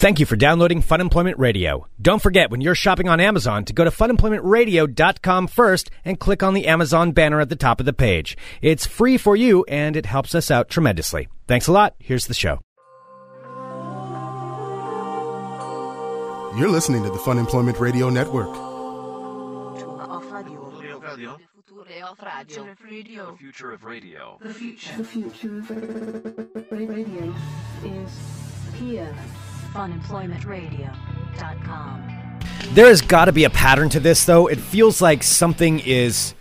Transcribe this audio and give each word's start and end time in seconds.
Thank 0.00 0.18
you 0.18 0.24
for 0.24 0.34
downloading 0.34 0.80
Fun 0.80 1.02
Employment 1.02 1.38
Radio. 1.38 1.86
Don't 2.00 2.22
forget 2.22 2.50
when 2.50 2.62
you're 2.62 2.74
shopping 2.74 3.10
on 3.10 3.20
Amazon 3.20 3.66
to 3.66 3.74
go 3.74 3.84
to 3.84 3.90
funemploymentradio.com 3.90 5.46
first 5.46 5.90
and 6.06 6.18
click 6.18 6.42
on 6.42 6.54
the 6.54 6.68
Amazon 6.68 7.12
banner 7.12 7.38
at 7.38 7.50
the 7.50 7.54
top 7.54 7.80
of 7.80 7.84
the 7.84 7.92
page. 7.92 8.34
It's 8.62 8.86
free 8.86 9.18
for 9.18 9.36
you 9.36 9.62
and 9.64 9.96
it 9.96 10.06
helps 10.06 10.34
us 10.34 10.50
out 10.50 10.70
tremendously. 10.70 11.28
Thanks 11.46 11.66
a 11.66 11.72
lot. 11.72 11.96
Here's 11.98 12.28
the 12.28 12.32
show. 12.32 12.60
You're 16.58 16.70
listening 16.70 17.02
to 17.02 17.10
the 17.10 17.18
Fun 17.18 17.36
Employment 17.36 17.78
Radio 17.78 18.08
Network. 18.08 18.54
The 23.18 23.36
future 23.36 23.72
of 23.72 23.84
radio. 23.84 24.38
The 24.40 24.54
future 24.54 25.58
of 25.58 25.70
radio 26.70 27.34
is 27.84 28.18
here. 28.78 29.14
funemploymentradio.com. 29.74 32.06
There 32.72 32.86
has 32.86 33.02
got 33.02 33.26
to 33.26 33.32
be 33.32 33.44
a 33.44 33.50
pattern 33.50 33.88
to 33.90 34.00
this 34.00 34.24
though. 34.24 34.46
It 34.46 34.58
feels 34.58 35.02
like 35.02 35.22
something 35.22 35.80
is 35.80 36.34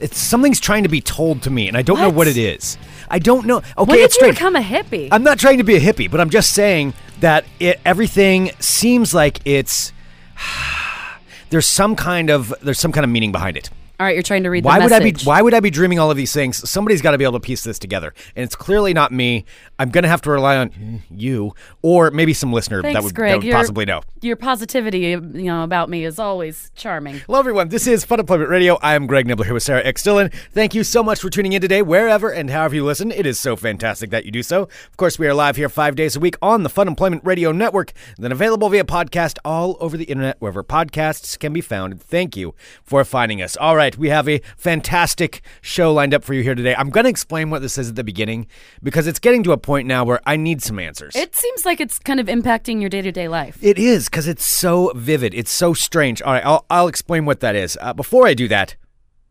it's 0.00 0.18
something's 0.18 0.60
trying 0.60 0.84
to 0.84 0.88
be 0.88 1.00
told 1.00 1.42
to 1.42 1.50
me 1.50 1.68
and 1.68 1.76
I 1.76 1.82
don't 1.82 1.98
know 1.98 2.08
What? 2.08 2.14
what 2.16 2.28
it 2.28 2.36
is. 2.36 2.78
I 3.10 3.18
don't 3.18 3.46
know. 3.46 3.58
Okay, 3.58 3.72
when 3.76 3.88
did 3.98 4.04
it's 4.04 4.14
you 4.16 4.20
strange. 4.20 4.36
become 4.36 4.56
a 4.56 4.60
hippie? 4.60 5.08
I'm 5.10 5.22
not 5.22 5.38
trying 5.38 5.58
to 5.58 5.64
be 5.64 5.76
a 5.76 5.80
hippie, 5.80 6.10
but 6.10 6.20
I'm 6.20 6.30
just 6.30 6.52
saying 6.52 6.94
that 7.20 7.44
it, 7.58 7.80
everything 7.84 8.50
seems 8.60 9.14
like 9.14 9.40
it's 9.44 9.92
there's 11.50 11.66
some 11.66 11.96
kind 11.96 12.30
of 12.30 12.54
there's 12.62 12.78
some 12.78 12.92
kind 12.92 13.04
of 13.04 13.10
meaning 13.10 13.32
behind 13.32 13.56
it. 13.56 13.70
All 14.00 14.06
right, 14.06 14.14
you're 14.14 14.22
trying 14.22 14.44
to 14.44 14.50
read 14.50 14.64
Why 14.64 14.78
would 14.78 14.92
I 14.92 15.00
be 15.00 15.12
why 15.24 15.42
would 15.42 15.54
I 15.54 15.60
be 15.60 15.70
dreaming 15.70 15.98
all 15.98 16.08
of 16.08 16.16
these 16.16 16.32
things? 16.32 16.68
Somebody's 16.68 17.02
got 17.02 17.12
to 17.12 17.18
be 17.18 17.24
able 17.24 17.32
to 17.32 17.40
piece 17.40 17.64
this 17.64 17.80
together. 17.80 18.14
And 18.36 18.44
it's 18.44 18.54
clearly 18.54 18.94
not 18.94 19.10
me. 19.10 19.44
I'm 19.80 19.90
going 19.90 20.02
to 20.02 20.08
have 20.08 20.22
to 20.22 20.30
rely 20.30 20.56
on 20.56 21.02
you 21.10 21.54
or 21.82 22.12
maybe 22.12 22.32
some 22.32 22.52
listener 22.52 22.80
Thanks, 22.80 22.96
that 22.96 23.02
would, 23.02 23.14
Greg. 23.14 23.40
that 23.40 23.46
would 23.46 23.52
possibly 23.52 23.84
know. 23.84 24.02
Your 24.20 24.36
positivity, 24.36 25.00
you 25.00 25.20
know, 25.20 25.64
about 25.64 25.88
me 25.88 26.04
is 26.04 26.18
always 26.18 26.70
charming. 26.76 27.18
Hello, 27.26 27.40
everyone. 27.40 27.68
This 27.68 27.86
is 27.86 28.04
Fun 28.04 28.20
Employment 28.20 28.50
Radio. 28.50 28.78
I 28.82 28.94
am 28.94 29.06
Greg 29.08 29.26
Nibler 29.26 29.44
here 29.44 29.54
with 29.54 29.64
Sarah 29.64 29.84
X. 29.84 30.02
Dillon. 30.02 30.30
Thank 30.52 30.74
you 30.74 30.84
so 30.84 31.02
much 31.02 31.20
for 31.20 31.30
tuning 31.30 31.52
in 31.52 31.60
today, 31.60 31.82
wherever 31.82 32.30
and 32.30 32.50
however 32.50 32.76
you 32.76 32.84
listen. 32.84 33.10
It 33.10 33.26
is 33.26 33.38
so 33.38 33.56
fantastic 33.56 34.10
that 34.10 34.24
you 34.24 34.30
do 34.30 34.42
so. 34.42 34.62
Of 34.62 34.96
course, 34.96 35.18
we 35.18 35.26
are 35.26 35.34
live 35.34 35.56
here 35.56 35.68
five 35.68 35.96
days 35.96 36.16
a 36.16 36.20
week 36.20 36.36
on 36.42 36.62
the 36.62 36.68
Fun 36.68 36.86
Employment 36.88 37.24
Radio 37.24 37.52
Network, 37.52 37.92
then 38.16 38.32
available 38.32 38.68
via 38.68 38.84
podcast 38.84 39.38
all 39.44 39.76
over 39.80 39.96
the 39.96 40.04
internet, 40.04 40.36
wherever 40.40 40.62
podcasts 40.62 41.36
can 41.38 41.52
be 41.52 41.60
found. 41.60 42.00
Thank 42.00 42.36
you 42.36 42.54
for 42.84 43.04
finding 43.04 43.40
us. 43.42 43.56
All 43.56 43.76
right, 43.76 43.87
we 43.96 44.08
have 44.08 44.28
a 44.28 44.40
fantastic 44.56 45.42
show 45.60 45.92
lined 45.92 46.14
up 46.14 46.24
for 46.24 46.34
you 46.34 46.42
here 46.42 46.54
today. 46.54 46.74
I'm 46.74 46.90
going 46.90 47.04
to 47.04 47.10
explain 47.10 47.50
what 47.50 47.62
this 47.62 47.78
is 47.78 47.90
at 47.90 47.96
the 47.96 48.04
beginning 48.04 48.46
because 48.82 49.06
it's 49.06 49.18
getting 49.18 49.42
to 49.44 49.52
a 49.52 49.56
point 49.56 49.86
now 49.86 50.04
where 50.04 50.20
I 50.26 50.36
need 50.36 50.62
some 50.62 50.78
answers. 50.78 51.14
It 51.16 51.34
seems 51.34 51.64
like 51.64 51.80
it's 51.80 51.98
kind 51.98 52.20
of 52.20 52.26
impacting 52.26 52.80
your 52.80 52.90
day 52.90 53.02
to 53.02 53.12
day 53.12 53.28
life. 53.28 53.58
It 53.62 53.78
is 53.78 54.08
because 54.08 54.28
it's 54.28 54.44
so 54.44 54.92
vivid. 54.94 55.34
It's 55.34 55.50
so 55.50 55.72
strange. 55.74 56.20
All 56.22 56.32
right, 56.32 56.44
I'll, 56.44 56.66
I'll 56.68 56.88
explain 56.88 57.24
what 57.24 57.40
that 57.40 57.54
is. 57.54 57.78
Uh, 57.80 57.92
before 57.92 58.26
I 58.26 58.34
do 58.34 58.48
that, 58.48 58.76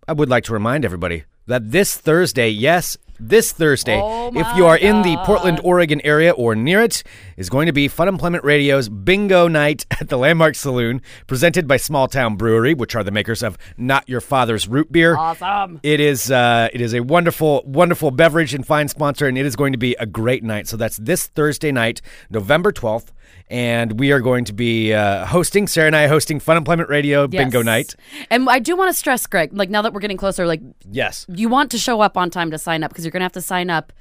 I 0.08 0.14
would 0.14 0.30
like 0.30 0.46
to 0.46 0.54
remind 0.54 0.86
everybody 0.86 1.26
that 1.48 1.72
this 1.72 1.96
Thursday, 1.96 2.50
yes, 2.50 2.98
this 3.20 3.52
Thursday, 3.52 4.00
Oh 4.02 4.32
if 4.34 4.48
you 4.56 4.66
are 4.66 4.78
in 4.78 5.02
the 5.02 5.18
Portland, 5.26 5.60
Oregon 5.64 6.02
area 6.04 6.32
or 6.32 6.56
near 6.56 6.82
it, 6.82 7.04
is 7.36 7.50
going 7.50 7.66
to 7.68 7.74
be 7.74 7.88
Fun 7.88 8.08
Employment 8.08 8.44
Radio's 8.44 8.90
Bingo 8.90 9.48
Night 9.48 9.86
at 10.00 10.10
the 10.10 10.18
Landmark 10.18 10.56
Saloon, 10.56 11.02
presented 11.28 11.68
by 11.68 11.78
Small 11.78 12.08
Town 12.08 12.36
Brewery, 12.36 12.74
which 12.74 12.96
are 12.96 13.04
the 13.04 13.12
makers 13.12 13.44
of 13.44 13.58
Not 13.78 14.08
Your 14.08 14.22
Father's 14.22 14.68
Root 14.68 14.92
Beer. 14.92 15.16
Awesome. 15.16 15.80
It 15.84 16.00
is 16.00 16.32
uh, 16.32 16.70
it 16.74 16.82
is 16.82 16.94
a 16.94 17.02
wonderful, 17.02 17.64
wonderful 17.66 18.12
beverage 18.12 18.54
and 18.54 18.66
fine 18.66 18.88
sponsor, 18.88 19.28
and 19.28 19.38
it 19.38 19.46
is 19.46 19.56
going 19.56 19.72
to 19.74 19.78
be 19.80 19.96
a 20.00 20.06
great 20.06 20.44
night. 20.44 20.68
So 20.68 20.78
that's 20.78 20.98
this 20.98 21.28
Thursday 21.28 21.72
night, 21.72 22.02
November 22.30 22.72
twelfth, 22.72 23.12
and 23.50 24.00
we 24.00 24.12
are 24.12 24.20
going 24.20 24.46
to 24.46 24.54
be 24.54 24.94
uh, 24.94 25.26
hosting. 25.26 25.68
Sarah 25.68 25.88
and 25.88 25.96
I 25.96 26.06
are 26.06 26.10
hosting 26.10 26.40
Fun 26.40 26.58
Employment 26.58 26.90
Radio 26.90 27.28
Bingo 27.28 27.62
Night. 27.62 27.96
And 28.30 28.50
I 28.50 28.60
do 28.60 28.76
want 28.76 28.90
to 28.90 28.94
stress, 28.98 29.26
Greg, 29.28 29.54
like 29.54 29.70
now 29.70 29.82
that 29.82 29.94
we're 29.94 30.00
getting 30.02 30.18
closer, 30.18 30.46
like 30.46 30.62
Yes, 30.90 31.26
you 31.30 31.50
want 31.50 31.72
to 31.72 31.78
show 31.78 32.02
up 32.02 32.18
on 32.18 32.30
time 32.30 32.52
to 32.52 32.58
sign 32.58 32.84
up 32.84 32.92
because 32.92 33.06
you're 33.06 33.12
going 33.12 33.22
to 33.22 33.26
have 33.26 33.32
to 33.34 33.42
sign 33.42 33.70
up 33.70 33.94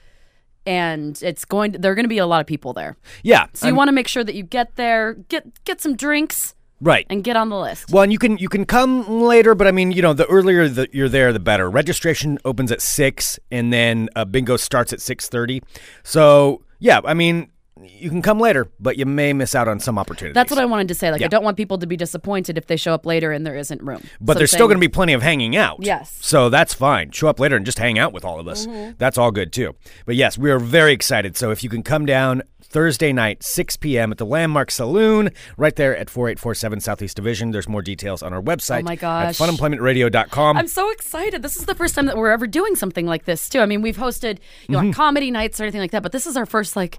and 0.66 1.22
it's 1.22 1.44
going 1.44 1.72
to, 1.72 1.78
there 1.78 1.92
are 1.92 1.94
going 1.94 2.04
to 2.04 2.08
be 2.08 2.18
a 2.18 2.26
lot 2.26 2.40
of 2.40 2.46
people 2.46 2.72
there. 2.72 2.96
yeah. 3.22 3.46
So 3.54 3.66
you 3.66 3.70
I'm- 3.70 3.76
want 3.76 3.88
to 3.88 3.92
make 3.92 4.08
sure 4.08 4.24
that 4.24 4.34
you 4.34 4.42
get 4.42 4.76
there, 4.76 5.14
get 5.14 5.62
get 5.64 5.80
some 5.80 5.94
drinks 5.94 6.54
right. 6.80 7.06
and 7.08 7.22
get 7.22 7.36
on 7.36 7.48
the 7.50 7.58
list. 7.58 7.90
Well, 7.92 8.02
and 8.02 8.12
you 8.12 8.18
can 8.18 8.36
you 8.38 8.48
can 8.48 8.64
come 8.66 9.22
later, 9.22 9.54
but 9.54 9.66
I 9.66 9.70
mean, 9.70 9.92
you 9.92 10.02
know, 10.02 10.12
the 10.12 10.26
earlier 10.26 10.68
that 10.68 10.92
you're 10.92 11.08
there, 11.08 11.32
the 11.32 11.38
better. 11.40 11.70
Registration 11.70 12.38
opens 12.44 12.72
at 12.72 12.82
six, 12.82 13.38
and 13.52 13.72
then 13.72 14.08
uh, 14.16 14.24
bingo 14.24 14.56
starts 14.56 14.92
at 14.92 15.00
six 15.00 15.28
thirty. 15.28 15.62
So 16.02 16.62
yeah, 16.80 17.00
I 17.04 17.14
mean, 17.14 17.50
you 17.82 18.08
can 18.08 18.22
come 18.22 18.40
later, 18.40 18.68
but 18.80 18.96
you 18.96 19.04
may 19.04 19.32
miss 19.32 19.54
out 19.54 19.68
on 19.68 19.80
some 19.80 19.98
opportunities. 19.98 20.34
That's 20.34 20.50
what 20.50 20.58
I 20.60 20.64
wanted 20.64 20.88
to 20.88 20.94
say. 20.94 21.10
Like 21.10 21.20
Yeah. 21.20 21.26
I 21.26 21.28
don't 21.28 21.44
want 21.44 21.56
people 21.56 21.76
to 21.78 21.86
be 21.86 21.96
disappointed 21.96 22.56
if 22.56 22.66
they 22.66 22.76
show 22.76 22.94
up 22.94 23.04
later 23.04 23.32
and 23.32 23.46
there 23.46 23.56
isn't 23.56 23.82
room. 23.82 24.02
But 24.20 24.34
So 24.34 24.38
there's 24.38 24.50
still 24.50 24.66
going 24.66 24.78
to 24.78 24.80
be 24.80 24.88
plenty 24.88 25.12
of 25.12 25.22
hanging 25.22 25.56
out. 25.56 25.78
Yes. 25.80 26.10
Mm-hmm. 26.12 26.22
So 26.22 26.48
that's 26.48 26.72
fine. 26.72 27.10
Show 27.10 27.28
up 27.28 27.38
later 27.38 27.56
and 27.56 27.66
just 27.66 27.78
hang 27.78 27.98
out 27.98 28.12
with 28.14 28.24
all 28.24 28.40
of 28.40 28.48
us. 28.48 28.66
That's 28.98 29.18
all 29.18 29.30
good 29.30 29.52
too. 29.52 29.74
But 30.06 30.16
yes, 30.16 30.38
we 30.38 30.50
are 30.50 30.58
very 30.58 30.92
excited. 30.92 31.36
So 31.36 31.50
if 31.50 31.62
you 31.62 31.68
can 31.68 31.82
come 31.82 32.06
down 32.06 32.42
Thursday 32.62 33.12
night, 33.12 33.42
6 33.44 33.76
p.m. 33.76 34.10
at 34.10 34.18
the 34.18 34.26
Landmark 34.26 34.70
Saloon, 34.70 35.30
right 35.56 35.76
there 35.76 35.96
at 35.96 36.10
4847 36.10 36.80
Southeast 36.80 37.14
Division. 37.16 37.50
There's 37.52 37.68
more 37.68 37.82
details 37.82 38.22
on 38.22 38.32
our 38.32 38.42
website 38.42 38.80
Oh 38.80 38.84
my 38.84 38.92
at 38.94 38.98
gosh. 39.00 39.38
funemploymentradio.com. 39.38 40.56
I'm 40.56 40.66
so 40.66 40.90
excited. 40.90 41.42
This 41.42 41.56
is 41.56 41.66
the 41.66 41.74
first 41.74 41.94
time 41.94 42.06
that 42.06 42.16
we're 42.16 42.30
ever 42.30 42.46
doing 42.46 42.74
something 42.76 43.06
like 43.06 43.24
this 43.24 43.48
too. 43.48 43.60
I 43.60 43.66
mean, 43.66 43.82
we've 43.82 43.96
hosted 43.96 44.38
you 44.68 44.72
know 44.72 44.80
Mm-hmm. 44.80 44.90
comedy 44.92 45.30
nights 45.30 45.60
or 45.60 45.64
anything 45.64 45.80
like 45.80 45.90
that, 45.92 46.02
but 46.02 46.12
this 46.12 46.26
is 46.26 46.36
our 46.36 46.46
first 46.46 46.76
like 46.76 46.98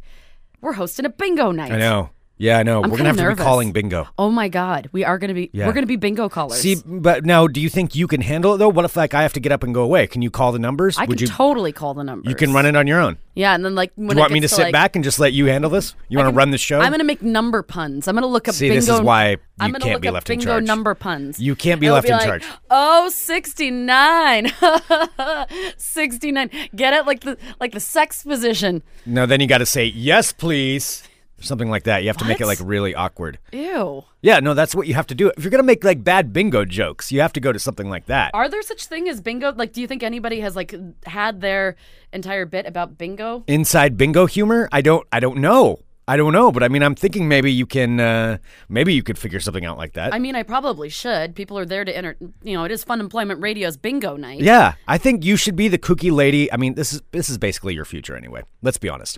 we're 0.61 0.73
hosting 0.73 1.05
a 1.05 1.09
bingo 1.09 1.51
night. 1.51 1.71
I 1.71 1.77
know. 1.77 2.09
Yeah, 2.39 2.59
I 2.59 2.63
know. 2.63 2.83
I'm 2.83 2.91
We're 2.91 2.97
gonna 2.97 3.09
have 3.09 3.17
kinda 3.17 3.31
to 3.31 3.35
be 3.35 3.43
calling 3.43 3.71
bingo. 3.71 4.07
Oh 4.17 4.29
my 4.29 4.47
god, 4.47 4.89
we 4.91 5.03
are 5.03 5.17
gonna 5.17 5.33
be 5.33 5.49
Yeah. 5.53 5.65
we're 5.65 5.73
gonna 5.73 5.87
be 5.87 5.95
bingo 5.95 6.29
callers. 6.29 6.59
See, 6.59 6.75
but 6.85 7.25
now, 7.25 7.47
do 7.47 7.59
you 7.59 7.67
think 7.67 7.95
you 7.95 8.05
can 8.05 8.21
handle 8.21 8.53
it 8.53 8.57
though? 8.59 8.69
What 8.69 8.85
if 8.85 8.95
like 8.95 9.15
I 9.15 9.23
have 9.23 9.33
to 9.33 9.39
get 9.39 9.51
up 9.51 9.63
and 9.63 9.73
go 9.73 9.81
away? 9.81 10.05
Can 10.05 10.21
you 10.21 10.29
call 10.29 10.51
the 10.51 10.59
numbers? 10.59 10.99
I 10.99 11.05
Would 11.05 11.17
can 11.17 11.25
you? 11.25 11.33
totally 11.33 11.71
call 11.71 11.95
the 11.95 12.03
numbers. 12.03 12.29
you 12.29 12.35
can 12.35 12.53
run 12.53 12.67
it 12.67 12.75
on 12.75 12.85
your 12.85 12.99
own. 13.01 13.17
Yeah, 13.33 13.55
and 13.55 13.65
then 13.65 13.73
like 13.73 13.91
when 13.95 14.09
Do 14.09 14.15
you 14.15 14.19
want 14.19 14.33
me 14.33 14.39
to 14.39 14.43
gets 14.43 14.55
sit 14.55 14.63
like, 14.63 14.71
back 14.71 14.95
and 14.95 15.03
just 15.03 15.19
let 15.19 15.33
you 15.33 15.47
handle 15.47 15.71
this? 15.71 15.95
You 16.09 16.17
want 16.19 16.29
to 16.29 16.35
run 16.35 16.51
the 16.51 16.57
show? 16.59 16.79
I'm 16.79 16.91
gonna 16.91 17.03
make 17.03 17.23
number 17.23 17.63
puns. 17.63 18.07
I'm 18.07 18.13
gonna 18.13 18.27
look 18.27 18.47
up 18.47 18.53
See, 18.53 18.67
bingo. 18.69 18.81
this 18.81 18.89
is 18.89 19.01
why 19.01 19.31
you 19.31 19.37
I'm 19.59 19.71
gonna 19.71 19.79
can't 19.83 19.93
look 19.93 20.01
be 20.03 20.07
up 20.09 20.13
left 20.13 20.29
in 20.29 20.37
bingo 20.37 20.51
charge. 20.53 20.63
number 20.65 20.93
puns. 20.93 21.39
You 21.39 21.55
can't 21.55 21.81
be 21.81 21.87
And 21.87 21.95
left 21.95 22.07
it'll 22.07 22.19
in 22.21 22.29
like, 22.29 22.41
charge. 22.43 22.53
Oh, 22.69 23.09
69. 23.09 24.51
69. 25.77 26.49
Get 26.75 26.93
it 26.93 27.05
like 27.05 27.21
the 27.21 27.37
like 27.59 27.71
the 27.73 27.79
sex 27.79 28.23
position. 28.23 28.83
No, 29.07 29.25
then 29.25 29.41
you 29.41 29.47
got 29.47 29.57
to 29.59 29.65
say 29.65 29.85
yes, 29.85 30.31
please, 30.31 31.03
something 31.39 31.69
like 31.69 31.83
that. 31.83 32.03
You 32.03 32.09
have 32.09 32.17
to 32.17 32.25
make 32.25 32.41
it 32.41 32.45
like 32.47 32.59
really 32.61 32.95
awkward. 32.95 33.39
Ew. 33.51 34.03
Yeah, 34.21 34.39
no, 34.39 34.53
that's 34.53 34.73
what 34.75 34.87
you 34.87 34.93
have 34.95 35.07
to 35.07 35.15
do. 35.15 35.31
If 35.37 35.43
you're 35.43 35.51
gonna 35.51 35.63
make 35.63 35.83
like 35.83 36.03
bad 36.03 36.33
bingo 36.33 36.65
jokes, 36.65 37.11
you 37.11 37.21
have 37.21 37.33
to 37.33 37.39
go 37.39 37.51
to 37.51 37.59
something 37.59 37.89
like 37.89 38.05
that. 38.07 38.31
Are 38.33 38.49
there 38.49 38.61
such 38.61 38.85
thing 38.85 39.07
as 39.09 39.21
bingo? 39.21 39.53
Like, 39.53 39.73
do 39.73 39.81
you 39.81 39.87
think 39.87 40.03
anybody 40.03 40.39
has 40.39 40.55
like 40.55 40.73
had 41.05 41.41
their 41.41 41.75
entire 42.13 42.45
bit 42.45 42.65
about 42.65 42.97
bingo? 42.97 43.43
Inside 43.47 43.97
bingo 43.97 44.25
humor? 44.25 44.67
I 44.71 44.81
don't. 44.81 45.07
I 45.11 45.19
don't 45.19 45.37
know. 45.37 45.79
I 46.09 46.15
don't 46.15 46.31
know, 46.31 46.53
but 46.53 46.63
I 46.63 46.69
mean, 46.69 46.83
I'm 46.83 46.95
thinking 46.95 47.27
maybe 47.27 47.51
you 47.51 47.65
can. 47.65 47.99
Uh, 47.99 48.37
maybe 48.69 48.93
you 48.93 49.03
could 49.03 49.17
figure 49.17 49.41
something 49.41 49.65
out 49.65 49.77
like 49.77 49.91
that. 49.93 50.13
I 50.13 50.19
mean, 50.19 50.35
I 50.37 50.43
probably 50.43 50.87
should. 50.87 51.35
People 51.35 51.59
are 51.59 51.65
there 51.65 51.83
to 51.83 51.95
enter. 51.95 52.15
You 52.43 52.53
know, 52.53 52.63
it 52.63 52.71
is 52.71 52.85
Fun 52.85 53.01
Employment 53.01 53.41
Radio's 53.41 53.75
bingo 53.75 54.15
night. 54.15 54.39
yeah, 54.39 54.75
I 54.87 54.97
think 54.97 55.25
you 55.25 55.35
should 55.35 55.57
be 55.57 55.67
the 55.67 55.77
cookie 55.77 56.11
lady. 56.11 56.51
I 56.51 56.55
mean, 56.55 56.75
this 56.75 56.93
is 56.93 57.01
this 57.11 57.27
is 57.27 57.37
basically 57.37 57.73
your 57.73 57.83
future 57.83 58.15
anyway. 58.15 58.43
Let's 58.61 58.77
be 58.77 58.87
honest. 58.87 59.17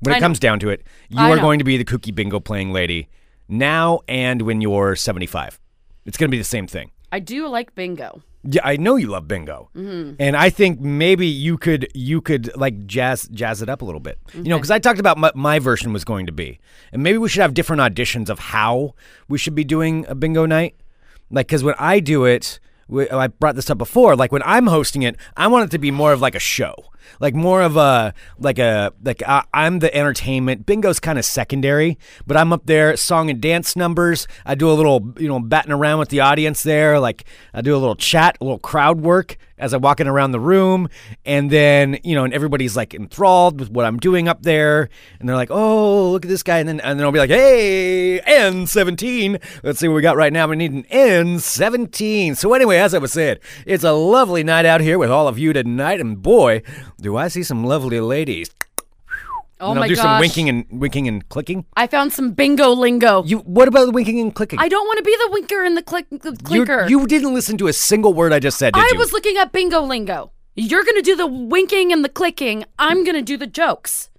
When. 0.00 0.14
I 0.14 0.16
it 0.16 0.20
know. 0.20 0.24
comes 0.26 0.38
down 0.38 0.60
to 0.60 0.68
it, 0.70 0.82
you 1.08 1.18
I 1.18 1.30
are 1.30 1.36
know. 1.36 1.42
going 1.42 1.58
to 1.58 1.64
be 1.64 1.76
the 1.76 1.84
cookie 1.84 2.12
bingo 2.12 2.40
playing 2.40 2.72
lady 2.72 3.08
now 3.48 4.00
and 4.08 4.42
when 4.42 4.60
you're 4.60 4.96
75. 4.96 5.58
It's 6.04 6.16
going 6.16 6.28
to 6.28 6.30
be 6.30 6.38
the 6.38 6.44
same 6.44 6.66
thing. 6.66 6.90
I 7.12 7.20
do 7.20 7.46
like 7.48 7.74
bingo. 7.74 8.22
Yeah, 8.48 8.60
I 8.64 8.76
know 8.76 8.94
you 8.94 9.08
love 9.08 9.26
bingo, 9.26 9.70
Mm-hmm. 9.76 10.14
and 10.20 10.36
I 10.36 10.50
think 10.50 10.78
maybe 10.80 11.26
you 11.26 11.58
could 11.58 11.88
you 11.94 12.20
could 12.20 12.54
like 12.56 12.86
jazz 12.86 13.26
jazz 13.32 13.60
it 13.60 13.68
up 13.68 13.82
a 13.82 13.84
little 13.84 14.00
bit. 14.00 14.18
You 14.34 14.44
know, 14.44 14.56
because 14.56 14.70
I 14.70 14.78
talked 14.78 15.00
about 15.00 15.18
what 15.20 15.34
my 15.34 15.58
version 15.58 15.92
was 15.92 16.04
going 16.04 16.26
to 16.26 16.32
be, 16.32 16.60
and 16.92 17.02
maybe 17.02 17.18
we 17.18 17.28
should 17.28 17.42
have 17.42 17.54
different 17.54 17.82
auditions 17.82 18.28
of 18.30 18.38
how 18.38 18.94
we 19.28 19.36
should 19.38 19.56
be 19.56 19.64
doing 19.64 20.04
a 20.08 20.14
bingo 20.14 20.46
night. 20.46 20.76
Like, 21.28 21.48
because 21.48 21.64
when 21.64 21.74
I 21.78 21.98
do 21.98 22.24
it, 22.24 22.60
I 23.10 23.26
brought 23.26 23.56
this 23.56 23.68
up 23.68 23.78
before. 23.78 24.14
Like 24.14 24.30
when 24.30 24.42
I'm 24.44 24.68
hosting 24.68 25.02
it, 25.02 25.16
I 25.36 25.48
want 25.48 25.64
it 25.64 25.70
to 25.72 25.78
be 25.80 25.90
more 25.90 26.12
of 26.12 26.20
like 26.20 26.36
a 26.36 26.40
show, 26.40 26.74
like 27.20 27.34
more 27.34 27.62
of 27.62 27.76
a 27.76 28.14
like 28.38 28.58
a 28.58 28.92
like 29.02 29.22
I, 29.26 29.44
I'm 29.52 29.80
the 29.80 29.94
entertainment. 29.94 30.66
Bingo's 30.66 31.00
kind 31.00 31.18
of 31.18 31.24
secondary, 31.24 31.98
but 32.26 32.36
I'm 32.36 32.52
up 32.52 32.66
there, 32.66 32.96
song 32.96 33.30
and 33.30 33.40
dance 33.40 33.76
numbers. 33.76 34.26
I 34.44 34.54
do 34.54 34.70
a 34.70 34.74
little, 34.74 35.14
you 35.18 35.28
know, 35.28 35.40
batting 35.40 35.72
around 35.72 35.98
with 35.98 36.08
the 36.08 36.20
audience 36.20 36.62
there. 36.62 36.98
Like 37.00 37.24
I 37.54 37.60
do 37.60 37.74
a 37.74 37.78
little 37.78 37.96
chat, 37.96 38.36
a 38.40 38.44
little 38.44 38.58
crowd 38.58 39.00
work 39.00 39.36
as 39.58 39.72
I'm 39.72 39.80
walking 39.80 40.06
around 40.06 40.32
the 40.32 40.40
room, 40.40 40.88
and 41.24 41.50
then 41.50 41.98
you 42.04 42.14
know, 42.14 42.24
and 42.24 42.34
everybody's 42.34 42.76
like 42.76 42.94
enthralled 42.94 43.58
with 43.58 43.70
what 43.70 43.86
I'm 43.86 43.98
doing 43.98 44.28
up 44.28 44.42
there, 44.42 44.88
and 45.18 45.28
they're 45.28 45.36
like, 45.36 45.50
"Oh, 45.50 46.10
look 46.10 46.24
at 46.24 46.28
this 46.28 46.42
guy," 46.42 46.58
and 46.58 46.68
then 46.68 46.80
and 46.80 46.98
then 46.98 47.06
I'll 47.06 47.12
be 47.12 47.18
like, 47.18 47.30
"Hey, 47.30 48.20
N17, 48.20 49.40
let's 49.62 49.78
see 49.78 49.88
what 49.88 49.94
we 49.94 50.02
got 50.02 50.16
right 50.16 50.32
now. 50.32 50.46
We 50.46 50.56
need 50.56 50.72
an 50.72 50.84
N17." 50.84 52.36
So 52.36 52.52
anyway, 52.52 52.76
as 52.78 52.92
I 52.94 52.98
was 52.98 53.12
saying, 53.12 53.38
it's 53.64 53.84
a 53.84 53.92
lovely 53.92 54.44
night 54.44 54.66
out 54.66 54.80
here 54.80 54.98
with 54.98 55.10
all 55.10 55.28
of 55.28 55.38
you 55.38 55.52
tonight, 55.52 56.00
and 56.00 56.20
boy, 56.22 56.62
do 57.00 57.16
I 57.16 57.28
see 57.28 57.42
some 57.42 57.64
lovely 57.64 58.00
ladies. 58.00 58.50
Oh 59.58 59.70
and 59.70 59.80
my 59.80 59.86
I'll 59.86 59.88
do 59.88 59.96
some 59.96 60.20
winking 60.20 60.48
and 60.50 60.66
winking 60.70 61.08
and 61.08 61.26
clicking. 61.30 61.64
I 61.76 61.86
found 61.86 62.12
some 62.12 62.32
bingo 62.32 62.70
lingo. 62.70 63.22
You 63.24 63.38
what 63.38 63.68
about 63.68 63.86
the 63.86 63.92
winking 63.92 64.20
and 64.20 64.34
clicking? 64.34 64.58
I 64.58 64.68
don't 64.68 64.86
want 64.86 64.98
to 64.98 65.02
be 65.04 65.16
the 65.16 65.30
winker 65.32 65.64
and 65.64 65.76
the 65.76 65.82
click 65.82 66.06
the 66.10 66.30
You- 66.50 66.64
clicker. 66.64 66.86
You, 66.88 67.06
didn't 67.06 67.32
listen 67.32 67.56
to 67.58 67.66
a 67.66 67.72
single 67.72 68.12
word 68.12 68.32
I 68.34 68.38
just 68.38 68.58
said, 68.58 68.74
did 68.74 68.84
I 68.84 68.90
you? 68.92 68.98
was 68.98 69.12
looking 69.12 69.36
at 69.38 69.52
bingo 69.52 69.80
lingo. 69.80 70.30
You're 70.56 70.84
gonna 70.84 71.00
do 71.02 71.16
the 71.16 71.26
winking 71.26 71.90
and 71.92 72.04
the 72.04 72.08
clicking. 72.10 72.64
I'm 72.78 73.02
gonna 73.04 73.22
do 73.22 73.36
the 73.38 73.46
jokes. 73.46 74.10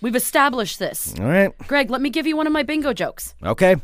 We've 0.00 0.16
established 0.16 0.80
this. 0.80 1.14
All 1.20 1.26
right. 1.26 1.56
Greg, 1.68 1.88
let 1.88 2.00
me 2.00 2.10
give 2.10 2.26
you 2.26 2.36
one 2.36 2.48
of 2.48 2.52
my 2.52 2.64
bingo 2.64 2.92
jokes. 2.92 3.36
Okay. 3.44 3.76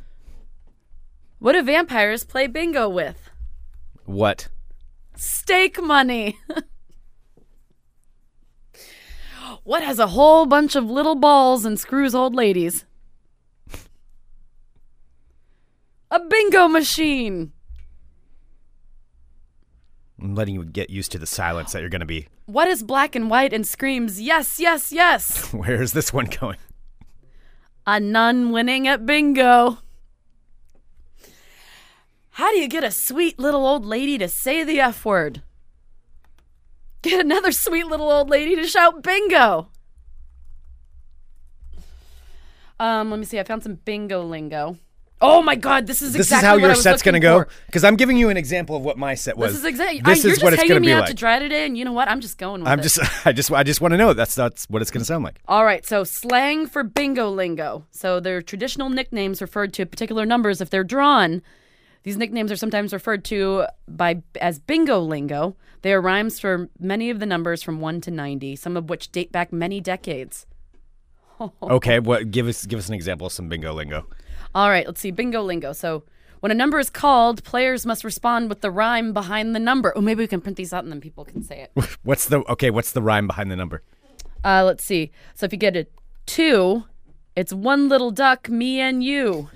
What 1.38 1.52
do 1.52 1.62
vampires 1.62 2.24
play 2.24 2.48
bingo 2.48 2.88
with? 2.88 3.30
What? 4.04 4.48
Steak 5.14 5.80
money. 5.80 6.36
what 9.68 9.82
has 9.82 9.98
a 9.98 10.06
whole 10.06 10.46
bunch 10.46 10.74
of 10.76 10.90
little 10.90 11.14
balls 11.14 11.66
and 11.66 11.78
screws 11.78 12.14
old 12.14 12.34
ladies? 12.34 12.86
A 16.10 16.18
bingo 16.20 16.68
machine. 16.68 17.52
I'm 20.18 20.34
letting 20.34 20.54
you 20.54 20.64
get 20.64 20.88
used 20.88 21.12
to 21.12 21.18
the 21.18 21.26
silence 21.26 21.72
that 21.72 21.80
you're 21.80 21.90
going 21.90 22.00
to 22.00 22.06
be. 22.06 22.28
What 22.46 22.66
is 22.66 22.82
black 22.82 23.14
and 23.14 23.28
white 23.28 23.52
and 23.52 23.66
screams, 23.66 24.18
yes, 24.18 24.58
yes, 24.58 24.90
yes? 24.90 25.52
Where 25.52 25.82
is 25.82 25.92
this 25.92 26.14
one 26.14 26.30
going? 26.40 26.56
A 27.86 28.00
nun 28.00 28.52
winning 28.52 28.88
at 28.88 29.04
bingo. 29.04 29.80
How 32.30 32.50
do 32.52 32.58
you 32.58 32.68
get 32.68 32.84
a 32.84 32.90
sweet 32.90 33.38
little 33.38 33.66
old 33.66 33.84
lady 33.84 34.16
to 34.16 34.28
say 34.28 34.64
the 34.64 34.80
F 34.80 35.04
word? 35.04 35.42
Get 37.02 37.20
another 37.24 37.52
sweet 37.52 37.86
little 37.86 38.10
old 38.10 38.28
lady 38.28 38.56
to 38.56 38.66
shout 38.66 39.02
bingo. 39.02 39.68
Um, 42.80 43.10
let 43.10 43.18
me 43.18 43.24
see. 43.24 43.38
I 43.38 43.44
found 43.44 43.62
some 43.62 43.74
bingo 43.74 44.22
lingo. 44.22 44.76
Oh 45.20 45.42
my 45.42 45.56
god, 45.56 45.88
this 45.88 46.00
is 46.00 46.12
This 46.12 46.26
exactly 46.26 46.46
is 46.46 46.48
how 46.48 46.56
your 46.56 46.70
I 46.70 46.74
set's 46.74 47.02
going 47.02 47.14
to 47.14 47.20
go? 47.20 47.44
Because 47.66 47.82
I'm 47.82 47.96
giving 47.96 48.16
you 48.16 48.28
an 48.28 48.36
example 48.36 48.76
of 48.76 48.82
what 48.82 48.96
my 48.96 49.14
set 49.14 49.36
was. 49.36 49.50
This 49.50 49.60
is 49.60 49.64
exactly. 49.64 50.00
This 50.00 50.22
you're 50.22 50.32
is 50.32 50.38
just 50.38 50.44
what 50.44 50.52
it's 50.52 50.62
going 50.62 50.74
to 50.74 50.80
me 50.80 50.88
be 50.88 50.92
out 50.92 51.00
like. 51.00 51.08
to 51.08 51.14
dry 51.14 51.40
today, 51.40 51.66
and 51.66 51.76
you 51.76 51.84
know 51.84 51.92
what? 51.92 52.08
I'm 52.08 52.20
just 52.20 52.38
going 52.38 52.60
with 52.60 52.68
I'm 52.68 52.78
it. 52.78 52.82
just, 52.82 53.00
I 53.26 53.32
just, 53.32 53.50
I 53.50 53.64
just 53.64 53.80
want 53.80 53.92
to 53.92 53.98
know. 53.98 54.12
That's 54.12 54.36
that's 54.36 54.66
what 54.70 54.80
it's 54.80 54.92
going 54.92 55.00
to 55.00 55.04
sound 55.04 55.24
like. 55.24 55.40
All 55.48 55.64
right, 55.64 55.84
so 55.84 56.04
slang 56.04 56.68
for 56.68 56.84
bingo 56.84 57.30
lingo. 57.30 57.84
So 57.90 58.20
they're 58.20 58.42
traditional 58.42 58.90
nicknames 58.90 59.40
referred 59.42 59.72
to 59.74 59.86
particular 59.86 60.24
numbers 60.24 60.60
if 60.60 60.70
they're 60.70 60.84
drawn. 60.84 61.42
These 62.02 62.16
nicknames 62.16 62.50
are 62.52 62.56
sometimes 62.56 62.92
referred 62.92 63.24
to 63.26 63.66
by 63.86 64.22
as 64.40 64.58
bingo 64.58 65.00
lingo. 65.00 65.56
They 65.82 65.92
are 65.92 66.00
rhymes 66.00 66.40
for 66.40 66.68
many 66.78 67.10
of 67.10 67.20
the 67.20 67.26
numbers 67.26 67.62
from 67.62 67.80
1 67.80 68.00
to 68.02 68.10
90, 68.10 68.56
some 68.56 68.76
of 68.76 68.88
which 68.88 69.12
date 69.12 69.32
back 69.32 69.52
many 69.52 69.80
decades. 69.80 70.46
Okay, 71.62 72.00
what? 72.00 72.32
Give 72.32 72.48
us, 72.48 72.66
give 72.66 72.80
us 72.80 72.88
an 72.88 72.94
example 72.94 73.28
of 73.28 73.32
some 73.32 73.48
bingo 73.48 73.72
lingo. 73.72 74.04
All 74.56 74.70
right, 74.70 74.84
let's 74.84 75.00
see 75.00 75.12
bingo 75.12 75.40
lingo. 75.40 75.72
So 75.72 76.02
when 76.40 76.50
a 76.50 76.54
number 76.54 76.80
is 76.80 76.90
called, 76.90 77.44
players 77.44 77.86
must 77.86 78.02
respond 78.02 78.48
with 78.48 78.60
the 78.60 78.72
rhyme 78.72 79.12
behind 79.12 79.54
the 79.54 79.60
number. 79.60 79.92
Oh, 79.94 80.00
maybe 80.00 80.22
we 80.22 80.26
can 80.26 80.40
print 80.40 80.56
these 80.56 80.72
out 80.72 80.82
and 80.82 80.92
then 80.92 81.00
people 81.00 81.24
can 81.24 81.44
say 81.44 81.60
it. 81.60 81.84
What's 82.02 82.26
the 82.26 82.42
okay? 82.50 82.70
What's 82.70 82.90
the 82.90 83.02
rhyme 83.02 83.28
behind 83.28 83.52
the 83.52 83.56
number? 83.56 83.82
Uh, 84.44 84.64
let's 84.64 84.82
see. 84.82 85.10
So 85.34 85.46
if 85.46 85.52
you 85.52 85.58
get 85.58 85.76
a 85.76 85.86
2, 86.26 86.84
it's 87.36 87.52
one 87.52 87.88
little 87.88 88.10
duck, 88.10 88.48
me 88.48 88.80
and 88.80 89.02
you. 89.02 89.48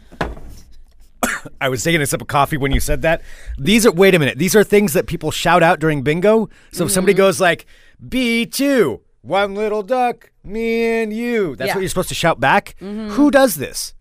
I 1.61 1.69
was 1.69 1.83
taking 1.83 2.01
a 2.01 2.07
sip 2.07 2.21
of 2.23 2.29
coffee 2.29 2.57
when 2.57 2.73
you 2.73 2.81
said 2.81 3.03
that. 3.03 3.23
These 3.59 3.87
are 3.87 3.93
wait 3.93 4.15
a 4.15 4.19
minute. 4.19 4.39
These 4.39 4.55
are 4.57 4.65
things 4.65 4.93
that 4.95 5.07
people 5.07 5.31
shout 5.31 5.63
out 5.63 5.81
during 5.81 6.03
bingo. 6.03 6.47
So 6.73 6.85
if 6.85 6.89
Mm-hmm. 6.89 6.95
somebody 6.95 7.15
goes 7.15 7.41
like 7.41 7.67
B 8.09 8.47
two, 8.47 9.01
one 9.23 9.55
little 9.55 9.83
duck, 9.83 10.31
me 10.45 11.03
and 11.03 11.13
you. 11.13 11.55
That's 11.57 11.69
Yeah. 11.69 11.75
what 11.75 11.81
you're 11.81 11.89
supposed 11.89 12.09
to 12.11 12.15
shout 12.15 12.41
back. 12.41 12.75
Who 12.81 13.31
does 13.31 13.55
this? 13.57 13.95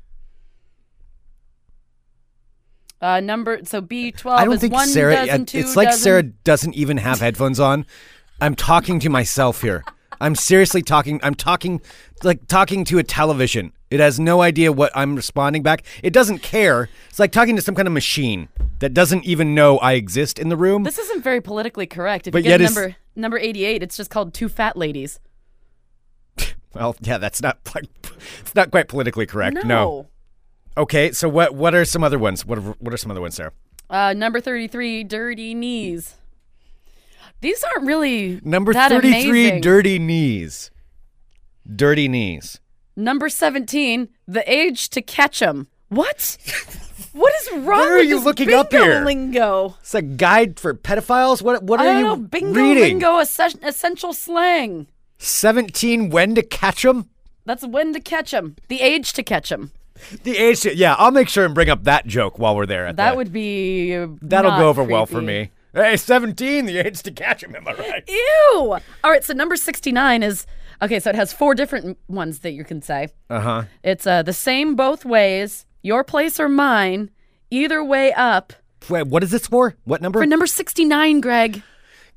Uh, 3.02 3.20
number 3.20 3.60
so 3.64 3.82
B 3.82 4.12
twelve 4.12 4.40
I 4.40 4.46
don't 4.46 4.54
is 4.56 4.62
think 4.62 4.74
one 4.74 4.88
Sarah. 4.88 5.16
dozen, 5.16 5.42
uh, 5.42 5.46
it's 5.54 5.76
like 5.76 5.88
dozen. 5.90 6.02
Sarah 6.02 6.24
doesn't 6.24 6.76
even 6.76 6.98
have 6.98 7.20
headphones 7.20 7.60
on. 7.60 7.86
I'm 8.40 8.54
talking 8.56 9.00
to 9.00 9.10
myself 9.10 9.62
here. 9.64 9.84
I'm 10.20 10.36
seriously 10.36 10.84
talking. 10.84 11.20
I'm 11.24 11.34
talking 11.34 11.82
like 12.24 12.48
talking 12.48 12.86
to 12.86 13.00
a 13.00 13.04
television. 13.04 13.74
It 13.92 14.00
has 14.00 14.20
no 14.20 14.42
idea 14.42 14.72
what 14.72 14.92
I'm 14.96 15.16
responding 15.16 15.62
back. 15.64 15.84
It 16.02 16.14
doesn't 16.14 16.40
care. 16.40 16.90
It's 17.10 17.20
like 17.20 17.32
talking 17.32 17.56
to 17.58 17.62
some 17.62 17.76
kind 17.76 17.88
of 17.88 17.94
machine 17.94 18.48
that 18.80 18.94
doesn't 18.94 19.26
even 19.26 19.54
know 19.54 19.78
I 19.80 19.94
exist 19.94 20.40
in 20.40 20.48
the 20.50 20.56
room. 20.58 20.84
This 20.84 20.98
isn't 20.98 21.24
very 21.24 21.42
politically 21.42 21.86
correct. 21.86 22.26
If 22.28 22.32
But 22.32 22.40
you 22.40 22.50
get 22.50 22.62
it's- 22.62 22.74
number 22.74 22.96
number 23.16 23.38
eighty 23.38 23.66
eight, 23.66 23.84
it's 23.84 23.98
just 23.98 24.10
called 24.10 24.34
two 24.34 24.50
fat 24.50 24.76
ladies. 24.78 25.20
Well, 26.74 26.96
yeah, 27.02 27.18
that's 27.18 27.42
not 27.42 27.60
like 27.76 27.84
it's 28.40 28.56
not 28.56 28.72
quite 28.72 28.88
politically 28.88 29.26
correct. 29.26 29.58
No. 29.66 30.08
Okay, 30.78 31.12
so 31.12 31.28
what 31.28 31.54
what 31.54 31.76
are 31.76 31.84
some 31.84 32.02
other 32.02 32.18
ones? 32.18 32.46
What 32.46 32.60
are, 32.60 32.62
what 32.62 32.94
are 32.94 32.98
some 32.98 33.12
other 33.12 33.20
ones, 33.20 33.36
Sarah? 33.36 33.52
Uh, 33.90 34.14
number 34.14 34.40
thirty 34.40 34.68
three, 34.70 35.04
dirty 35.04 35.54
knees. 35.54 36.16
These 37.42 37.62
aren't 37.64 37.86
really 37.88 38.40
Number 38.44 38.72
that 38.72 38.90
33 38.90 39.30
amazing. 39.30 39.62
dirty 39.62 40.00
knees. 40.00 40.72
Dirty 41.76 42.08
knees. 42.08 42.60
Number 42.96 43.30
seventeen, 43.30 44.10
the 44.28 44.50
age 44.52 44.90
to 44.90 45.02
catch 45.02 45.42
'em. 45.42 45.68
What? 45.90 46.38
what 47.14 47.34
is 47.42 47.52
wrong 47.54 47.80
Where 47.80 47.96
are 47.96 47.98
with 48.00 48.08
you 48.10 48.20
looking 48.20 48.48
bingo 48.48 48.60
up 48.62 48.72
here? 48.72 49.04
lingo? 49.04 49.76
It's 49.82 49.94
a 49.96 50.02
guide 50.02 50.60
for 50.60 50.74
pedophiles. 50.74 51.42
What 51.42 51.64
what 51.64 51.80
I 51.80 51.84
are 51.84 51.92
don't 51.94 51.98
you 52.00 52.04
know. 52.08 52.16
Bingo 52.18 52.60
reading? 52.62 53.00
lingo, 53.00 53.18
essential 53.20 54.14
slang. 54.14 54.88
17 55.18 56.10
when 56.10 56.36
to 56.36 56.42
catch 56.44 56.82
them? 56.84 57.10
That's 57.46 57.66
when 57.66 57.94
to 57.94 58.00
catch 58.00 58.34
'em. 58.34 58.56
The 58.68 58.82
age 58.82 59.14
to 59.14 59.24
catch 59.24 59.52
'em. 59.52 59.72
The 60.24 60.38
age 60.38 60.62
to- 60.62 60.76
Yeah, 60.76 60.96
I'll 60.98 61.12
make 61.12 61.30
sure 61.30 61.46
and 61.46 61.54
bring 61.54 61.70
up 61.70 61.84
that 61.84 62.08
joke 62.08 62.40
while 62.40 62.56
we're 62.56 62.66
there 62.66 62.88
at 62.88 62.98
That 62.98 63.12
the- 63.12 63.18
would 63.18 63.32
be 63.32 63.96
That'll 64.22 64.58
go 64.58 64.68
over 64.70 64.84
well 64.84 65.06
for 65.06 65.22
me. 65.22 65.52
Hey, 65.74 65.96
17, 65.96 66.66
the 66.66 66.80
age 66.80 67.02
to 67.04 67.12
catch 67.12 67.44
him, 67.44 67.56
am 67.56 67.66
I 67.68 67.74
right? 67.74 68.04
Ew. 68.10 68.78
All 69.04 69.12
right, 69.12 69.24
so 69.24 69.34
number 69.34 69.56
69 69.56 70.22
is 70.22 70.46
okay, 70.82 71.00
so 71.00 71.10
it 71.10 71.16
has 71.16 71.34
four 71.34 71.56
different 71.56 71.98
ones 72.08 72.40
that 72.40 72.52
you 72.52 72.64
can 72.64 72.82
say. 72.82 73.10
Uh-huh. 73.30 73.64
It's 73.84 74.08
uh, 74.08 74.24
the 74.24 74.34
same 74.34 74.76
both 74.76 75.06
ways, 75.06 75.66
your 75.82 76.04
place 76.04 76.40
or 76.40 76.50
mine, 76.50 77.12
either 77.50 77.84
way 77.84 78.14
up. 78.14 78.54
Wait, 78.90 79.08
what 79.08 79.24
is 79.24 79.32
this 79.32 79.48
for? 79.48 79.76
What 79.84 80.02
number? 80.02 80.20
For 80.20 80.26
number 80.26 80.48
69, 80.48 81.22
Greg, 81.22 81.62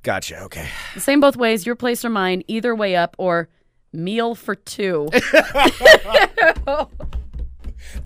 gotcha. 0.02 0.40
Okay. 0.44 0.68
the 0.94 1.00
same 1.00 1.20
both 1.20 1.36
ways, 1.36 1.66
your 1.66 1.76
place 1.76 2.04
or 2.04 2.10
mine, 2.10 2.42
either 2.48 2.74
way 2.74 2.96
up, 2.96 3.14
or 3.18 3.48
meal 3.92 4.34
for 4.34 4.54
two. 4.54 5.08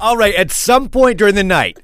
All 0.01 0.17
right, 0.17 0.35
at 0.35 0.51
some 0.51 0.89
point 0.89 1.19
during 1.19 1.35
the 1.35 1.45
night, 1.45 1.79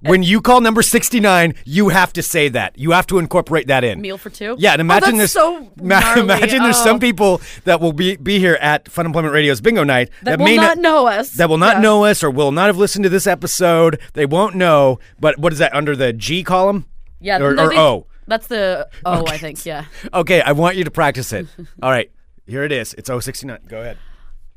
when 0.00 0.22
you 0.22 0.40
call 0.40 0.60
number 0.60 0.82
69, 0.82 1.54
you 1.64 1.88
have 1.90 2.12
to 2.14 2.22
say 2.22 2.48
that. 2.50 2.78
You 2.78 2.92
have 2.92 3.06
to 3.08 3.18
incorporate 3.18 3.66
that 3.68 3.84
in. 3.84 4.00
meal 4.00 4.18
for 4.18 4.30
two? 4.30 4.56
Yeah, 4.58 4.72
and 4.72 4.80
oh, 4.80 4.84
imagine 4.84 5.14
oh, 5.14 5.18
there's 5.18 5.32
so 5.32 5.70
ma- 5.82 6.14
imagine 6.14 6.62
there's 6.62 6.76
Oh. 6.78 6.84
some 6.84 7.00
people 7.00 7.40
that 7.64 7.80
will 7.80 7.92
be 7.92 8.16
be 8.16 8.38
here 8.38 8.58
at 8.60 8.88
Fun 8.88 9.06
Employment 9.06 9.32
Radio's 9.34 9.60
Bingo 9.60 9.84
Night 9.84 10.10
that, 10.22 10.38
will 10.38 10.44
may 10.46 10.56
not 10.56 10.78
know 10.78 11.06
us. 11.06 11.30
that 11.32 11.48
will 11.48 11.58
not 11.58 11.80
know 11.80 12.04
us 12.04 12.22
or 12.22 12.30
will 12.30 12.52
not 12.52 12.66
have 12.66 12.76
listened 12.76 13.02
to 13.04 13.08
this 13.08 13.26
episode. 13.26 13.98
They 14.12 14.26
won't 14.26 14.54
know. 14.54 14.98
But 15.20 15.38
what 15.38 15.52
is 15.52 15.58
that 15.58 15.74
under 15.74 15.96
the 15.96 16.12
G 16.12 16.42
column? 16.44 16.86
Yeah, 17.20 17.38
or, 17.40 17.54
no, 17.54 17.64
or 17.64 17.68
they- 17.70 17.78
O. 17.78 18.06
That's 18.28 18.48
the 18.48 18.88
O, 19.04 19.24
I 19.26 19.38
think. 19.38 19.64
Yeah. 19.64 19.84
Okay, 20.12 20.40
I 20.40 20.52
want 20.52 20.76
you 20.76 20.84
to 20.84 20.90
practice 20.90 21.32
it. 21.32 21.46
All 21.82 21.90
right, 21.90 22.10
here 22.46 22.64
it 22.64 22.72
is. 22.72 22.92
It's 22.94 23.08
069. 23.08 23.60
Go 23.68 23.80
ahead. 23.80 23.98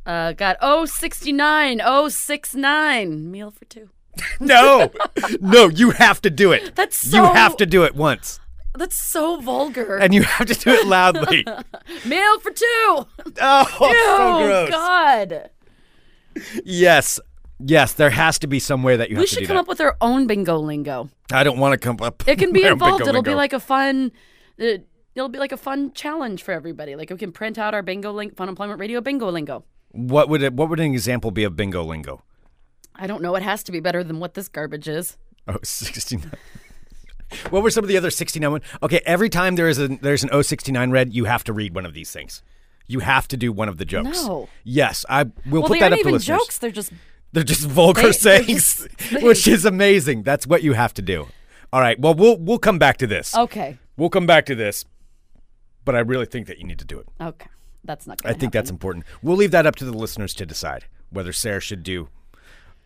Uh, 0.09 0.33
got 0.33 0.57
O 0.59 0.85
sixty 0.85 1.31
nine, 1.31 1.79
O 1.85 2.09
six 2.09 2.55
nine, 2.55 3.29
meal 3.29 3.51
for 3.51 3.65
two. 3.65 3.89
No, 4.39 4.91
no, 5.39 5.67
you 5.69 5.91
have 5.91 6.19
to 6.23 6.31
do 6.31 6.51
it. 6.51 6.73
That's 6.75 7.13
you 7.13 7.23
have 7.23 7.55
to 7.57 7.65
do 7.67 7.83
it 7.83 7.93
once, 7.95 8.39
That's 8.73 8.95
so 8.95 9.39
vulgar. 9.39 9.97
and 9.97 10.11
you 10.11 10.23
have 10.23 10.47
to 10.47 10.55
do 10.55 10.71
it 10.71 10.87
loudly. 10.87 11.45
meal 12.05 12.39
for 12.39 12.49
two. 12.51 12.65
Oh, 12.65 13.05
so 13.69 13.77
oh 13.81 14.43
gross. 14.45 14.69
God. 14.71 15.49
Yes, 16.65 17.19
yes, 17.59 17.93
there 17.93 18.09
has 18.09 18.39
to 18.39 18.47
be 18.47 18.59
some 18.59 18.81
way 18.81 18.97
that 18.97 19.11
you 19.11 19.17
have 19.17 19.21
We 19.23 19.27
should 19.27 19.45
come 19.45 19.57
that. 19.57 19.61
up 19.61 19.67
with 19.67 19.79
our 19.79 19.95
own 20.01 20.25
bingo 20.25 20.57
lingo. 20.57 21.09
I 21.31 21.43
don't 21.43 21.59
want 21.59 21.73
to 21.73 21.77
come 21.77 21.97
up. 22.01 22.27
It 22.27 22.39
can 22.39 22.51
be 22.51 22.63
with 22.63 22.79
my 22.79 22.87
own 22.87 22.93
involved. 22.93 23.07
It'll 23.07 23.21
be 23.21 23.35
like 23.35 23.53
a 23.53 23.59
fun. 23.59 24.11
Uh, 24.59 24.79
it'll 25.13 25.29
be 25.29 25.39
like 25.39 25.51
a 25.51 25.57
fun 25.57 25.93
challenge 25.93 26.41
for 26.41 26.51
everybody. 26.51 26.95
Like 26.95 27.11
we 27.11 27.17
can 27.17 27.31
print 27.31 27.59
out 27.59 27.75
our 27.75 27.83
bingo 27.83 28.11
link, 28.11 28.35
Fun 28.35 28.49
Employment 28.49 28.79
Radio 28.79 29.01
bingo 29.01 29.29
lingo. 29.29 29.63
What 29.91 30.29
would 30.29 30.43
it, 30.43 30.53
what 30.53 30.69
would 30.69 30.79
an 30.79 30.93
example 30.93 31.31
be 31.31 31.43
of 31.43 31.55
bingo 31.55 31.84
lingo? 31.84 32.24
I 32.96 33.08
don't 33.08 33.22
know. 33.22 33.36
It 33.36 33.43
has 33.43 33.63
to 33.63 33.72
be 33.72 33.79
better 33.79 34.03
than 34.03 34.19
what 34.19 34.34
this 34.34 34.48
garbage 34.48 34.88
is. 34.88 35.17
Oh, 35.48 35.58
69. 35.63 36.31
what 37.50 37.63
were 37.63 37.69
some 37.69 37.84
of 37.84 37.88
the 37.88 37.98
other 37.98 38.10
69 38.12 38.51
one? 38.51 38.62
Okay, 38.84 39.01
every 39.05 39.29
time 39.29 39.55
there 39.55 39.67
is 39.69 39.79
a 39.79 39.88
there's 39.88 40.24
an 40.24 40.43
069 40.43 40.91
read, 40.91 41.13
you 41.13 41.25
have 41.25 41.43
to 41.46 41.53
read 41.53 41.74
one 41.75 41.86
of 41.86 41.93
these 41.93 42.12
things. 42.12 42.41
You 42.88 43.00
have 43.00 43.27
to 43.29 43.38
do 43.38 43.51
one 43.51 43.69
of 43.69 43.77
the 43.77 43.86
jokes. 43.86 44.25
No. 44.25 44.50
Yes, 44.63 45.05
I 45.08 45.24
will 45.24 45.31
well, 45.46 45.62
put 45.63 45.74
they 45.74 45.79
that 45.79 45.84
aren't 45.86 45.93
up 45.93 46.00
even 46.00 46.13
listeners. 46.13 46.39
jokes. 46.39 46.58
They're 46.58 46.72
just 46.72 46.91
They're 47.34 47.43
just 47.43 47.65
vulgar 47.67 48.01
They- 48.01 48.12
sayings, 48.12 48.88
just- 48.98 49.24
which 49.24 49.48
is 49.48 49.63
amazing. 49.65 50.24
That's 50.24 50.48
what 50.48 50.63
you 50.63 50.74
have 50.74 50.93
to 50.96 51.01
do. 51.03 51.27
All 51.72 51.81
right. 51.81 52.00
Well, 52.00 52.15
we'll 52.15 52.38
we'll 52.38 52.58
come 52.60 52.79
back 52.79 52.98
to 52.98 53.08
this. 53.08 53.36
okay. 53.36 53.77
We'll 53.96 54.10
come 54.10 54.25
back 54.25 54.46
to 54.48 54.55
this. 54.55 54.86
But 55.86 55.96
I 55.96 56.00
really 56.00 56.25
think 56.25 56.48
that 56.48 56.58
you 56.58 56.65
need 56.65 56.79
to 56.79 56.86
do 56.86 57.00
it. 57.00 57.08
Okay. 57.22 57.48
That's 57.83 58.07
not. 58.07 58.21
I 58.25 58.33
think 58.33 58.53
that's 58.53 58.69
important. 58.69 59.05
We'll 59.21 59.38
leave 59.38 59.51
that 59.51 59.65
up 59.65 59.75
to 59.77 59.86
the 59.86 59.93
listeners 59.93 60.33
to 60.36 60.45
decide 60.45 60.86
whether 61.09 61.31
Sarah 61.33 61.59
should 61.62 61.83
do 61.83 62.09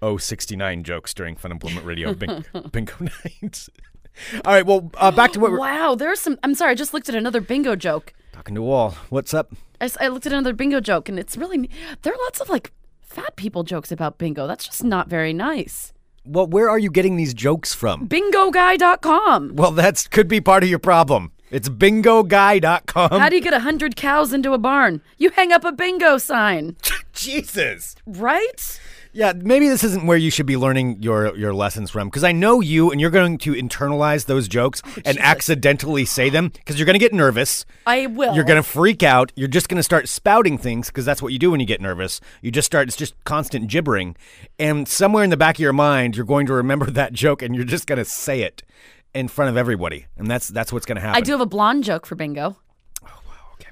oh 0.02 0.18
69 0.18 0.84
jokes 0.84 1.14
during 1.14 1.36
Fun 1.36 1.52
Employment 1.52 1.86
Radio 1.86 2.14
bing- 2.14 2.46
bingo 2.72 2.94
night. 3.00 3.68
All 4.46 4.54
right, 4.54 4.66
well, 4.66 4.92
uh, 4.96 5.10
back 5.12 5.32
to 5.34 5.40
what 5.40 5.52
we're 5.52 5.60
Wow, 5.60 5.96
there's 5.96 6.20
some. 6.20 6.38
I'm 6.44 6.54
sorry, 6.54 6.72
I 6.72 6.76
just 6.76 6.94
looked 6.94 7.10
at 7.10 7.16
another 7.16 7.42
bingo 7.42 7.76
joke. 7.76 8.14
talking 8.32 8.54
to 8.56 8.62
a 8.62 8.66
wall. 8.66 8.92
What's 9.10 9.34
up? 9.34 9.54
I 9.82 10.08
looked 10.08 10.26
at 10.26 10.32
another 10.32 10.54
bingo 10.54 10.80
joke, 10.80 11.10
and 11.10 11.20
it's 11.20 11.36
really 11.36 11.70
there 12.04 12.14
are 12.14 12.18
lots 12.24 12.40
of 12.40 12.48
like 12.48 12.72
fat 13.02 13.36
people 13.36 13.64
jokes 13.64 13.92
about 13.92 14.18
bingo. 14.18 14.48
That's 14.48 14.66
just 14.66 14.84
not 14.84 15.10
very 15.10 15.34
nice. 15.34 15.92
Well, 16.26 16.48
where 16.48 16.70
are 16.70 16.80
you 16.80 16.90
getting 16.90 17.18
these 17.18 17.34
jokes 17.34 17.74
from? 17.74 18.08
BingoGuy.com. 18.08 19.56
Well, 19.56 19.72
that 19.72 20.08
could 20.10 20.30
be 20.30 20.40
part 20.40 20.64
of 20.64 20.70
your 20.70 20.80
problem. 20.80 21.33
It's 21.54 21.70
bingoguy.com. 21.70 23.12
How 23.12 23.30
do 23.30 23.36
you 23.36 23.42
get 23.42 23.54
a 23.54 23.60
hundred 23.60 23.96
cows 23.96 24.34
into 24.34 24.54
a 24.54 24.58
barn? 24.58 25.04
You 25.20 25.30
hang 25.30 25.52
up 25.52 25.64
a 25.64 25.72
bingo 25.72 26.18
sign, 26.18 26.76
Jesus. 27.14 27.96
right? 28.08 28.80
Yeah, 29.12 29.34
maybe 29.36 29.70
this 29.70 29.84
isn't 29.84 30.08
where 30.08 30.18
you 30.18 30.32
should 30.32 30.48
be 30.48 30.58
learning 30.58 31.04
your 31.04 31.38
your 31.38 31.54
lessons 31.54 31.92
from 31.92 32.08
because 32.08 32.24
I 32.24 32.32
know 32.32 32.60
you 32.60 32.90
and 32.90 33.00
you're 33.00 33.12
going 33.12 33.38
to 33.38 33.54
internalize 33.54 34.26
those 34.26 34.48
jokes 34.48 34.82
oh, 34.84 34.96
and 35.06 35.20
accidentally 35.20 36.06
say 36.06 36.32
them 36.32 36.50
because 36.50 36.80
you're 36.80 36.88
going 36.88 36.96
to 36.96 37.00
get 37.00 37.14
nervous. 37.14 37.68
I 37.86 38.08
will. 38.08 38.34
You're 38.34 38.46
going 38.46 38.62
to 38.62 38.68
freak 38.68 39.04
out. 39.04 39.32
You're 39.36 39.48
just 39.48 39.70
going 39.70 39.78
to 39.78 39.84
start 39.84 40.10
spouting 40.10 40.58
things 40.58 40.88
because 40.88 41.06
that's 41.06 41.22
what 41.22 41.34
you 41.34 41.38
do 41.38 41.52
when 41.52 41.60
you 41.60 41.68
get 41.68 41.82
nervous. 41.82 42.20
You 42.42 42.50
just 42.50 42.66
start, 42.66 42.88
it's 42.88 42.98
just 42.98 43.14
constant 43.26 43.70
gibbering. 43.70 44.16
And 44.58 44.88
somewhere 44.88 45.24
in 45.24 45.30
the 45.30 45.38
back 45.38 45.58
of 45.58 45.60
your 45.60 45.72
mind, 45.72 46.16
you're 46.16 46.26
going 46.26 46.48
to 46.48 46.54
remember 46.54 46.86
that 46.90 47.14
joke 47.14 47.44
and 47.44 47.56
you're 47.56 47.64
just 47.64 47.86
going 47.86 48.00
to 48.00 48.06
say 48.06 48.42
it 48.42 48.64
in 49.14 49.28
front 49.28 49.50
of 49.50 49.58
everybody. 49.58 50.08
And 50.18 50.30
that's 50.30 50.48
that's 50.50 50.74
what's 50.74 50.86
going 50.86 50.96
to 50.96 51.02
happen. 51.02 51.16
I 51.16 51.22
do 51.22 51.32
have 51.32 51.42
a 51.42 51.46
blonde 51.46 51.84
joke 51.84 52.06
for 52.06 52.16
bingo. 52.16 52.58
Oh 53.04 53.22
wow, 53.28 53.34
okay. 53.54 53.72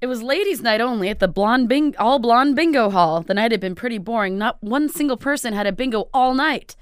It 0.00 0.06
was 0.06 0.22
ladies' 0.22 0.62
night 0.62 0.80
only 0.80 1.08
at 1.08 1.18
the 1.18 1.28
blonde 1.28 1.68
bing 1.68 1.94
all 1.98 2.18
blonde 2.18 2.56
bingo 2.56 2.90
hall. 2.90 3.22
The 3.22 3.34
night 3.34 3.52
had 3.52 3.60
been 3.60 3.74
pretty 3.74 3.98
boring. 3.98 4.38
Not 4.38 4.62
one 4.62 4.88
single 4.88 5.16
person 5.16 5.52
had 5.52 5.66
a 5.66 5.72
bingo 5.72 6.08
all 6.12 6.34
night. 6.34 6.76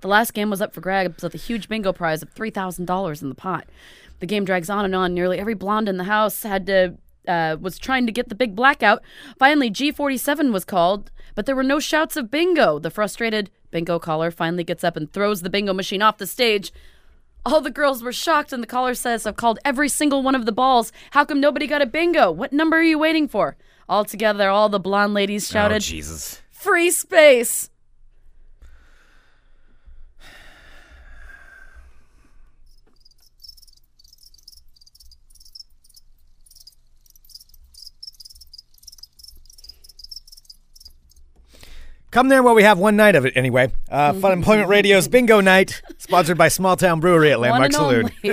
The 0.00 0.08
last 0.08 0.34
game 0.34 0.50
was 0.50 0.60
up 0.60 0.74
for 0.74 0.80
grabs 0.80 1.22
with 1.22 1.34
a 1.34 1.38
huge 1.38 1.68
bingo 1.68 1.92
prize 1.92 2.22
of 2.22 2.30
three 2.30 2.50
thousand 2.50 2.86
dollars 2.86 3.22
in 3.22 3.28
the 3.28 3.34
pot. 3.34 3.66
The 4.18 4.26
game 4.26 4.44
drags 4.44 4.70
on 4.70 4.84
and 4.84 4.94
on. 4.94 5.14
Nearly 5.14 5.38
every 5.38 5.54
blonde 5.54 5.88
in 5.88 5.96
the 5.96 6.04
house 6.04 6.42
had 6.42 6.66
to 6.66 6.96
uh, 7.26 7.56
was 7.60 7.78
trying 7.78 8.06
to 8.06 8.12
get 8.12 8.28
the 8.28 8.34
big 8.34 8.56
blackout. 8.56 9.02
Finally, 9.38 9.70
G47 9.70 10.52
was 10.52 10.64
called, 10.64 11.10
but 11.34 11.46
there 11.46 11.56
were 11.56 11.62
no 11.62 11.78
shouts 11.78 12.16
of 12.16 12.30
bingo. 12.30 12.78
The 12.78 12.90
frustrated 12.90 13.50
bingo 13.70 13.98
caller 13.98 14.30
finally 14.30 14.64
gets 14.64 14.84
up 14.84 14.96
and 14.96 15.12
throws 15.12 15.42
the 15.42 15.50
bingo 15.50 15.72
machine 15.72 16.02
off 16.02 16.18
the 16.18 16.26
stage. 16.26 16.72
All 17.44 17.60
the 17.60 17.70
girls 17.70 18.02
were 18.04 18.12
shocked, 18.12 18.52
and 18.52 18.62
the 18.62 18.68
caller 18.68 18.94
says, 18.94 19.26
I've 19.26 19.36
called 19.36 19.58
every 19.64 19.88
single 19.88 20.22
one 20.22 20.36
of 20.36 20.46
the 20.46 20.52
balls. 20.52 20.92
How 21.10 21.24
come 21.24 21.40
nobody 21.40 21.66
got 21.66 21.82
a 21.82 21.86
bingo? 21.86 22.30
What 22.30 22.52
number 22.52 22.76
are 22.78 22.82
you 22.82 22.98
waiting 22.98 23.26
for? 23.26 23.56
All 23.88 24.04
together, 24.04 24.48
all 24.48 24.68
the 24.68 24.78
blonde 24.78 25.12
ladies 25.12 25.50
Oh, 25.50 25.54
shouted, 25.54 25.82
Jesus. 25.82 26.40
Free 26.50 26.90
space! 26.92 27.68
Come 42.12 42.28
there 42.28 42.42
while 42.42 42.54
we 42.54 42.62
have 42.62 42.78
one 42.78 42.94
night 42.94 43.14
of 43.16 43.24
it 43.26 43.32
anyway. 43.36 43.72
Uh, 43.90 44.12
Fun 44.12 44.32
Employment 44.32 44.68
Radio's 44.68 45.08
Bingo 45.08 45.40
Night, 45.40 45.82
sponsored 45.98 46.36
by 46.38 46.48
Small 46.48 46.76
Town 46.76 47.00
Brewery 47.00 47.32
at 47.32 47.40
Landmark 47.40 47.72
Saloon. 47.72 48.10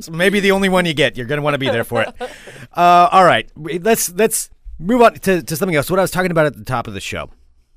So 0.00 0.12
maybe 0.12 0.40
the 0.40 0.52
only 0.52 0.68
one 0.68 0.86
you 0.86 0.94
get. 0.94 1.16
You're 1.16 1.26
going 1.26 1.38
to 1.38 1.42
want 1.42 1.54
to 1.54 1.58
be 1.58 1.68
there 1.68 1.84
for 1.84 2.02
it. 2.02 2.08
Uh, 2.72 3.08
all 3.12 3.24
right, 3.24 3.50
let's 3.56 4.10
let's 4.12 4.50
move 4.78 5.02
on 5.02 5.14
to, 5.14 5.42
to 5.42 5.56
something 5.56 5.76
else. 5.76 5.90
What 5.90 5.98
I 5.98 6.02
was 6.02 6.10
talking 6.10 6.30
about 6.30 6.46
at 6.46 6.56
the 6.56 6.64
top 6.64 6.86
of 6.86 6.94
the 6.94 7.00
show, 7.00 7.30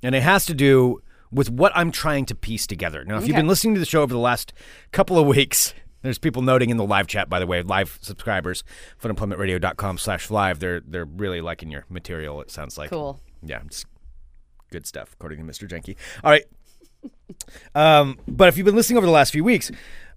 and 0.04 0.14
it 0.16 0.24
has 0.24 0.46
to 0.48 0.54
do 0.54 1.02
with 1.32 1.50
what 1.50 1.72
I'm 1.76 1.92
trying 1.92 2.26
to 2.28 2.36
piece 2.36 2.66
together. 2.68 3.04
Now, 3.04 3.16
if 3.18 3.24
you've 3.24 3.32
Okay. 3.32 3.40
been 3.42 3.48
listening 3.48 3.74
to 3.76 3.80
the 3.80 3.86
show 3.86 4.02
over 4.04 4.14
the 4.14 4.20
last 4.20 4.54
couple 4.92 5.18
of 5.20 5.28
weeks, 5.28 5.74
there's 6.02 6.18
people 6.18 6.42
noting 6.42 6.70
in 6.70 6.78
the 6.78 6.86
live 6.86 7.08
chat, 7.08 7.30
by 7.30 7.40
the 7.40 7.48
way, 7.48 7.62
live 7.62 7.98
subscribers, 8.02 8.64
funemploymentradio.com 9.02 9.98
slash 9.98 10.30
live. 10.32 10.60
They're 10.60 10.82
they're 10.82 11.06
really 11.06 11.42
liking 11.42 11.72
your 11.72 11.86
material. 11.90 12.42
It 12.42 12.52
sounds 12.52 12.78
like 12.78 12.90
Cool. 12.90 13.20
Yeah, 13.44 13.62
it's 13.66 13.86
good 14.70 14.86
stuff, 14.86 15.14
according 15.14 15.46
to 15.46 15.52
Mr. 15.52 15.68
Jenke. 15.68 15.96
All 16.24 16.32
right. 16.32 16.46
Um, 17.76 18.20
but 18.28 18.48
if 18.48 18.58
you've 18.58 18.66
been 18.66 18.76
listening 18.76 18.98
over 18.98 19.06
the 19.06 19.12
last 19.12 19.32
few 19.32 19.44
weeks, 19.44 19.72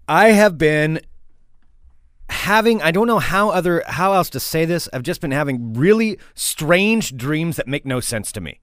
I 0.08 0.30
have 0.30 0.58
been 0.58 1.00
having 2.28 2.80
I 2.80 2.90
don't 2.90 3.06
know 3.06 3.18
how 3.18 3.50
other 3.50 3.82
how 3.86 4.12
else 4.12 4.30
to 4.30 4.40
say 4.40 4.64
this. 4.64 4.88
I've 4.92 5.02
just 5.02 5.20
been 5.20 5.32
having 5.32 5.74
really 5.74 6.18
strange 6.34 7.16
dreams 7.16 7.56
that 7.56 7.66
make 7.66 7.84
no 7.84 8.00
sense 8.00 8.32
to 8.32 8.40
me. 8.40 8.60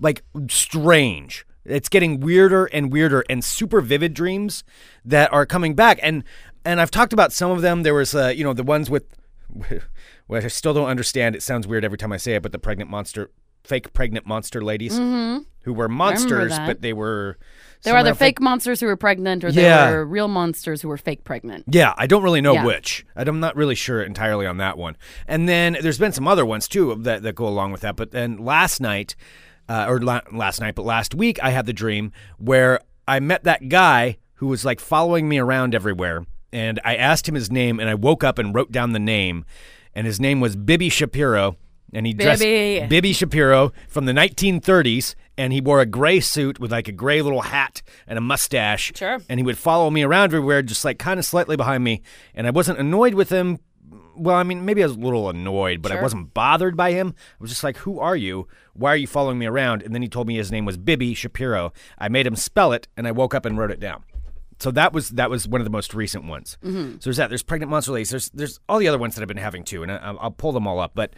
Like 0.00 0.22
strange. 0.48 1.44
It's 1.64 1.88
getting 1.88 2.20
weirder 2.20 2.66
and 2.66 2.90
weirder 2.90 3.24
and 3.28 3.44
super 3.44 3.80
vivid 3.80 4.14
dreams 4.14 4.64
that 5.04 5.32
are 5.32 5.44
coming 5.44 5.74
back. 5.74 5.98
And 6.02 6.24
and 6.64 6.80
I've 6.80 6.90
talked 6.90 7.12
about 7.12 7.32
some 7.32 7.50
of 7.50 7.62
them. 7.62 7.82
There 7.82 7.94
was 7.94 8.14
uh, 8.14 8.28
you 8.28 8.44
know, 8.44 8.52
the 8.52 8.62
ones 8.62 8.88
with 8.88 9.04
what 10.26 10.44
I 10.44 10.48
still 10.48 10.74
don't 10.74 10.88
understand. 10.88 11.34
It 11.34 11.42
sounds 11.42 11.66
weird 11.66 11.84
every 11.84 11.98
time 11.98 12.12
I 12.12 12.16
say 12.16 12.34
it, 12.34 12.42
but 12.42 12.52
the 12.52 12.58
pregnant 12.58 12.90
monster 12.90 13.30
fake 13.64 13.92
pregnant 13.92 14.26
monster 14.26 14.62
ladies 14.62 14.96
who 14.96 15.72
were 15.74 15.88
monsters, 15.88 16.58
but 16.60 16.80
they 16.80 16.92
were 16.92 17.36
There 17.82 17.92
were 17.94 18.00
either 18.00 18.14
fake 18.14 18.40
monsters 18.40 18.80
who 18.80 18.86
were 18.86 18.96
pregnant 18.96 19.44
or 19.44 19.48
Yeah. 19.50 19.90
there 19.90 19.98
were 19.98 20.04
real 20.06 20.28
monsters 20.28 20.82
who 20.82 20.88
were 20.88 20.96
fake 20.96 21.24
pregnant. 21.24 21.64
Yeah, 21.68 21.94
I 21.96 22.06
don't 22.06 22.22
really 22.22 22.40
know 22.40 22.54
Yeah. 22.54 22.64
which. 22.64 23.04
I'm 23.14 23.40
not 23.40 23.54
really 23.56 23.74
sure 23.74 24.02
entirely 24.02 24.46
on 24.46 24.56
that 24.56 24.78
one. 24.78 24.96
And 25.26 25.48
then 25.48 25.76
there's 25.82 25.98
been 25.98 26.12
some 26.12 26.26
other 26.26 26.44
ones 26.46 26.66
too 26.68 26.94
that, 27.02 27.22
that 27.22 27.34
go 27.34 27.46
along 27.46 27.72
with 27.72 27.82
that. 27.82 27.94
But 27.96 28.10
then 28.12 28.36
last 28.38 28.80
night, 28.80 29.14
uh, 29.68 29.84
or 29.88 30.00
la- 30.00 30.22
last 30.32 30.60
night, 30.60 30.74
but 30.74 30.84
last 30.86 31.14
week, 31.14 31.38
I 31.42 31.50
had 31.50 31.66
the 31.66 31.72
dream 31.74 32.10
where 32.38 32.80
I 33.06 33.20
met 33.20 33.44
that 33.44 33.68
guy 33.68 34.16
who 34.36 34.46
was 34.46 34.64
like 34.64 34.80
following 34.80 35.28
me 35.28 35.38
around 35.38 35.74
everywhere. 35.74 36.24
And 36.52 36.80
I 36.84 36.96
asked 36.96 37.28
him 37.28 37.34
his 37.34 37.50
name, 37.50 37.78
and 37.78 37.90
I 37.90 37.94
woke 37.94 38.24
up 38.24 38.38
and 38.38 38.54
wrote 38.54 38.72
down 38.72 38.92
the 38.92 38.98
name, 38.98 39.44
and 39.94 40.06
his 40.06 40.18
name 40.18 40.40
was 40.40 40.56
Bibby 40.56 40.88
Shapiro. 40.88 41.56
And 41.92 42.06
he 42.06 42.12
dressed 42.12 42.42
Bibby. 42.42 42.86
Bibby 42.86 43.12
Shapiro 43.12 43.72
from 43.88 44.04
the 44.04 44.12
1930s, 44.12 45.14
and 45.36 45.52
he 45.52 45.60
wore 45.60 45.80
a 45.80 45.86
gray 45.86 46.20
suit 46.20 46.60
with 46.60 46.70
like 46.70 46.88
a 46.88 46.92
gray 46.92 47.22
little 47.22 47.42
hat 47.42 47.82
and 48.06 48.18
a 48.18 48.20
mustache. 48.20 48.92
Sure. 48.94 49.18
And 49.28 49.40
he 49.40 49.44
would 49.44 49.58
follow 49.58 49.90
me 49.90 50.02
around 50.02 50.24
everywhere, 50.24 50.62
just 50.62 50.84
like 50.84 50.98
kind 50.98 51.18
of 51.18 51.24
slightly 51.24 51.56
behind 51.56 51.84
me. 51.84 52.02
And 52.34 52.46
I 52.46 52.50
wasn't 52.50 52.78
annoyed 52.78 53.14
with 53.14 53.30
him. 53.30 53.58
Well, 54.16 54.36
I 54.36 54.42
mean, 54.42 54.64
maybe 54.64 54.82
I 54.82 54.86
was 54.86 54.96
a 54.96 55.00
little 55.00 55.30
annoyed, 55.30 55.80
but 55.80 55.92
I 55.92 56.02
wasn't 56.02 56.34
bothered 56.34 56.76
by 56.76 56.90
him. 56.90 57.14
I 57.16 57.36
was 57.38 57.50
just 57.50 57.62
like, 57.62 57.76
"Who 57.78 58.00
are 58.00 58.16
you? 58.16 58.48
Why 58.74 58.92
are 58.92 58.96
you 58.96 59.06
following 59.06 59.38
me 59.38 59.46
around?" 59.46 59.82
And 59.82 59.94
then 59.94 60.02
he 60.02 60.08
told 60.08 60.26
me 60.26 60.34
his 60.34 60.50
name 60.50 60.64
was 60.64 60.76
Bibby 60.76 61.14
Shapiro. 61.14 61.72
I 61.98 62.08
made 62.08 62.26
him 62.26 62.34
spell 62.34 62.72
it, 62.72 62.88
and 62.96 63.06
I 63.06 63.12
woke 63.12 63.32
up 63.32 63.46
and 63.46 63.56
wrote 63.56 63.70
it 63.70 63.78
down. 63.78 64.02
So 64.58 64.72
that 64.72 64.92
was 64.92 65.10
that 65.10 65.30
was 65.30 65.46
one 65.46 65.60
of 65.60 65.64
the 65.64 65.70
most 65.70 65.94
recent 65.94 66.24
ones. 66.24 66.58
Mm-hmm. 66.64 66.94
So 66.94 66.98
there's 67.04 67.18
that. 67.18 67.28
There's 67.28 67.44
pregnant 67.44 67.70
monster 67.70 67.92
ladies. 67.92 68.10
There's 68.10 68.30
there's 68.30 68.58
all 68.68 68.78
the 68.78 68.88
other 68.88 68.98
ones 68.98 69.14
that 69.14 69.22
I've 69.22 69.28
been 69.28 69.36
having 69.36 69.62
too, 69.62 69.84
and 69.84 69.92
I, 69.92 69.96
I'll 69.98 70.18
I'll 70.18 70.30
pull 70.32 70.52
them 70.52 70.66
all 70.66 70.80
up. 70.80 70.92
But 70.94 71.14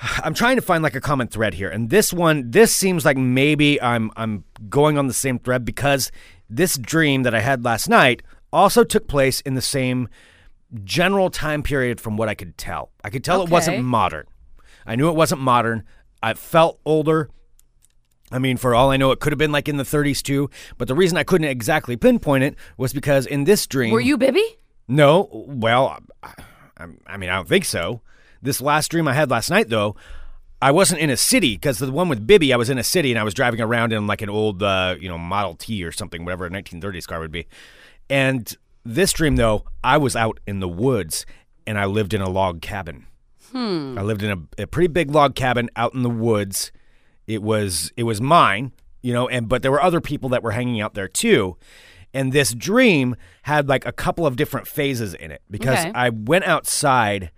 I'm 0.00 0.34
trying 0.34 0.56
to 0.56 0.62
find 0.62 0.82
like 0.82 0.94
a 0.94 1.00
common 1.00 1.28
thread 1.28 1.54
here. 1.54 1.68
And 1.68 1.90
this 1.90 2.12
one, 2.12 2.50
this 2.50 2.74
seems 2.74 3.04
like 3.04 3.16
maybe 3.16 3.80
I'm 3.82 4.10
I'm 4.16 4.44
going 4.68 4.96
on 4.98 5.06
the 5.08 5.12
same 5.14 5.38
thread 5.38 5.64
because 5.64 6.12
this 6.48 6.76
dream 6.78 7.24
that 7.24 7.34
I 7.34 7.40
had 7.40 7.64
last 7.64 7.88
night 7.88 8.22
also 8.52 8.84
took 8.84 9.08
place 9.08 9.40
in 9.40 9.54
the 9.54 9.60
same 9.62 10.08
general 10.84 11.30
time 11.30 11.62
period 11.62 12.00
from 12.00 12.16
what 12.16 12.28
I 12.28 12.34
could 12.34 12.56
tell. 12.56 12.90
I 13.02 13.10
could 13.10 13.24
tell 13.24 13.42
it 13.42 13.50
wasn't 13.50 13.84
modern. 13.84 14.26
I 14.86 14.96
knew 14.96 15.08
it 15.08 15.16
wasn't 15.16 15.40
modern. 15.40 15.84
I 16.22 16.34
felt 16.34 16.78
older. 16.84 17.28
I 18.30 18.38
mean, 18.38 18.56
for 18.56 18.74
all 18.74 18.90
I 18.90 18.96
know, 18.98 19.10
it 19.10 19.20
could 19.20 19.32
have 19.32 19.38
been 19.38 19.52
like 19.52 19.68
in 19.68 19.78
the 19.78 19.84
30s 19.84 20.22
too. 20.22 20.50
But 20.76 20.88
the 20.88 20.94
reason 20.94 21.16
I 21.16 21.24
couldn't 21.24 21.48
exactly 21.48 21.96
pinpoint 21.96 22.44
it 22.44 22.56
was 22.76 22.92
because 22.92 23.26
in 23.26 23.44
this 23.44 23.66
dream, 23.66 23.92
Were 23.92 24.00
you 24.00 24.16
Bibby? 24.18 24.58
no, 24.86 25.28
well, 25.32 25.98
I, 26.22 26.34
I 27.06 27.16
mean, 27.16 27.30
I 27.30 27.36
don't 27.36 27.48
think 27.48 27.64
so. 27.64 28.00
This 28.42 28.60
last 28.60 28.90
dream 28.90 29.08
I 29.08 29.14
had 29.14 29.30
last 29.30 29.50
night, 29.50 29.68
though, 29.68 29.96
I 30.60 30.70
wasn't 30.72 31.00
in 31.00 31.10
a 31.10 31.16
city 31.16 31.54
because 31.54 31.78
the 31.78 31.90
one 31.92 32.08
with 32.08 32.26
Bibby, 32.26 32.52
I 32.52 32.56
was 32.56 32.70
in 32.70 32.78
a 32.78 32.82
city 32.84 33.10
and 33.12 33.18
I 33.18 33.22
was 33.22 33.34
driving 33.34 33.60
around 33.60 33.92
in 33.92 34.06
like 34.06 34.22
an 34.22 34.30
old, 34.30 34.62
uh, 34.62 34.96
you 35.00 35.08
know, 35.08 35.18
Model 35.18 35.54
T 35.54 35.84
or 35.84 35.92
something, 35.92 36.24
whatever 36.24 36.46
a 36.46 36.50
1930s 36.50 37.06
car 37.06 37.20
would 37.20 37.30
be. 37.32 37.46
And 38.10 38.52
this 38.84 39.12
dream, 39.12 39.36
though, 39.36 39.64
I 39.84 39.98
was 39.98 40.16
out 40.16 40.40
in 40.46 40.60
the 40.60 40.68
woods 40.68 41.26
and 41.66 41.78
I 41.78 41.84
lived 41.84 42.14
in 42.14 42.20
a 42.20 42.28
log 42.30 42.60
cabin. 42.62 43.06
Hmm. 43.52 43.96
I 43.98 44.02
lived 44.02 44.22
in 44.22 44.30
a, 44.58 44.62
a 44.62 44.66
pretty 44.66 44.88
big 44.88 45.10
log 45.10 45.34
cabin 45.34 45.70
out 45.76 45.94
in 45.94 46.02
the 46.02 46.10
woods. 46.10 46.70
It 47.26 47.42
was 47.42 47.92
it 47.96 48.02
was 48.04 48.20
mine, 48.20 48.72
you 49.02 49.12
know, 49.12 49.28
and 49.28 49.48
but 49.48 49.62
there 49.62 49.70
were 49.70 49.82
other 49.82 50.00
people 50.00 50.28
that 50.30 50.42
were 50.42 50.52
hanging 50.52 50.80
out 50.80 50.94
there 50.94 51.08
too. 51.08 51.56
And 52.14 52.32
this 52.32 52.52
dream 52.54 53.16
had 53.42 53.68
like 53.68 53.84
a 53.86 53.92
couple 53.92 54.26
of 54.26 54.36
different 54.36 54.66
phases 54.66 55.12
in 55.14 55.30
it 55.30 55.42
because 55.50 55.78
Okay. 55.80 55.92
I 55.94 56.08
went 56.08 56.46
outside 56.46 57.30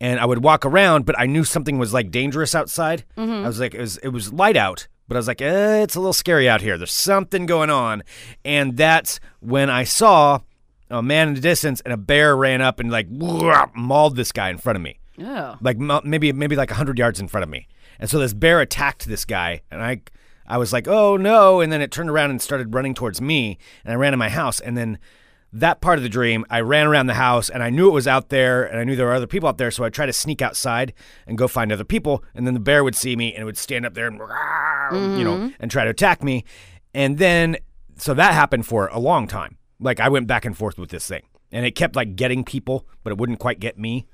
and 0.00 0.18
I 0.18 0.24
would 0.24 0.42
walk 0.42 0.64
around, 0.64 1.04
but 1.06 1.18
I 1.18 1.26
knew 1.26 1.44
something 1.44 1.78
was 1.78 1.92
like 1.92 2.10
dangerous 2.10 2.54
outside. 2.54 3.04
I 3.16 3.46
was 3.46 3.60
like, 3.60 3.74
it 3.74 3.80
was 3.80 3.98
it 3.98 4.08
was 4.08 4.32
light 4.32 4.56
out, 4.56 4.88
but 5.08 5.16
I 5.16 5.18
was 5.18 5.28
like, 5.28 5.42
eh, 5.42 5.82
it's 5.82 5.94
a 5.94 6.00
little 6.00 6.12
scary 6.12 6.48
out 6.48 6.60
here. 6.62 6.78
There's 6.78 6.92
something 6.92 7.46
going 7.46 7.70
on, 7.70 8.02
and 8.44 8.76
that's 8.76 9.20
when 9.40 9.68
I 9.70 9.84
saw 9.84 10.40
a 10.88 11.02
man 11.02 11.28
in 11.28 11.34
the 11.34 11.40
distance, 11.40 11.80
and 11.82 11.92
a 11.92 11.96
bear 11.96 12.36
ran 12.36 12.60
up 12.60 12.80
and 12.80 12.90
like 12.90 13.08
mauled 13.10 14.16
this 14.16 14.32
guy 14.32 14.50
in 14.50 14.58
front 14.58 14.76
of 14.76 14.82
me. 14.82 14.96
Oh. 15.22 15.56
like 15.60 15.76
maybe 15.76 16.32
maybe 16.32 16.56
like 16.56 16.70
100 16.70 16.98
yards 16.98 17.20
in 17.20 17.28
front 17.28 17.42
of 17.42 17.50
me. 17.50 17.68
And 17.98 18.08
so 18.08 18.18
this 18.18 18.32
bear 18.32 18.60
attacked 18.62 19.06
this 19.06 19.26
guy 19.26 19.60
and 19.70 19.82
I 19.82 20.00
I 20.46 20.56
was 20.56 20.72
like, 20.72 20.88
"Oh 20.88 21.18
no." 21.18 21.60
And 21.60 21.70
then 21.70 21.82
it 21.82 21.90
turned 21.90 22.08
around 22.08 22.30
and 22.30 22.40
started 22.40 22.74
running 22.74 22.94
towards 22.94 23.20
me 23.20 23.58
and 23.84 23.92
I 23.92 23.96
ran 23.96 24.12
to 24.12 24.16
my 24.16 24.30
house 24.30 24.60
and 24.60 24.78
then 24.78 24.98
that 25.52 25.80
part 25.80 25.98
of 25.98 26.02
the 26.02 26.08
dream, 26.08 26.44
I 26.48 26.60
ran 26.60 26.86
around 26.86 27.06
the 27.06 27.14
house 27.14 27.48
and 27.50 27.62
I 27.62 27.70
knew 27.70 27.88
it 27.88 27.92
was 27.92 28.06
out 28.06 28.28
there 28.28 28.64
and 28.64 28.78
I 28.78 28.84
knew 28.84 28.94
there 28.96 29.06
were 29.06 29.14
other 29.14 29.26
people 29.26 29.48
out 29.48 29.58
there, 29.58 29.70
so 29.70 29.84
I 29.84 29.90
tried 29.90 30.06
to 30.06 30.12
sneak 30.12 30.42
outside 30.42 30.92
and 31.26 31.36
go 31.36 31.48
find 31.48 31.72
other 31.72 31.84
people 31.84 32.24
and 32.34 32.46
then 32.46 32.54
the 32.54 32.60
bear 32.60 32.84
would 32.84 32.94
see 32.94 33.16
me 33.16 33.32
and 33.34 33.42
it 33.42 33.44
would 33.44 33.58
stand 33.58 33.84
up 33.84 33.94
there 33.94 34.06
and 34.06 34.18
you 35.18 35.24
know 35.24 35.36
mm-hmm. 35.36 35.48
and 35.58 35.70
try 35.70 35.84
to 35.84 35.90
attack 35.90 36.22
me. 36.22 36.44
And 36.94 37.18
then 37.18 37.56
so 37.96 38.14
that 38.14 38.34
happened 38.34 38.66
for 38.66 38.88
a 38.88 38.98
long 38.98 39.26
time. 39.26 39.56
Like 39.78 40.00
I 40.00 40.08
went 40.08 40.26
back 40.26 40.44
and 40.44 40.56
forth 40.56 40.78
with 40.78 40.90
this 40.90 41.06
thing. 41.06 41.22
And 41.52 41.66
it 41.66 41.72
kept 41.72 41.96
like 41.96 42.14
getting 42.14 42.44
people, 42.44 42.86
but 43.02 43.10
it 43.10 43.18
wouldn't 43.18 43.40
quite 43.40 43.58
get 43.58 43.76
me 43.76 44.06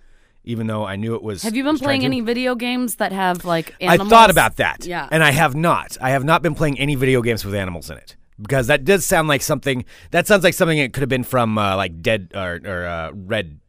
even 0.47 0.69
though 0.69 0.85
I 0.85 0.97
knew 0.97 1.15
it 1.17 1.23
was 1.23 1.43
Have 1.43 1.57
you 1.57 1.65
been 1.65 1.77
playing 1.77 2.05
any 2.05 2.21
video 2.21 2.55
games 2.55 2.97
that 2.97 3.13
have 3.13 3.45
like 3.45 3.75
animals? 3.81 4.07
I 4.07 4.11
thought 4.11 4.31
about 4.31 4.57
that. 4.57 4.87
Yeah. 4.87 5.09
And 5.11 5.23
I 5.23 5.33
have 5.33 5.55
not. 5.55 5.99
I 6.01 6.11
have 6.11 6.25
not 6.25 6.41
been 6.41 6.55
playing 6.55 6.79
any 6.79 6.95
video 6.95 7.21
games 7.21 7.45
with 7.45 7.55
animals 7.55 7.91
in 7.91 7.99
it. 7.99 8.16
Because 8.41 8.67
that 8.67 8.85
does 8.85 9.07
sound 9.07 9.29
like 9.29 9.43
something 9.43 9.85
that 10.11 10.27
sounds 10.27 10.45
like 10.45 10.55
something 10.55 10.79
it 10.79 10.93
could 10.93 11.01
have 11.01 11.09
been 11.09 11.25
from 11.25 11.57
uh, 11.57 11.77
like 11.77 12.03
Dead 12.03 12.31
or, 12.35 12.61
or 12.65 12.87
uh, 12.87 13.11
Red 13.15 13.61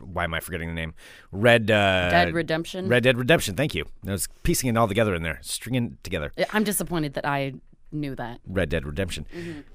why 0.00 0.24
am 0.24 0.34
I 0.34 0.40
forgetting 0.40 0.68
the 0.68 0.74
name? 0.74 0.94
Red 1.30 1.70
uh, 1.70 2.10
Dead 2.10 2.34
Redemption? 2.34 2.88
Red 2.88 3.02
Dead 3.02 3.16
Redemption, 3.16 3.54
thank 3.54 3.74
you. 3.74 3.86
I 4.06 4.12
was 4.12 4.28
piecing 4.42 4.68
it 4.68 4.76
all 4.76 4.88
together 4.88 5.14
in 5.14 5.22
there, 5.22 5.38
stringing 5.42 5.84
it 5.84 6.04
together. 6.04 6.32
I'm 6.52 6.64
disappointed 6.64 7.14
that 7.14 7.26
I 7.26 7.54
knew 7.90 8.14
that. 8.16 8.40
Red 8.46 8.68
Dead 8.68 8.86
Redemption. 8.86 9.26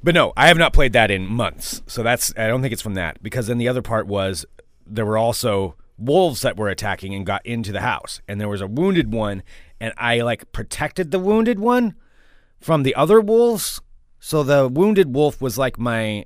But 0.03 0.15
no, 0.15 0.33
I 0.35 0.47
have 0.47 0.57
not 0.57 0.73
played 0.73 0.93
that 0.93 1.11
in 1.11 1.25
months. 1.25 1.81
So 1.87 2.03
that's 2.03 2.33
I 2.37 2.47
don't 2.47 2.61
think 2.61 2.73
it's 2.73 2.81
from 2.81 2.95
that 2.95 3.21
because 3.21 3.47
then 3.47 3.57
the 3.57 3.67
other 3.67 3.81
part 3.81 4.07
was 4.07 4.45
there 4.85 5.05
were 5.05 5.17
also 5.17 5.75
wolves 5.97 6.41
that 6.41 6.57
were 6.57 6.69
attacking 6.69 7.15
and 7.15 7.25
got 7.25 7.45
into 7.45 7.71
the 7.71 7.81
house 7.81 8.21
and 8.27 8.39
there 8.39 8.49
was 8.49 8.61
a 8.61 8.67
wounded 8.67 9.11
one 9.11 9.41
and 9.79 9.93
I 9.97 10.21
like 10.21 10.51
protected 10.51 11.09
the 11.09 11.19
wounded 11.19 11.59
one 11.59 11.95
from 12.59 12.83
the 12.83 12.95
other 12.95 13.19
wolves. 13.19 13.81
So 14.19 14.43
the 14.43 14.67
wounded 14.67 15.13
wolf 15.13 15.41
was 15.41 15.57
like 15.57 15.77
my 15.79 16.25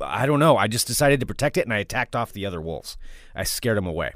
I 0.00 0.26
don't 0.26 0.40
know. 0.40 0.56
I 0.56 0.66
just 0.66 0.86
decided 0.86 1.20
to 1.20 1.26
protect 1.26 1.56
it 1.56 1.64
and 1.64 1.72
I 1.72 1.78
attacked 1.78 2.16
off 2.16 2.32
the 2.32 2.46
other 2.46 2.60
wolves. 2.60 2.96
I 3.34 3.44
scared 3.44 3.76
them 3.76 3.86
away. 3.86 4.12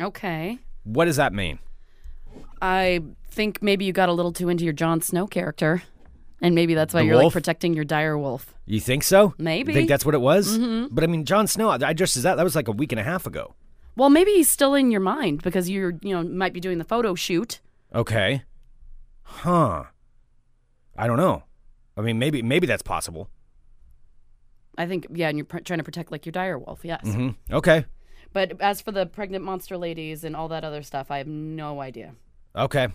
Okay. 0.00 0.58
What 0.84 1.04
does 1.04 1.16
that 1.16 1.32
mean? 1.34 1.58
I 2.62 3.02
think 3.30 3.62
maybe 3.62 3.84
you 3.84 3.92
got 3.92 4.08
a 4.08 4.12
little 4.12 4.32
too 4.32 4.48
into 4.48 4.64
your 4.64 4.72
Jon 4.72 5.00
Snow 5.02 5.26
character. 5.26 5.82
And 6.40 6.54
maybe 6.54 6.74
that's 6.74 6.94
why 6.94 7.00
The 7.00 7.06
you're 7.06 7.16
wolf? 7.16 7.24
like 7.26 7.32
protecting 7.42 7.74
your 7.74 7.84
dire 7.84 8.16
wolf. 8.16 8.54
You 8.64 8.78
think 8.80 9.02
so? 9.02 9.34
Maybe. 9.38 9.72
You 9.72 9.78
think 9.78 9.88
that's 9.88 10.04
what 10.06 10.14
it 10.14 10.20
was? 10.20 10.56
Mm-hmm. 10.56 10.94
But 10.94 11.02
I 11.04 11.08
mean, 11.08 11.24
Jon 11.24 11.48
Snow. 11.48 11.68
I 11.70 11.92
just 11.92 12.16
as 12.16 12.22
that. 12.22 12.36
That 12.36 12.44
was 12.44 12.54
like 12.54 12.68
a 12.68 12.72
week 12.72 12.92
and 12.92 13.00
a 13.00 13.04
half 13.04 13.26
ago. 13.26 13.54
Well, 13.96 14.08
maybe 14.08 14.30
he's 14.30 14.48
still 14.48 14.74
in 14.74 14.92
your 14.92 15.00
mind 15.00 15.42
because 15.42 15.68
you're, 15.68 15.94
you 16.00 16.14
know, 16.14 16.22
might 16.22 16.52
be 16.52 16.60
doing 16.60 16.78
the 16.78 16.84
photo 16.84 17.16
shoot. 17.16 17.60
Okay. 17.92 18.44
Huh. 19.22 19.84
I 20.96 21.06
don't 21.08 21.16
know. 21.16 21.42
I 21.98 22.02
mean, 22.02 22.18
maybe 22.18 22.42
maybe 22.42 22.66
that's 22.66 22.82
possible. 22.82 23.28
I 24.78 24.86
think, 24.86 25.08
yeah, 25.12 25.28
and 25.28 25.36
you're 25.36 25.44
pr- 25.44 25.58
trying 25.58 25.80
to 25.80 25.84
protect 25.84 26.12
like 26.12 26.24
your 26.24 26.32
dire 26.32 26.56
wolf, 26.58 26.80
yes. 26.84 27.00
hmm 27.02 27.30
Okay. 27.50 27.84
But 28.32 28.60
as 28.60 28.80
for 28.80 28.92
the 28.92 29.06
pregnant 29.06 29.44
monster 29.44 29.76
ladies 29.76 30.22
and 30.22 30.36
all 30.36 30.48
that 30.48 30.64
other 30.64 30.82
stuff, 30.82 31.10
I 31.10 31.18
have 31.18 31.26
no 31.26 31.80
idea. 31.80 32.14
Okay. 32.54 32.86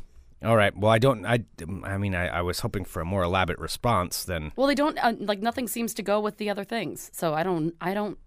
All 0.44 0.56
right. 0.56 0.76
Well, 0.78 0.92
I 0.92 1.00
don't. 1.00 1.26
I. 1.26 1.40
I 1.84 1.98
mean, 1.98 2.16
I, 2.16 2.28
I 2.28 2.42
was 2.42 2.60
hoping 2.60 2.86
for 2.86 3.02
a 3.02 3.06
more 3.06 3.24
elaborate 3.24 3.60
response 3.60 4.24
than. 4.26 4.52
Well, 4.56 4.68
they 4.68 4.76
don't 4.76 4.98
uh, 5.04 5.14
like 5.20 5.40
nothing 5.42 5.68
seems 5.68 5.94
to 5.96 6.04
go 6.04 6.20
with 6.20 6.38
the 6.38 6.50
other 6.50 6.64
things. 6.64 7.10
So 7.14 7.34
I 7.34 7.44
don't, 7.44 7.74
I 7.82 7.94
don't, 7.94 8.18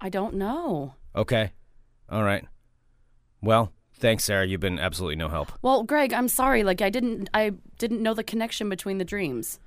I 0.00 0.08
don't 0.08 0.34
know. 0.34 0.94
Okay. 1.14 1.52
All 2.10 2.22
right. 2.22 2.44
Well, 3.42 3.72
thanks, 3.94 4.24
Sarah. 4.24 4.46
You've 4.46 4.60
been 4.60 4.78
absolutely 4.78 5.16
no 5.16 5.28
help. 5.28 5.52
Well, 5.62 5.82
Greg, 5.82 6.12
I'm 6.12 6.28
sorry. 6.28 6.64
Like 6.64 6.80
I 6.82 6.90
didn't, 6.90 7.28
I 7.34 7.52
didn't 7.78 8.02
know 8.02 8.14
the 8.14 8.24
connection 8.24 8.68
between 8.68 8.98
the 8.98 9.04
dreams. 9.04 9.60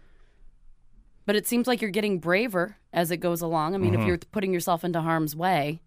But 1.30 1.36
it 1.36 1.46
seems 1.46 1.68
like 1.68 1.80
you're 1.80 1.92
getting 1.92 2.18
braver 2.18 2.78
as 2.92 3.12
it 3.12 3.18
goes 3.18 3.42
along. 3.42 3.76
I 3.76 3.78
mean, 3.78 3.92
Mm-hmm. 3.94 4.02
if 4.02 4.08
you're 4.08 4.18
putting 4.32 4.52
yourself 4.52 4.84
into 4.84 5.00
harm's 5.00 5.36
way, 5.36 5.80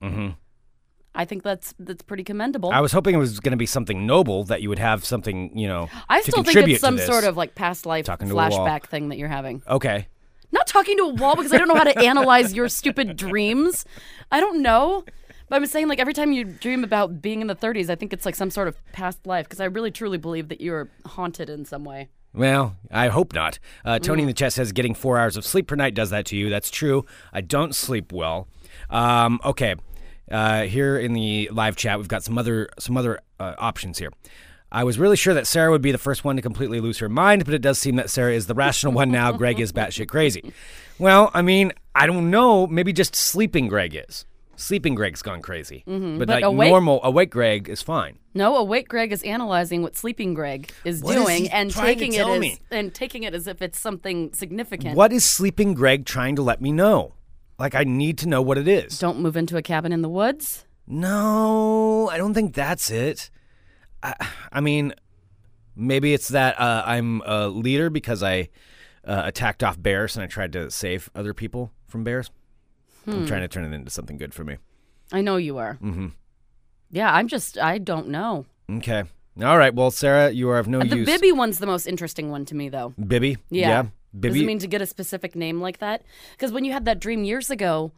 I 1.14 1.25
think 1.25 1.43
that's 1.43 1.75
that's 1.81 2.01
pretty 2.05 2.23
commendable. 2.23 2.71
I 2.71 2.79
was 2.81 2.93
hoping 2.93 3.17
it 3.17 3.19
was 3.19 3.40
going 3.40 3.51
to 3.51 3.57
be 3.57 3.67
something 3.67 4.07
noble 4.07 4.45
that 4.45 4.62
you 4.62 4.69
would 4.69 4.79
have 4.79 5.05
something, 5.05 5.59
you 5.59 5.67
know, 5.67 5.88
I 6.09 6.19
to 6.21 6.23
still 6.31 6.35
think 6.45 6.47
contribute 6.47 6.75
it's 6.75 6.81
some 6.81 6.95
this. 6.95 7.07
sort 7.09 7.25
of 7.25 7.37
like 7.37 7.57
past 7.57 7.87
life 7.87 8.05
Talking 8.05 8.29
to 8.29 8.35
a 8.35 8.37
wall. 8.37 8.51
flashback 8.51 8.85
thing 8.87 9.09
that 9.09 9.19
you're 9.19 9.27
having. 9.29 9.62
Okay. 9.69 10.07
Not 10.53 10.69
talking 10.69 10.97
to 10.99 11.03
a 11.03 11.14
wall 11.14 11.35
because 11.35 11.53
I 11.53 11.59
don't 11.59 11.67
know 11.67 11.75
how 11.75 11.85
to 11.85 11.99
analyze 11.99 12.55
your 12.55 12.69
stupid 12.69 13.17
dreams. 13.17 13.85
I 14.31 14.38
don't 14.38 14.62
know. 14.62 15.05
But 15.49 15.57
I'm 15.57 15.67
saying 15.67 15.88
like 15.88 15.99
every 15.99 16.14
time 16.14 16.31
you 16.31 16.45
dream 16.45 16.85
about 16.85 17.21
being 17.21 17.40
in 17.40 17.49
the 17.49 17.57
30s, 17.57 17.90
I 17.90 17.97
think 17.97 18.12
it's 18.12 18.25
like 18.25 18.37
some 18.37 18.51
sort 18.51 18.69
of 18.69 18.77
past 18.93 19.27
life 19.27 19.47
because 19.47 19.61
I 19.61 19.64
really 19.64 19.90
truly 19.90 20.19
believe 20.19 20.49
that 20.51 20.61
you're 20.61 20.88
haunted 21.05 21.51
in 21.51 21.64
some 21.64 21.85
way. 21.85 22.11
Well, 22.35 22.77
I 22.90 23.09
hope 23.09 23.35
not. 23.35 23.59
Uh, 23.85 23.99
Mm. 23.99 24.03
Tony 24.03 24.23
in 24.23 24.29
the 24.29 24.35
chat 24.35 24.53
says 24.55 24.73
getting 24.73 24.95
four 24.95 25.18
hours 25.18 25.37
of 25.37 25.45
sleep 25.45 25.66
per 25.66 25.77
night 25.77 25.95
does 25.95 26.11
that 26.11 26.25
to 26.27 26.37
you. 26.37 26.49
That's 26.51 26.71
true. 26.71 27.05
I 27.33 27.40
don't 27.42 27.75
sleep 27.75 28.12
well. 28.12 28.49
Um, 28.88 29.40
okay, 29.45 29.75
uh, 30.31 30.62
here 30.62 30.97
in 30.99 31.12
the 31.12 31.51
live 31.53 31.77
chat, 31.77 31.99
we've 31.99 32.09
got 32.09 32.23
some 32.25 32.38
other 32.38 32.68
some 32.79 32.97
other 32.97 33.21
uh, 33.38 33.55
options 33.59 33.99
here. 33.99 34.11
I 34.75 34.85
was 34.85 34.99
really 34.99 35.16
sure 35.16 35.35
that 35.35 35.47
Sarah 35.47 35.71
would 35.71 35.83
be 35.83 35.92
the 35.92 35.99
first 35.99 36.25
one 36.25 36.37
to 36.37 36.42
completely 36.42 36.81
lose 36.81 36.99
her 37.01 37.09
mind, 37.11 37.45
but 37.45 37.53
it 37.53 37.61
does 37.61 37.79
seem 37.79 37.97
that 37.97 38.09
Sarah 38.09 38.33
is 38.33 38.47
the 38.47 38.55
rational 38.55 38.95
one 38.95 39.11
now. 39.11 39.31
Greg 39.31 39.61
is 39.61 39.71
batshit 39.71 40.09
crazy. 40.09 40.51
Well, 40.99 41.31
I 41.35 41.42
mean, 41.42 41.73
I 41.95 42.07
don't 42.07 42.31
know. 42.31 42.66
Maybe 42.66 42.95
just 42.95 43.14
sleeping 43.14 43.68
Greg 43.68 43.95
is. 43.95 44.25
Sleeping 44.57 44.95
Greg's 44.95 45.23
gone 45.23 45.41
crazy. 45.43 45.83
But, 45.87 45.93
Mm-hmm. 45.93 46.19
But 46.19 46.29
like 46.29 46.45
awake- 46.45 46.71
normal 46.71 47.01
awake 47.03 47.31
Greg 47.31 47.69
is 47.69 47.83
fine. 47.83 48.19
No, 48.35 48.57
awake 48.57 48.88
Greg 48.88 49.12
is 49.12 49.23
analyzing 49.23 49.83
what 49.83 49.97
sleeping 49.97 50.35
Greg 50.35 50.71
is 50.85 51.03
What 51.03 51.17
is 51.17 51.25
doing 51.25 51.43
he 51.45 51.51
and 51.51 51.71
taking 51.71 52.12
it 52.15 52.27
as 52.27 52.41
me? 52.41 52.59
and 52.71 52.95
taking 52.95 53.23
it 53.25 53.35
as 53.35 53.47
if 53.47 53.61
it's 53.62 53.79
something 53.79 54.33
significant. 54.33 54.97
What 54.97 55.12
is 55.12 55.25
sleeping 55.29 55.75
Greg 55.75 56.07
trying 56.07 56.37
to 56.37 56.43
let 56.43 56.61
me 56.61 56.73
know? 56.73 57.15
Like 57.59 57.75
I 57.75 57.85
need 57.85 58.19
to 58.19 58.29
know 58.29 58.41
what 58.43 58.57
it 58.59 58.67
is. 58.69 58.99
Don't 58.99 59.21
move 59.21 59.37
into 59.37 59.57
a 59.57 59.62
cabin 59.62 59.93
in 59.93 60.03
the 60.03 60.09
woods. 60.09 60.65
No, 60.87 62.09
I 62.11 62.17
don't 62.19 62.35
think 62.35 62.55
that's 62.55 62.91
it. 62.91 63.31
I, 64.03 64.15
I 64.53 64.61
mean, 64.61 64.95
maybe 65.77 66.12
it's 66.15 66.29
that 66.29 66.59
uh, 66.61 66.83
I'm 66.87 67.23
a 67.25 67.49
leader 67.49 67.91
because 67.91 68.23
I 68.23 68.49
uh, 69.07 69.23
attacked 69.27 69.62
off 69.62 69.81
bears 69.81 70.17
and 70.17 70.25
I 70.25 70.27
tried 70.27 70.53
to 70.55 70.71
save 70.71 71.11
other 71.15 71.35
people 71.35 71.73
from 71.87 72.03
bears. 72.05 72.31
Hmm. 73.05 73.11
I'm 73.12 73.27
trying 73.27 73.41
to 73.43 73.49
turn 73.49 73.65
it 73.65 73.75
into 73.75 73.91
something 73.91 74.17
good 74.19 74.33
for 74.35 74.45
me. 74.45 74.57
I 75.12 75.21
know 75.21 75.37
you 75.37 75.59
are. 75.59 75.79
Mm-hmm. 75.83 76.09
Yeah, 76.91 77.12
I'm 77.12 77.29
just 77.29 77.59
I 77.59 77.79
don't 77.79 78.09
know. 78.09 78.47
Okay. 78.71 79.05
All 79.43 79.57
right. 79.59 79.75
Well, 79.75 79.91
Sarah, 79.91 80.31
you 80.31 80.49
are 80.51 80.59
of 80.59 80.69
no 80.69 80.81
the 80.81 80.97
use. 80.99 81.07
The 81.07 81.12
Bibby 81.12 81.33
one's 81.33 81.59
the 81.59 81.67
most 81.67 81.87
interesting 81.87 82.31
one 82.31 82.45
to 82.47 82.55
me 82.55 82.69
though. 82.69 82.95
Bibby. 82.99 83.38
Yeah. 83.51 83.69
yeah. 83.69 83.83
Bibby. 84.19 84.35
Does 84.35 84.43
it 84.43 84.47
mean 84.47 84.59
to 84.59 84.67
get 84.67 84.83
a 84.83 84.87
specific 84.87 85.35
name 85.35 85.61
like 85.61 85.79
that? 85.79 86.03
Because 86.33 86.53
when 86.53 86.65
you 86.65 86.73
had 86.73 86.85
that 86.85 87.01
dream 87.01 87.25
years 87.25 87.51
ago, 87.51 87.93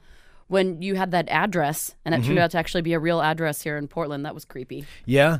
when 0.46 0.80
you 0.80 0.94
had 0.94 1.10
that 1.10 1.28
address, 1.28 1.96
and 2.04 2.14
it 2.14 2.18
Mm-hmm. 2.18 2.26
turned 2.28 2.38
out 2.38 2.50
to 2.52 2.58
actually 2.58 2.82
be 2.82 2.92
a 2.92 3.00
real 3.00 3.20
address 3.20 3.62
here 3.62 3.76
in 3.76 3.88
Portland, 3.88 4.24
that 4.24 4.34
was 4.34 4.44
creepy. 4.44 4.84
Yeah. 5.06 5.38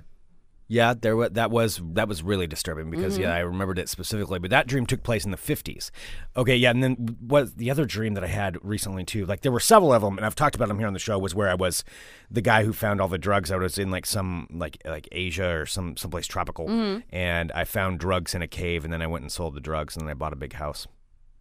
Yeah, 0.67 0.95
there 0.99 1.15
wa- 1.15 1.29
that 1.33 1.51
was 1.51 1.81
that 1.93 2.09
was 2.09 2.23
really 2.23 2.47
disturbing 2.47 2.89
because 2.91 3.15
Mm-hmm. 3.15 3.25
yeah, 3.25 3.35
I 3.35 3.41
remembered 3.41 3.79
it 3.79 3.89
specifically. 3.91 4.39
But 4.39 4.49
that 4.51 4.67
dream 4.67 4.87
took 4.87 5.03
place 5.03 5.25
in 5.27 5.31
the 5.31 5.37
fifties. 5.37 5.93
Okay, 6.39 6.57
yeah, 6.57 6.71
and 6.71 6.83
then 6.83 6.95
what 7.21 7.59
the 7.59 7.71
other 7.71 7.85
dream 7.85 8.15
that 8.15 8.25
I 8.25 8.29
had 8.29 8.57
recently 8.63 9.05
too? 9.05 9.27
Like 9.27 9.43
there 9.43 9.53
were 9.53 9.61
several 9.61 9.93
of 9.93 10.01
them, 10.01 10.17
and 10.17 10.25
I've 10.25 10.35
talked 10.35 10.57
about 10.57 10.69
them 10.69 10.79
here 10.79 10.87
on 10.87 10.95
the 10.95 10.99
show. 10.99 11.19
Was 11.19 11.35
where 11.35 11.51
I 11.51 11.55
was 11.55 11.85
the 12.31 12.41
guy 12.41 12.65
who 12.65 12.73
found 12.73 13.01
all 13.03 13.09
the 13.09 13.19
drugs. 13.19 13.53
I 13.53 13.57
was 13.57 13.77
in 13.77 13.91
like 13.91 14.07
some 14.07 14.47
like 14.51 14.79
like 14.87 15.07
Asia 15.13 15.51
or 15.55 15.67
some 15.67 15.99
someplace 15.99 16.27
tropical, 16.27 16.67
Mm-hmm. 16.67 17.01
and 17.15 17.53
I 17.53 17.65
found 17.65 18.01
drugs 18.01 18.35
in 18.35 18.41
a 18.41 18.49
cave, 18.49 18.85
and 18.85 18.93
then 18.93 19.03
I 19.03 19.07
went 19.07 19.23
and 19.23 19.31
sold 19.31 19.55
the 19.55 19.61
drugs, 19.61 19.97
and 19.97 20.07
then 20.07 20.11
I 20.11 20.15
bought 20.15 20.33
a 20.33 20.37
big 20.37 20.55
house 20.55 20.87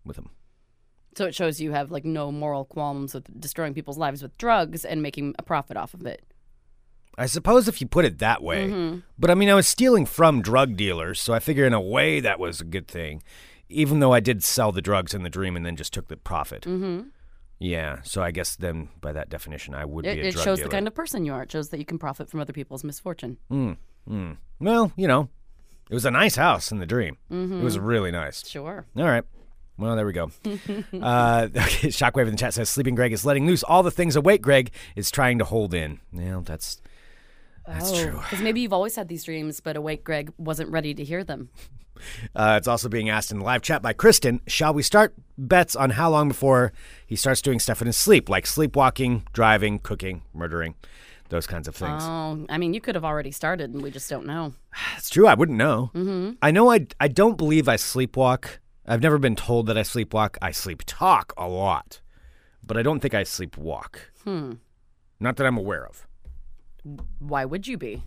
with 0.05 0.17
them. 0.17 0.31
So 1.15 1.25
it 1.25 1.35
shows 1.35 1.61
you 1.61 1.71
have 1.71 1.91
like 1.91 2.03
no 2.03 2.29
moral 2.31 2.65
qualms 2.65 3.13
with 3.13 3.39
destroying 3.39 3.73
people's 3.73 3.97
lives 3.97 4.21
with 4.21 4.37
drugs 4.37 4.83
and 4.83 5.01
making 5.01 5.35
a 5.39 5.43
profit 5.43 5.77
off 5.77 5.93
of 5.93 6.05
it. 6.05 6.25
I 7.17 7.25
suppose 7.27 7.67
if 7.67 7.79
you 7.81 7.87
put 7.87 8.05
it 8.05 8.19
that 8.19 8.41
way. 8.41 8.69
Mm-hmm. 8.69 8.99
But 9.19 9.29
I 9.29 9.35
mean, 9.35 9.49
I 9.49 9.53
was 9.53 9.67
stealing 9.67 10.05
from 10.05 10.41
drug 10.41 10.75
dealers, 10.75 11.19
so 11.21 11.33
I 11.33 11.39
figure 11.39 11.65
in 11.65 11.73
a 11.73 11.81
way 11.81 12.19
that 12.19 12.39
was 12.39 12.59
a 12.61 12.65
good 12.65 12.87
thing, 12.87 13.21
even 13.69 13.99
though 13.99 14.11
I 14.13 14.19
did 14.19 14.43
sell 14.43 14.71
the 14.71 14.81
drugs 14.81 15.13
in 15.13 15.23
the 15.23 15.29
dream 15.29 15.55
and 15.55 15.65
then 15.65 15.75
just 15.75 15.93
took 15.93 16.07
the 16.07 16.17
profit. 16.17 16.63
Mm-hmm. 16.63 17.09
Yeah, 17.59 17.99
so 18.03 18.21
I 18.21 18.31
guess 18.31 18.55
then 18.55 18.89
by 18.99 19.13
that 19.13 19.29
definition, 19.29 19.73
I 19.73 19.85
would 19.85 20.05
It, 20.05 20.15
be 20.15 20.21
a 20.21 20.25
it 20.25 20.33
shows 20.33 20.57
dealer. 20.57 20.69
the 20.69 20.75
kind 20.75 20.87
of 20.87 20.93
person 20.95 21.23
you 21.23 21.33
are. 21.33 21.43
It 21.43 21.51
shows 21.51 21.69
that 21.69 21.77
you 21.77 21.85
can 21.85 21.97
profit 21.97 22.29
from 22.29 22.39
other 22.39 22.51
people's 22.51 22.83
misfortune. 22.83 23.37
well, 24.59 24.91
you 24.97 25.07
know, 25.07 25.29
it 25.89 25.93
was 25.93 26.05
a 26.05 26.11
nice 26.11 26.35
house 26.35 26.71
in 26.71 26.79
the 26.79 26.85
dream. 26.85 27.17
It 27.29 27.63
was 27.63 27.77
really 27.79 28.11
nice. 28.11 28.47
Sure. 28.47 28.85
All 28.97 29.03
right. 29.05 29.23
Well, 29.77 29.95
there 29.95 30.05
we 30.05 30.13
go. 30.13 30.31
uh, 30.45 31.47
okay, 31.55 31.87
Shockwave 31.87 32.25
in 32.27 32.31
the 32.31 32.37
chat 32.37 32.53
says 32.53 32.69
Sleeping 32.69 32.95
Greg 32.95 33.11
is 33.13 33.25
letting 33.25 33.47
loose 33.47 33.63
all 33.63 33.81
the 33.83 33.91
things 33.91 34.15
awake 34.15 34.41
Greg 34.41 34.71
is 34.95 35.09
trying 35.09 35.37
to 35.39 35.45
hold 35.45 35.73
in. 35.73 35.99
Yeah, 36.11 36.41
that's 36.43 36.81
that's 37.67 37.91
true. 37.91 38.11
Because 38.11 38.41
maybe 38.41 38.61
you've 38.61 38.73
always 38.73 38.95
had 38.95 39.07
these 39.07 39.23
dreams, 39.23 39.59
but 39.59 39.75
awake 39.75 40.03
Greg 40.03 40.33
wasn't 40.37 40.69
ready 40.69 40.93
to 40.93 41.03
hear 41.03 41.23
them. 41.23 41.49
Uh, 42.35 42.55
it's 42.57 42.67
also 42.67 42.89
being 42.89 43.07
asked 43.07 43.31
in 43.31 43.37
the 43.37 43.45
live 43.45 43.61
chat 43.61 43.81
by 43.81 43.93
Kristen. 43.93 44.41
Shall 44.47 44.73
we 44.73 44.81
start 44.81 45.13
bets 45.37 45.73
on 45.73 45.91
how 45.91 46.09
long 46.09 46.27
before 46.27 46.73
he 47.05 47.15
starts 47.15 47.41
doing 47.41 47.59
stuff 47.59 47.81
in 47.81 47.87
his 47.87 47.95
sleep, 47.95 48.27
like 48.27 48.45
sleepwalking, 48.45 49.25
driving, 49.31 49.79
cooking, 49.79 50.23
murdering? 50.33 50.73
those 51.33 51.47
kinds 51.47 51.67
of 51.67 51.75
things. 51.75 52.03
Oh, 52.05 52.45
I 52.47 52.57
mean, 52.57 52.73
you 52.73 52.81
could 52.81 52.95
have 52.95 53.03
already 53.03 53.31
started, 53.31 53.73
and 53.73 53.81
we 53.81 53.91
just 53.91 54.09
don't 54.09 54.25
know. 54.25 54.53
It's 54.97 55.09
true. 55.09 55.27
I 55.27 55.33
wouldn't 55.33 55.57
know. 55.57 55.91
Mm-hmm. 55.93 56.31
I 56.41 56.51
know. 56.51 56.71
I 56.71 56.87
I 56.99 57.07
don't 57.07 57.37
believe 57.37 57.67
I 57.67 57.75
sleepwalk. 57.75 58.59
I've 58.85 59.01
never 59.01 59.17
been 59.17 59.35
told 59.35 59.67
that 59.67 59.77
I 59.77 59.81
sleepwalk. 59.81 60.37
I 60.41 60.51
sleep 60.51 60.83
talk 60.85 61.33
a 61.37 61.47
lot, 61.47 62.01
but 62.65 62.77
I 62.77 62.83
don't 62.83 62.99
think 62.99 63.13
I 63.13 63.23
sleepwalk. 63.23 63.95
Hmm. 64.23 64.53
Not 65.19 65.37
that 65.37 65.47
I'm 65.47 65.57
aware 65.57 65.85
of. 65.85 66.07
Why 67.19 67.45
would 67.45 67.67
you 67.67 67.77
be? 67.77 68.03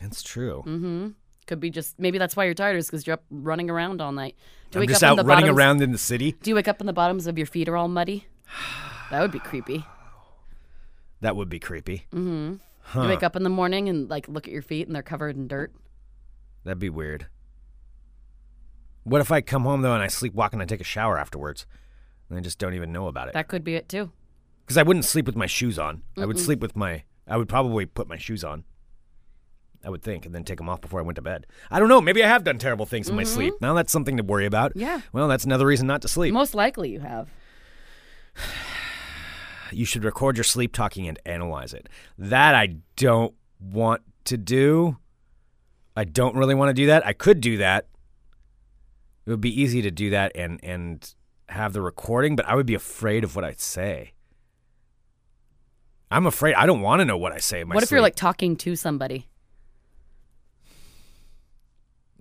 That's 0.00 0.22
true. 0.22 0.62
Mm-hmm. 0.66 1.08
Could 1.46 1.60
be 1.60 1.70
just 1.70 1.98
maybe 1.98 2.16
that's 2.18 2.36
why 2.36 2.44
you're 2.44 2.54
tired 2.54 2.76
is 2.76 2.86
because 2.86 3.06
you're 3.06 3.14
up 3.14 3.24
running 3.30 3.68
around 3.70 4.00
all 4.00 4.12
night. 4.12 4.34
Do 4.70 4.78
you 4.78 4.80
I'm 4.80 4.82
wake 4.82 4.88
just 4.90 5.04
up 5.04 5.18
out 5.18 5.26
running 5.26 5.42
bottoms- 5.44 5.58
around 5.58 5.82
in 5.82 5.92
the 5.92 5.98
city. 5.98 6.32
Do 6.32 6.50
you 6.50 6.54
wake 6.54 6.68
up 6.68 6.80
and 6.80 6.88
the 6.88 6.92
bottoms 6.94 7.26
of 7.26 7.36
your 7.36 7.46
feet 7.46 7.68
are 7.68 7.76
all 7.76 7.88
muddy? 7.88 8.26
That 9.10 9.20
would 9.20 9.30
be 9.32 9.38
creepy. 9.38 9.84
That 11.20 11.36
would 11.36 11.48
be 11.50 11.60
creepy. 11.60 12.06
mm-hmm 12.12 12.54
You 13.02 13.08
wake 13.08 13.22
up 13.22 13.36
in 13.36 13.42
the 13.44 13.50
morning 13.50 13.88
and 13.88 14.08
like 14.08 14.26
look 14.28 14.46
at 14.48 14.52
your 14.52 14.62
feet 14.62 14.86
and 14.86 14.96
they're 14.96 15.02
covered 15.02 15.36
in 15.36 15.46
dirt. 15.46 15.72
That'd 16.64 16.78
be 16.78 16.88
weird. 16.88 17.26
What 19.04 19.20
if 19.20 19.30
I 19.30 19.42
come 19.42 19.64
home 19.64 19.82
though 19.82 19.92
and 19.94 20.02
I 20.02 20.06
sleepwalk 20.06 20.52
and 20.54 20.62
I 20.62 20.64
take 20.64 20.80
a 20.80 20.84
shower 20.84 21.18
afterwards, 21.18 21.66
and 22.28 22.38
I 22.38 22.40
just 22.40 22.58
don't 22.58 22.74
even 22.74 22.90
know 22.90 23.06
about 23.06 23.28
it? 23.28 23.34
That 23.34 23.48
could 23.48 23.62
be 23.62 23.74
it 23.74 23.88
too. 23.88 24.10
Because 24.64 24.78
I 24.78 24.82
wouldn't 24.82 25.04
sleep 25.04 25.26
with 25.26 25.36
my 25.36 25.46
shoes 25.46 25.78
on. 25.78 26.02
I 26.16 26.24
would 26.24 26.38
sleep 26.40 26.60
with 26.60 26.74
my. 26.74 27.04
I 27.26 27.36
would 27.36 27.48
probably 27.48 27.86
put 27.86 28.08
my 28.08 28.16
shoes 28.16 28.44
on. 28.44 28.64
I 29.84 29.90
would 29.90 30.02
think, 30.02 30.24
and 30.24 30.34
then 30.34 30.44
take 30.44 30.58
them 30.58 30.68
off 30.68 30.80
before 30.80 31.00
I 31.00 31.02
went 31.02 31.16
to 31.16 31.22
bed. 31.22 31.46
I 31.70 31.78
don't 31.78 31.88
know. 31.88 32.00
Maybe 32.00 32.24
I 32.24 32.28
have 32.28 32.42
done 32.42 32.58
terrible 32.58 32.86
things 32.86 33.08
in 33.08 33.16
my 33.16 33.22
mm-hmm. 33.22 33.34
sleep. 33.34 33.54
Now 33.60 33.74
that's 33.74 33.92
something 33.92 34.16
to 34.16 34.22
worry 34.22 34.46
about. 34.46 34.72
Yeah. 34.74 35.02
Well, 35.12 35.28
that's 35.28 35.44
another 35.44 35.66
reason 35.66 35.86
not 35.86 36.00
to 36.02 36.08
sleep. 36.08 36.32
Most 36.32 36.54
likely 36.54 36.90
you 36.90 37.00
have. 37.00 37.28
you 39.72 39.84
should 39.84 40.04
record 40.04 40.38
your 40.38 40.44
sleep 40.44 40.72
talking 40.72 41.06
and 41.06 41.18
analyze 41.26 41.74
it. 41.74 41.88
That 42.16 42.54
I 42.54 42.76
don't 42.96 43.34
want 43.60 44.02
to 44.24 44.38
do. 44.38 44.96
I 45.96 46.04
don't 46.04 46.34
really 46.34 46.54
want 46.54 46.70
to 46.70 46.74
do 46.74 46.86
that. 46.86 47.06
I 47.06 47.12
could 47.12 47.42
do 47.42 47.58
that. 47.58 47.86
It 49.26 49.30
would 49.30 49.40
be 49.40 49.60
easy 49.60 49.82
to 49.82 49.90
do 49.90 50.10
that 50.10 50.32
and 50.34 50.60
and 50.62 51.14
have 51.50 51.74
the 51.74 51.82
recording, 51.82 52.36
but 52.36 52.46
I 52.46 52.54
would 52.54 52.66
be 52.66 52.74
afraid 52.74 53.22
of 53.22 53.36
what 53.36 53.44
I'd 53.44 53.60
say. 53.60 54.13
I'm 56.14 56.26
afraid. 56.26 56.54
I 56.54 56.64
don't 56.66 56.80
want 56.80 57.00
to 57.00 57.04
know 57.04 57.16
what 57.18 57.32
I 57.32 57.38
say. 57.38 57.60
In 57.60 57.68
my 57.68 57.74
what 57.74 57.82
if 57.82 57.90
you're 57.90 58.00
like 58.00 58.14
talking 58.14 58.54
to 58.58 58.76
somebody? 58.76 59.26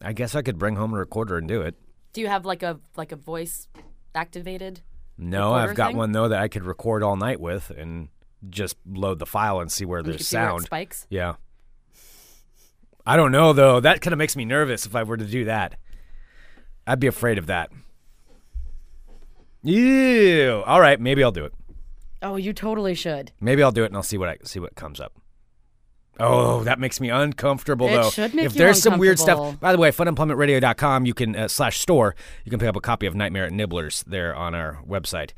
I 0.02 0.14
guess 0.14 0.34
I 0.34 0.42
could 0.42 0.58
bring 0.58 0.76
home 0.76 0.96
a 0.96 0.98
recorder 0.98 1.38
and 1.38 1.48
do 1.48 1.62
it. 1.62 1.76
Do 2.12 2.20
you 2.22 2.28
have 2.28 2.44
like 2.44 2.64
a 2.64 2.80
like 2.98 3.12
a 3.12 3.16
voice 3.16 3.68
activated? 4.16 4.82
No, 5.16 5.54
I've 5.54 5.76
got 5.76 5.90
thing? 5.90 5.98
one 5.98 6.12
though 6.12 6.28
that 6.30 6.40
I 6.40 6.48
could 6.48 6.64
record 6.64 7.04
all 7.04 7.16
night 7.16 7.40
with 7.40 7.70
and 7.70 8.10
just 8.50 8.78
load 8.92 9.20
the 9.20 9.28
file 9.28 9.60
and 9.60 9.72
see 9.72 9.86
where 9.86 10.00
And 10.00 10.08
there's 10.08 10.28
see 10.28 10.38
where 10.38 10.50
sound. 10.50 10.64
spikes. 10.64 11.06
Yeah. 11.12 11.36
I 13.06 13.16
don't 13.16 13.32
know 13.32 13.54
though. 13.54 13.80
That 13.80 14.02
kind 14.02 14.12
of 14.14 14.18
makes 14.18 14.36
me 14.36 14.44
nervous 14.44 14.88
if 14.88 14.96
I 14.96 15.04
were 15.04 15.18
to 15.18 15.26
do 15.26 15.46
that. 15.46 15.76
I'd 16.88 17.00
be 17.00 17.08
afraid 17.08 17.38
of 17.38 17.46
that. 17.46 17.70
Ew. 19.62 20.64
All 20.66 20.82
right, 20.82 21.00
maybe 21.00 21.24
I'll 21.24 21.32
do 21.32 21.46
it. 21.46 21.54
Oh, 22.24 22.38
you 22.38 22.54
totally 22.54 22.96
should. 22.96 23.32
Maybe 23.42 23.62
I'll 23.62 23.72
do 23.72 23.84
it 23.84 23.88
and 23.88 23.96
I'll 23.96 24.02
see 24.04 24.18
what 24.18 24.30
I 24.30 24.38
see 24.44 24.60
what 24.60 24.76
comes 24.76 25.00
up. 25.00 25.14
Oh, 26.20 26.64
that 26.64 26.80
makes 26.80 27.02
me 27.02 27.10
uncomfortable 27.10 27.88
It 27.88 27.96
though. 27.96 28.10
should 28.12 28.34
make 28.36 28.46
if 28.46 28.54
you 28.54 28.60
there's 28.60 28.82
some 28.82 29.00
weird 29.00 29.18
stuff. 29.20 29.60
By 29.60 29.72
the 29.72 29.80
way, 29.80 29.90
funemploymentradio.com, 29.92 31.06
you 31.08 31.14
can 31.14 31.36
uh, 31.36 31.48
slash 31.48 31.80
store. 31.80 32.16
You 32.46 32.50
can 32.52 32.60
pick 32.60 32.70
up 32.70 32.76
a 32.76 32.82
copy 32.82 33.08
of 33.08 33.16
Nightmare 33.16 33.46
at 33.46 33.52
Niblers 33.52 34.04
there 34.06 34.36
on 34.36 34.54
our 34.56 34.80
website. 34.88 35.32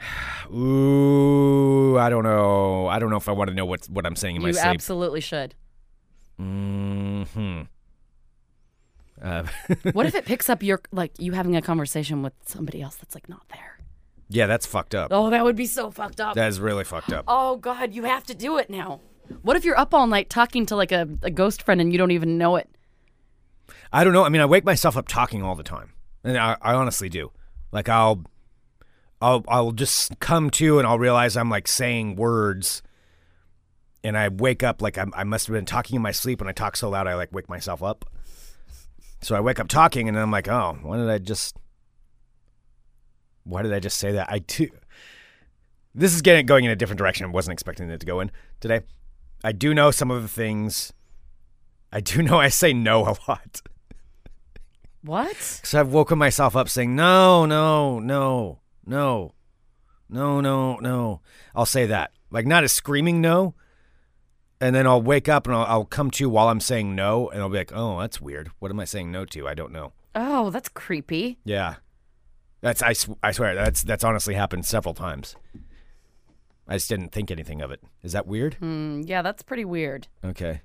Ooh, 0.52 1.98
I 1.98 2.08
don't 2.08 2.24
know. 2.24 2.86
I 2.86 2.98
don't 2.98 3.10
know 3.10 3.16
if 3.16 3.28
I 3.28 3.32
want 3.32 3.48
to 3.48 3.54
know 3.54 3.66
what 3.66 3.86
what 3.90 4.06
I'm 4.06 4.16
saying 4.16 4.36
in 4.36 4.42
my 4.42 4.48
You 4.48 4.54
sleep. 4.54 4.64
You 4.64 4.70
absolutely 4.70 5.20
should. 5.20 5.54
Hmm. 6.38 7.22
Uh, 9.20 9.44
What 9.92 10.06
if 10.06 10.14
it 10.14 10.24
picks 10.24 10.48
up 10.48 10.62
your 10.62 10.80
like 10.92 11.12
you 11.18 11.32
having 11.32 11.56
a 11.56 11.62
conversation 11.62 12.22
with 12.22 12.32
somebody 12.46 12.80
else 12.80 12.96
that's 12.96 13.14
like 13.14 13.28
not 13.28 13.42
there? 13.50 13.77
Yeah, 14.28 14.46
that's 14.46 14.66
fucked 14.66 14.94
up. 14.94 15.08
Oh, 15.10 15.30
that 15.30 15.44
would 15.44 15.56
be 15.56 15.66
so 15.66 15.90
fucked 15.90 16.20
up. 16.20 16.34
That 16.34 16.48
is 16.48 16.60
really 16.60 16.84
fucked 16.84 17.12
up. 17.12 17.24
Oh 17.28 17.56
God, 17.56 17.94
you 17.94 18.04
have 18.04 18.24
to 18.24 18.34
do 18.34 18.58
it 18.58 18.68
now. 18.68 19.00
What 19.42 19.56
if 19.56 19.64
you're 19.64 19.78
up 19.78 19.94
all 19.94 20.06
night 20.06 20.30
talking 20.30 20.66
to 20.66 20.76
like 20.76 20.92
a, 20.92 21.08
a 21.22 21.30
ghost 21.30 21.62
friend 21.62 21.80
and 21.80 21.92
you 21.92 21.98
don't 21.98 22.10
even 22.10 22.38
know 22.38 22.56
it? 22.56 22.68
I 23.92 24.04
don't 24.04 24.12
know. 24.12 24.24
I 24.24 24.28
mean, 24.28 24.42
I 24.42 24.46
wake 24.46 24.64
myself 24.64 24.96
up 24.96 25.08
talking 25.08 25.42
all 25.42 25.54
the 25.54 25.62
time, 25.62 25.92
and 26.24 26.36
I, 26.36 26.56
I 26.60 26.74
honestly 26.74 27.08
do. 27.08 27.32
Like 27.72 27.88
I'll, 27.88 28.24
I'll, 29.20 29.44
I'll 29.48 29.72
just 29.72 30.18
come 30.20 30.50
to 30.50 30.78
and 30.78 30.86
I'll 30.86 30.98
realize 30.98 31.36
I'm 31.36 31.50
like 31.50 31.68
saying 31.68 32.16
words, 32.16 32.82
and 34.04 34.16
I 34.16 34.28
wake 34.28 34.62
up 34.62 34.82
like 34.82 34.98
I'm, 34.98 35.12
I 35.16 35.24
must 35.24 35.46
have 35.46 35.54
been 35.54 35.64
talking 35.64 35.96
in 35.96 36.02
my 36.02 36.12
sleep, 36.12 36.40
and 36.40 36.48
I 36.48 36.52
talk 36.52 36.76
so 36.76 36.90
loud 36.90 37.06
I 37.06 37.14
like 37.14 37.32
wake 37.32 37.48
myself 37.48 37.82
up. 37.82 38.04
So 39.20 39.34
I 39.34 39.40
wake 39.40 39.58
up 39.58 39.68
talking, 39.68 40.06
and 40.06 40.16
then 40.16 40.22
I'm 40.22 40.30
like, 40.30 40.48
oh, 40.48 40.78
why 40.82 40.98
did 40.98 41.08
I 41.08 41.18
just? 41.18 41.56
Why 43.48 43.62
did 43.62 43.72
I 43.72 43.80
just 43.80 43.96
say 43.96 44.12
that? 44.12 44.30
I 44.30 44.40
do. 44.40 44.68
This 45.94 46.14
is 46.14 46.20
getting 46.20 46.44
going 46.44 46.66
in 46.66 46.70
a 46.70 46.76
different 46.76 46.98
direction. 46.98 47.24
I 47.24 47.30
wasn't 47.30 47.54
expecting 47.54 47.88
it 47.88 47.98
to 48.00 48.06
go 48.06 48.20
in 48.20 48.30
today. 48.60 48.82
I 49.42 49.52
do 49.52 49.72
know 49.72 49.90
some 49.90 50.10
of 50.10 50.20
the 50.20 50.28
things. 50.28 50.92
I 51.90 52.00
do 52.00 52.22
know 52.22 52.38
I 52.38 52.50
say 52.50 52.74
no 52.74 53.06
a 53.06 53.16
lot. 53.26 53.62
What? 55.02 55.30
Because 55.30 55.74
I've 55.74 55.92
woken 55.92 56.18
myself 56.18 56.54
up 56.56 56.68
saying, 56.68 56.94
no, 56.94 57.46
no, 57.46 57.98
no, 58.00 58.58
no, 58.84 59.32
no, 60.10 60.40
no, 60.40 60.76
no. 60.76 61.20
I'll 61.54 61.66
say 61.66 61.86
that. 61.86 62.10
Like, 62.30 62.46
not 62.46 62.64
a 62.64 62.68
screaming 62.68 63.22
no. 63.22 63.54
And 64.60 64.74
then 64.74 64.86
I'll 64.86 65.00
wake 65.00 65.28
up 65.28 65.46
and 65.46 65.56
I'll, 65.56 65.64
I'll 65.64 65.84
come 65.86 66.10
to 66.12 66.28
while 66.28 66.48
I'm 66.48 66.60
saying 66.60 66.94
no. 66.94 67.30
And 67.30 67.40
I'll 67.40 67.48
be 67.48 67.58
like, 67.58 67.72
oh, 67.74 67.98
that's 68.00 68.20
weird. 68.20 68.50
What 68.58 68.70
am 68.70 68.80
I 68.80 68.84
saying 68.84 69.10
no 69.10 69.24
to? 69.24 69.48
I 69.48 69.54
don't 69.54 69.72
know. 69.72 69.92
Oh, 70.14 70.50
that's 70.50 70.68
creepy. 70.68 71.38
Yeah. 71.44 71.76
That's, 72.60 72.82
I, 72.82 72.92
sw- 72.92 73.10
I 73.22 73.32
swear, 73.32 73.54
that's, 73.54 73.82
that's 73.82 74.02
honestly 74.04 74.34
happened 74.34 74.66
several 74.66 74.94
times. 74.94 75.36
I 76.66 76.74
just 76.74 76.88
didn't 76.88 77.12
think 77.12 77.30
anything 77.30 77.62
of 77.62 77.70
it. 77.70 77.80
Is 78.02 78.12
that 78.12 78.26
weird? 78.26 78.56
Mm, 78.60 79.08
yeah, 79.08 79.22
that's 79.22 79.42
pretty 79.42 79.64
weird. 79.64 80.08
Okay. 80.24 80.60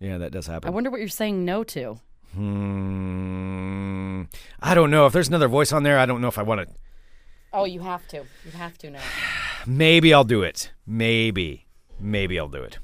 Yeah, 0.00 0.18
that 0.18 0.32
does 0.32 0.46
happen. 0.46 0.68
I 0.68 0.70
wonder 0.70 0.90
what 0.90 1.00
you're 1.00 1.08
saying 1.08 1.44
no 1.44 1.64
to. 1.64 1.98
Hmm. 2.34 4.22
I 4.60 4.74
don't 4.74 4.90
know. 4.90 5.06
If 5.06 5.12
there's 5.12 5.28
another 5.28 5.48
voice 5.48 5.72
on 5.72 5.82
there, 5.82 5.98
I 5.98 6.06
don't 6.06 6.20
know 6.20 6.28
if 6.28 6.38
I 6.38 6.42
want 6.42 6.62
to. 6.68 6.74
Oh, 7.52 7.64
you 7.64 7.80
have 7.80 8.06
to. 8.08 8.24
You 8.44 8.50
have 8.56 8.76
to 8.78 8.90
now. 8.90 9.00
Maybe 9.66 10.12
I'll 10.12 10.24
do 10.24 10.42
it. 10.42 10.72
Maybe. 10.86 11.66
Maybe 12.00 12.38
I'll 12.38 12.48
do 12.48 12.62
it. 12.62 12.78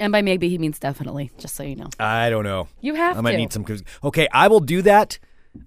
And 0.00 0.12
by 0.12 0.22
maybe 0.22 0.48
he 0.48 0.58
means 0.58 0.78
definitely, 0.78 1.32
just 1.38 1.56
so 1.56 1.64
you 1.64 1.74
know. 1.74 1.88
I 1.98 2.30
don't 2.30 2.44
know. 2.44 2.68
You 2.80 2.94
have 2.94 3.18
I 3.18 3.20
might 3.20 3.32
to. 3.32 3.36
need 3.38 3.52
some. 3.52 3.66
Okay, 4.04 4.28
I 4.32 4.46
will 4.46 4.60
do 4.60 4.80
that. 4.82 5.18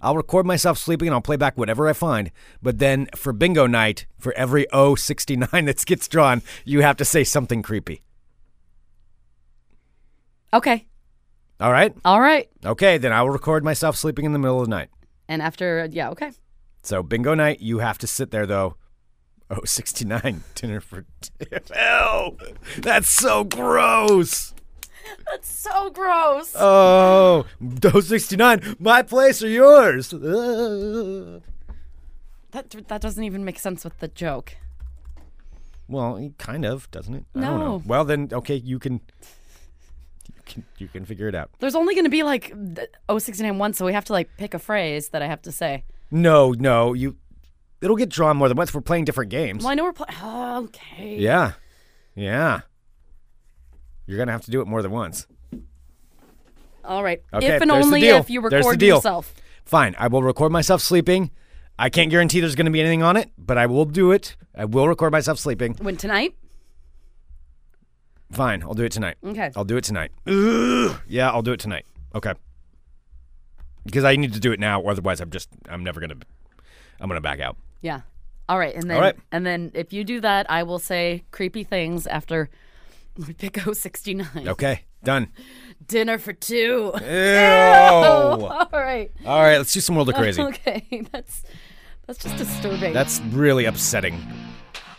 I'll 0.02 0.16
record 0.16 0.46
myself 0.46 0.78
sleeping 0.78 1.08
and 1.08 1.16
I'll 1.16 1.22
play 1.22 1.36
back 1.36 1.58
whatever 1.58 1.88
I 1.88 1.94
find. 1.94 2.32
But 2.62 2.80
then 2.80 3.08
for 3.16 3.34
bingo 3.34 3.68
night, 3.68 4.06
for 4.18 4.34
every 4.34 4.66
O69 4.74 5.66
that 5.66 5.86
gets 5.86 6.08
drawn, 6.08 6.42
you 6.66 6.82
have 6.82 6.98
to 6.98 7.06
say 7.06 7.24
something 7.24 7.62
creepy. 7.62 8.02
Okay. 10.54 10.88
All 11.60 11.72
right? 11.72 11.96
All 12.04 12.20
right. 12.20 12.50
Okay, 12.66 12.98
then 12.98 13.14
I 13.14 13.22
will 13.22 13.30
record 13.30 13.64
myself 13.64 13.96
sleeping 13.96 14.26
in 14.26 14.34
the 14.34 14.40
middle 14.40 14.60
of 14.60 14.66
the 14.68 14.72
night. 14.72 14.90
And 15.28 15.42
after, 15.42 15.88
yeah, 15.92 16.10
okay. 16.10 16.32
So 16.84 17.04
bingo 17.04 17.34
night, 17.36 17.60
you 17.62 17.80
have 17.80 17.98
to 18.00 18.08
sit 18.08 18.32
there 18.32 18.46
though. 18.46 18.76
Oh, 19.50 19.64
69 19.66 20.44
dinner 20.56 20.80
for 20.80 21.06
Ew, 21.76 22.38
that's 22.78 23.10
so 23.10 23.44
gross. 23.44 24.54
That's 25.30 25.50
so 25.50 25.90
gross. 25.90 26.54
Oh, 26.58 27.46
those 27.60 28.08
69, 28.08 28.78
my 28.80 29.02
place 29.02 29.42
or 29.44 29.50
yours? 29.50 30.14
Ugh. 30.14 31.42
that 32.52 32.70
that 32.88 33.02
doesn't 33.02 33.24
even 33.24 33.46
make 33.46 33.60
sense 33.60 33.84
with 33.84 33.98
the 34.00 34.08
joke. 34.08 34.58
Well, 35.88 36.16
it 36.18 36.38
kind 36.38 36.66
of, 36.66 36.90
doesn't 36.92 37.14
it? 37.14 37.26
I 37.36 37.42
don't 37.42 37.60
know. 37.60 37.78
No. 37.78 37.84
Well, 37.86 38.06
then, 38.06 38.30
okay, 38.32 38.56
you 38.56 38.80
can, 38.80 39.02
you 40.28 40.42
can, 40.46 40.64
you 40.78 40.88
can 40.88 41.04
figure 41.04 41.28
it 41.28 41.36
out. 41.36 41.50
There's 41.60 41.76
only 41.76 41.96
going 41.96 42.06
to 42.06 42.10
be 42.10 42.24
like 42.24 42.54
th- 42.76 42.90
069 43.10 43.58
once, 43.58 43.78
so 43.78 43.86
we 43.86 43.92
have 43.92 44.06
to 44.06 44.14
like 44.14 44.30
pick 44.38 44.54
a 44.54 44.60
phrase 44.60 45.10
that 45.10 45.22
I 45.22 45.28
have 45.28 45.42
to 45.44 45.52
say. 45.52 45.84
No, 46.10 46.52
no, 46.52 46.94
you, 46.94 47.18
it'll 47.82 47.98
get 47.98 48.08
drawn 48.08 48.38
more 48.38 48.48
than 48.48 48.56
once. 48.56 48.74
We're 48.74 48.82
playing 48.82 49.04
different 49.04 49.32
games. 49.32 49.64
Well, 49.64 49.72
I 49.72 49.76
know 49.76 49.84
we're 49.84 49.94
playing. 49.94 50.18
Oh, 50.22 50.64
okay. 50.64 51.18
Yeah, 51.18 51.54
yeah. 52.16 52.62
You're 54.06 54.18
gonna 54.18 54.32
have 54.32 54.46
to 54.46 54.52
do 54.52 54.62
it 54.62 54.68
more 54.68 54.82
than 54.82 54.92
once. 54.92 55.28
All 56.84 57.04
right. 57.04 57.22
Okay, 57.34 57.48
if 57.48 57.62
and 57.62 57.72
only 57.72 58.08
if 58.08 58.30
you 58.30 58.42
record 58.42 58.80
deal. 58.80 58.98
yourself. 58.98 59.34
Fine, 59.66 59.96
I 59.98 60.08
will 60.08 60.24
record 60.24 60.52
myself 60.52 60.82
sleeping. 60.82 61.32
I 61.78 61.90
can't 61.90 62.10
guarantee 62.10 62.40
there's 62.40 62.56
gonna 62.56 62.72
be 62.72 62.82
anything 62.82 63.04
on 63.04 63.18
it, 63.18 63.30
but 63.38 63.58
I 63.58 63.66
will 63.68 63.86
do 63.86 64.12
it. 64.12 64.36
I 64.56 64.66
will 64.66 64.88
record 64.88 65.12
myself 65.12 65.40
sleeping. 65.40 65.76
When 65.76 65.98
tonight? 65.98 66.36
Fine, 68.32 68.64
I'll 68.64 68.74
do 68.74 68.84
it 68.84 68.92
tonight. 68.92 69.18
Okay. 69.24 69.52
I'll 69.56 69.66
do 69.66 69.78
it 69.78 69.84
tonight. 69.84 70.12
Ugh. 70.26 71.00
Yeah, 71.08 71.30
I'll 71.32 71.42
do 71.42 71.52
it 71.52 71.60
tonight. 71.60 71.86
Okay. 72.16 72.34
Because 73.86 74.04
I 74.04 74.16
need 74.16 74.34
to 74.34 74.40
do 74.40 74.52
it 74.52 74.60
now, 74.60 74.82
otherwise 74.84 75.22
I'm 75.22 75.30
just 75.32 75.50
I'm 75.70 75.84
never 75.84 76.00
gonna 76.00 76.18
I'm 77.00 77.08
gonna 77.08 77.22
back 77.22 77.40
out. 77.40 77.58
Yeah. 77.82 78.02
All 78.48 78.60
right. 78.60 78.76
And 78.76 78.90
then 78.90 78.98
All 78.98 79.02
right. 79.04 79.16
and 79.32 79.46
then 79.46 79.72
if 79.74 79.92
you 79.94 80.04
do 80.04 80.22
that, 80.22 80.50
I 80.50 80.64
will 80.64 80.80
say 80.80 81.24
creepy 81.32 81.64
things 81.64 82.06
after 82.08 82.50
We 83.17 83.34
pick 83.34 83.58
069. 83.74 84.47
Okay, 84.47 84.82
done. 85.04 85.28
Dinner 85.88 86.17
for 86.17 86.34
two. 86.34 86.91
Ew. 86.95 87.02
All 87.06 88.67
right. 88.71 89.12
All 89.26 89.41
right, 89.41 89.58
let's 89.58 89.74
do 89.74 89.80
some 89.80 89.95
World 89.95 90.10
of 90.10 90.15
Crazy. 90.15 90.41
Okay, 90.41 91.06
that's 91.12 91.43
that's 92.08 92.19
just 92.24 92.38
disturbing. 92.38 92.93
That's 92.93 93.19
really 93.32 93.65
upsetting. 93.65 94.15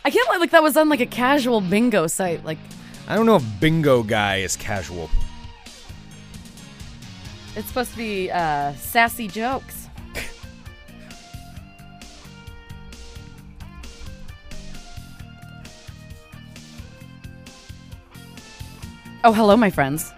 I 0.05 0.09
can't 0.09 0.27
believe 0.27 0.41
like 0.41 0.51
that 0.51 0.63
was 0.63 0.75
on 0.77 0.89
like 0.89 0.99
a 0.99 1.05
casual 1.05 1.61
bingo 1.61 2.07
site. 2.07 2.43
Like 2.45 2.57
I 3.07 3.15
don't 3.15 3.25
know 3.25 3.37
if 3.37 3.43
Bingo 3.59 4.03
Guy 4.03 4.37
is 4.37 4.55
casual. 4.55 5.09
it's 7.55 7.67
supposed 7.67 7.91
to 7.91 7.97
be 7.97 8.31
uh, 8.31 8.73
sassy 8.73 9.27
jokes. 9.27 9.82
Oh, 19.23 19.31
hello, 19.31 19.55
my 19.55 19.69
friends. 19.69 20.11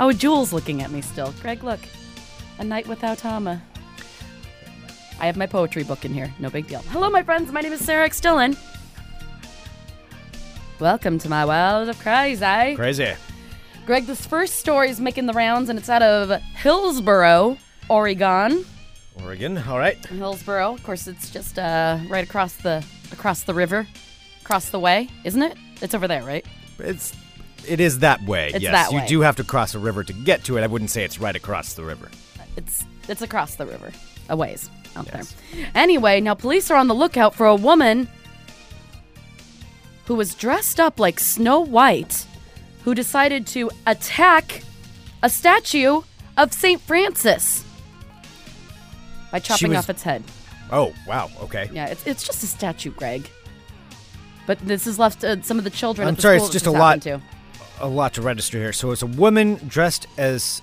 Oh, 0.00 0.12
Jules 0.12 0.52
looking 0.52 0.82
at 0.82 0.90
me 0.90 1.00
still. 1.00 1.32
Greg, 1.42 1.62
look. 1.62 1.80
A 2.58 2.64
night 2.64 2.86
without 2.86 3.20
Hama. 3.20 3.62
I 5.20 5.26
have 5.26 5.36
my 5.36 5.46
poetry 5.46 5.84
book 5.84 6.04
in 6.04 6.14
here. 6.14 6.32
No 6.38 6.48
big 6.48 6.66
deal. 6.66 6.80
Hello, 6.90 7.10
my 7.10 7.22
friends. 7.22 7.52
My 7.52 7.60
name 7.60 7.72
is 7.72 7.84
Sarah 7.84 8.04
X. 8.04 8.20
Dillon. 8.20 8.56
Welcome 10.78 11.18
to 11.18 11.28
my 11.28 11.44
world 11.44 11.88
of 11.88 11.98
crazy. 11.98 12.76
Crazy. 12.76 13.12
Greg, 13.84 14.06
this 14.06 14.24
first 14.26 14.56
story 14.56 14.90
is 14.90 15.00
making 15.00 15.26
the 15.26 15.32
rounds, 15.32 15.68
and 15.68 15.78
it's 15.78 15.88
out 15.88 16.02
of 16.02 16.30
Hillsboro, 16.40 17.58
Oregon. 17.88 18.64
Oregon. 19.22 19.58
All 19.58 19.78
right. 19.78 20.04
Hillsboro, 20.06 20.74
of 20.74 20.82
course, 20.84 21.08
it's 21.08 21.30
just 21.30 21.58
uh, 21.58 21.98
right 22.08 22.24
across 22.24 22.54
the 22.56 22.84
across 23.10 23.42
the 23.42 23.54
river, 23.54 23.86
across 24.42 24.70
the 24.70 24.78
way, 24.78 25.08
isn't 25.24 25.42
it? 25.42 25.56
It's 25.80 25.94
over 25.94 26.06
there, 26.06 26.22
right? 26.22 26.46
It's 26.78 27.12
it 27.68 27.80
is 27.80 27.98
that 28.00 28.22
way. 28.24 28.50
It's 28.54 28.60
yes, 28.62 28.90
that 28.90 28.92
you 28.92 29.06
do 29.08 29.20
have 29.20 29.36
to 29.36 29.44
cross 29.44 29.74
a 29.74 29.78
river 29.78 30.02
to 30.04 30.12
get 30.12 30.44
to 30.44 30.56
it. 30.58 30.62
I 30.62 30.66
wouldn't 30.66 30.90
say 30.90 31.04
it's 31.04 31.18
right 31.20 31.36
across 31.36 31.74
the 31.74 31.84
river. 31.84 32.10
It's 32.56 32.84
it's 33.08 33.22
across 33.22 33.54
the 33.56 33.66
river, 33.66 33.92
a 34.28 34.36
ways 34.36 34.68
out 34.96 35.06
Yes. 35.12 35.34
there. 35.54 35.66
Anyway, 35.74 36.20
now 36.20 36.34
police 36.34 36.70
are 36.70 36.76
on 36.76 36.88
the 36.88 36.94
lookout 36.94 37.34
for 37.34 37.46
a 37.46 37.54
woman 37.54 38.08
who 40.06 40.14
was 40.14 40.34
dressed 40.34 40.80
up 40.80 40.98
like 40.98 41.20
Snow 41.20 41.60
White, 41.60 42.26
who 42.84 42.94
decided 42.94 43.46
to 43.48 43.70
attack 43.86 44.62
a 45.22 45.28
statue 45.30 46.02
of 46.36 46.52
Saint 46.52 46.80
Francis 46.80 47.64
by 49.30 49.38
chopping 49.38 49.70
was- 49.70 49.78
off 49.78 49.90
its 49.90 50.02
head. 50.02 50.22
Oh 50.70 50.92
wow. 51.06 51.30
Okay. 51.42 51.70
Yeah, 51.72 51.86
it's 51.86 52.06
it's 52.06 52.22
just 52.22 52.42
a 52.42 52.46
statue, 52.46 52.90
Greg. 52.90 53.28
But 54.46 54.58
this 54.60 54.86
has 54.86 54.98
left 54.98 55.24
uh, 55.24 55.42
some 55.42 55.58
of 55.58 55.64
the 55.64 55.70
children. 55.70 56.08
I'm 56.08 56.12
at 56.12 56.16
the 56.16 56.22
sorry, 56.22 56.36
it's 56.38 56.48
just 56.48 56.66
a 56.66 56.70
lot. 56.70 57.04
happened 57.04 57.22
A 57.80 57.88
lot 57.88 58.14
to 58.14 58.22
register 58.22 58.58
here. 58.58 58.72
So 58.72 58.90
it's 58.90 59.02
a 59.02 59.06
woman 59.06 59.54
dressed 59.68 60.06
as 60.16 60.62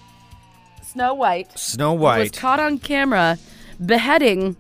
Snow 0.84 1.14
White 1.14 1.58
Snow 1.58 1.94
White. 1.94 2.20
was 2.20 2.32
caught 2.32 2.60
on 2.60 2.78
camera 2.78 3.38
beheading 3.86 4.56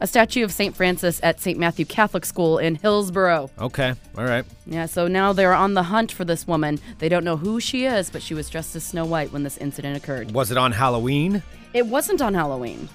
a 0.00 0.06
statue 0.06 0.42
of 0.42 0.52
Saint 0.52 0.74
Francis 0.76 1.20
at 1.22 1.40
St. 1.40 1.56
Matthew 1.58 1.84
Catholic 1.84 2.24
School 2.24 2.58
in 2.58 2.74
Hillsboro. 2.74 3.50
Okay. 3.58 3.94
All 4.18 4.24
right. 4.24 4.44
Yeah, 4.66 4.86
so 4.86 5.06
now 5.06 5.32
they're 5.32 5.54
on 5.54 5.74
the 5.74 5.84
hunt 5.84 6.10
for 6.10 6.24
this 6.24 6.44
woman. 6.46 6.80
They 6.98 7.08
don't 7.08 7.24
know 7.24 7.36
who 7.36 7.60
she 7.60 7.84
is, 7.84 8.10
but 8.10 8.20
she 8.20 8.34
was 8.34 8.50
dressed 8.50 8.74
as 8.74 8.82
Snow 8.82 9.04
White 9.04 9.32
when 9.32 9.44
this 9.44 9.56
incident 9.58 9.96
occurred. 9.96 10.32
Was 10.32 10.50
it 10.50 10.58
on 10.58 10.72
Halloween? 10.72 11.42
It 11.72 11.86
wasn't 11.86 12.20
on 12.20 12.34
Halloween. 12.34 12.88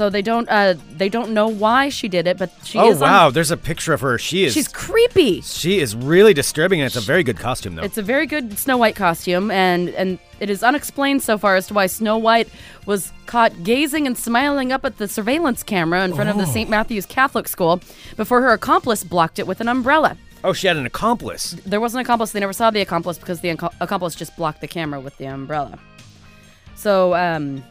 So 0.00 0.08
they 0.08 0.22
don't 0.22 0.48
uh 0.48 0.76
they 0.96 1.10
don't 1.10 1.32
know 1.32 1.46
why 1.46 1.90
she 1.90 2.08
did 2.08 2.26
it, 2.26 2.38
but 2.38 2.50
she 2.64 2.78
oh 2.78 2.88
is 2.88 3.02
on- 3.02 3.10
wow. 3.10 3.28
There's 3.28 3.50
a 3.50 3.56
picture 3.58 3.92
of 3.92 4.00
her. 4.00 4.16
She 4.16 4.44
is. 4.44 4.54
she's 4.54 4.66
creepy. 4.66 5.42
She 5.42 5.78
is 5.78 5.94
really 5.94 6.32
disturbing, 6.32 6.80
and 6.80 6.86
it's 6.86 6.96
a 6.96 7.02
very 7.02 7.22
good 7.22 7.36
costume, 7.36 7.74
though. 7.74 7.82
It's 7.82 7.98
a 7.98 8.02
very 8.02 8.24
good 8.24 8.56
Snow 8.56 8.78
White 8.78 8.96
costume, 8.96 9.50
and 9.50 9.90
and 9.90 10.18
it 10.40 10.48
is 10.48 10.62
unexplained 10.62 11.22
so 11.22 11.36
far 11.36 11.54
as 11.54 11.66
to 11.66 11.74
why 11.74 11.84
Snow 11.84 12.16
White 12.16 12.48
was 12.86 13.12
caught 13.26 13.62
gazing 13.62 14.06
and 14.06 14.16
smiling 14.16 14.72
up 14.72 14.86
at 14.86 14.96
the 14.96 15.06
surveillance 15.06 15.62
camera 15.62 16.02
in 16.02 16.14
front 16.14 16.30
of 16.30 16.38
the 16.38 16.46
St. 16.46 16.70
Matthew's 16.70 17.04
Catholic 17.04 17.46
School 17.46 17.82
before 18.16 18.40
her 18.40 18.54
accomplice 18.54 19.04
blocked 19.04 19.38
it 19.38 19.46
with 19.46 19.60
an 19.60 19.68
umbrella. 19.68 20.16
oh, 20.44 20.54
she 20.54 20.66
had 20.66 20.78
an 20.78 20.86
accomplice. 20.86 21.50
There 21.66 21.78
was 21.78 21.92
an 21.92 22.00
accomplice; 22.00 22.32
they 22.32 22.40
never 22.40 22.54
saw 22.54 22.70
the 22.70 22.80
accomplice 22.80 23.18
because 23.18 23.42
the 23.42 23.50
accomplice 23.50 24.14
just 24.14 24.34
blocked 24.38 24.62
the 24.62 24.68
camera 24.68 24.98
with 24.98 25.18
the 25.18 25.26
umbrella. 25.26 25.78
So, 26.74 27.14
um, 27.14 27.62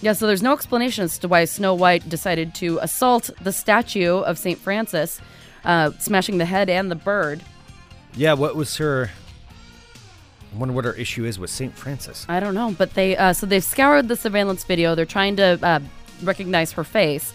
yeah, 0.00 0.12
so 0.12 0.26
there's 0.26 0.42
no 0.42 0.52
explanation 0.52 1.04
as 1.04 1.18
to 1.18 1.28
why 1.28 1.44
Snow 1.46 1.74
White 1.74 2.08
decided 2.08 2.54
to 2.56 2.78
assault 2.82 3.30
the 3.40 3.52
statue 3.52 4.18
of 4.18 4.38
St. 4.38 4.58
Francis, 4.58 5.20
uh, 5.64 5.92
smashing 5.98 6.38
the 6.38 6.44
head 6.44 6.68
and 6.68 6.90
the 6.90 6.96
bird. 6.96 7.42
Yeah. 8.14 8.34
What 8.34 8.56
was 8.56 8.76
her? 8.76 9.10
I 10.52 10.58
wonder 10.58 10.74
what 10.74 10.84
her 10.84 10.94
issue 10.94 11.24
is 11.24 11.38
with 11.38 11.50
Saint 11.50 11.76
Francis. 11.76 12.24
I 12.28 12.40
don't 12.40 12.54
know, 12.54 12.74
but 12.76 12.94
they 12.94 13.16
uh, 13.16 13.32
so 13.32 13.46
they've 13.46 13.64
scoured 13.64 14.08
the 14.08 14.16
surveillance 14.16 14.64
video. 14.64 14.94
They're 14.94 15.04
trying 15.04 15.36
to 15.36 15.58
uh, 15.62 15.80
recognize 16.22 16.72
her 16.72 16.84
face, 16.84 17.34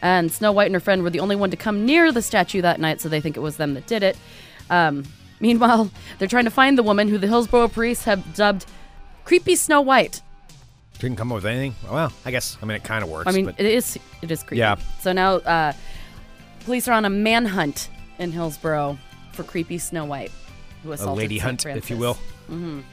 and 0.00 0.32
Snow 0.32 0.52
White 0.52 0.66
and 0.66 0.74
her 0.74 0.80
friend 0.80 1.02
were 1.02 1.10
the 1.10 1.20
only 1.20 1.36
one 1.36 1.50
to 1.50 1.56
come 1.56 1.84
near 1.84 2.12
the 2.12 2.22
statue 2.22 2.62
that 2.62 2.80
night, 2.80 3.00
so 3.00 3.08
they 3.08 3.20
think 3.20 3.36
it 3.36 3.40
was 3.40 3.56
them 3.58 3.74
that 3.74 3.86
did 3.86 4.02
it. 4.02 4.16
Um, 4.70 5.04
meanwhile, 5.40 5.90
they're 6.18 6.28
trying 6.28 6.44
to 6.44 6.50
find 6.50 6.78
the 6.78 6.82
woman 6.82 7.08
who 7.08 7.18
the 7.18 7.26
Hillsboro 7.26 7.68
police 7.68 8.04
have 8.04 8.34
dubbed 8.34 8.64
"Creepy 9.24 9.56
Snow 9.56 9.80
White." 9.80 10.22
Didn't 11.02 11.16
come 11.16 11.32
up 11.32 11.36
with 11.36 11.46
anything. 11.46 11.74
Well, 11.90 12.12
I 12.24 12.30
guess. 12.30 12.56
I 12.62 12.64
mean, 12.64 12.76
it 12.76 12.84
kind 12.84 13.02
of 13.02 13.10
works. 13.10 13.26
I 13.26 13.32
mean, 13.32 13.46
but 13.46 13.58
it 13.58 13.66
is 13.66 13.98
it 14.22 14.30
is 14.30 14.44
creepy. 14.44 14.60
Yeah. 14.60 14.76
So 15.00 15.12
now 15.12 15.34
uh, 15.34 15.72
police 16.60 16.86
are 16.86 16.92
on 16.92 17.04
a 17.04 17.10
manhunt 17.10 17.90
in 18.20 18.30
Hillsboro 18.30 18.96
for 19.32 19.42
creepy 19.42 19.78
Snow 19.78 20.04
White, 20.04 20.30
who 20.84 20.92
assaulted 20.92 21.18
a 21.18 21.22
lady 21.22 21.40
St. 21.40 21.64
hunt, 21.64 21.76
if 21.76 21.90
you 21.90 21.96
will. 21.96 22.14
Francis. 22.46 22.84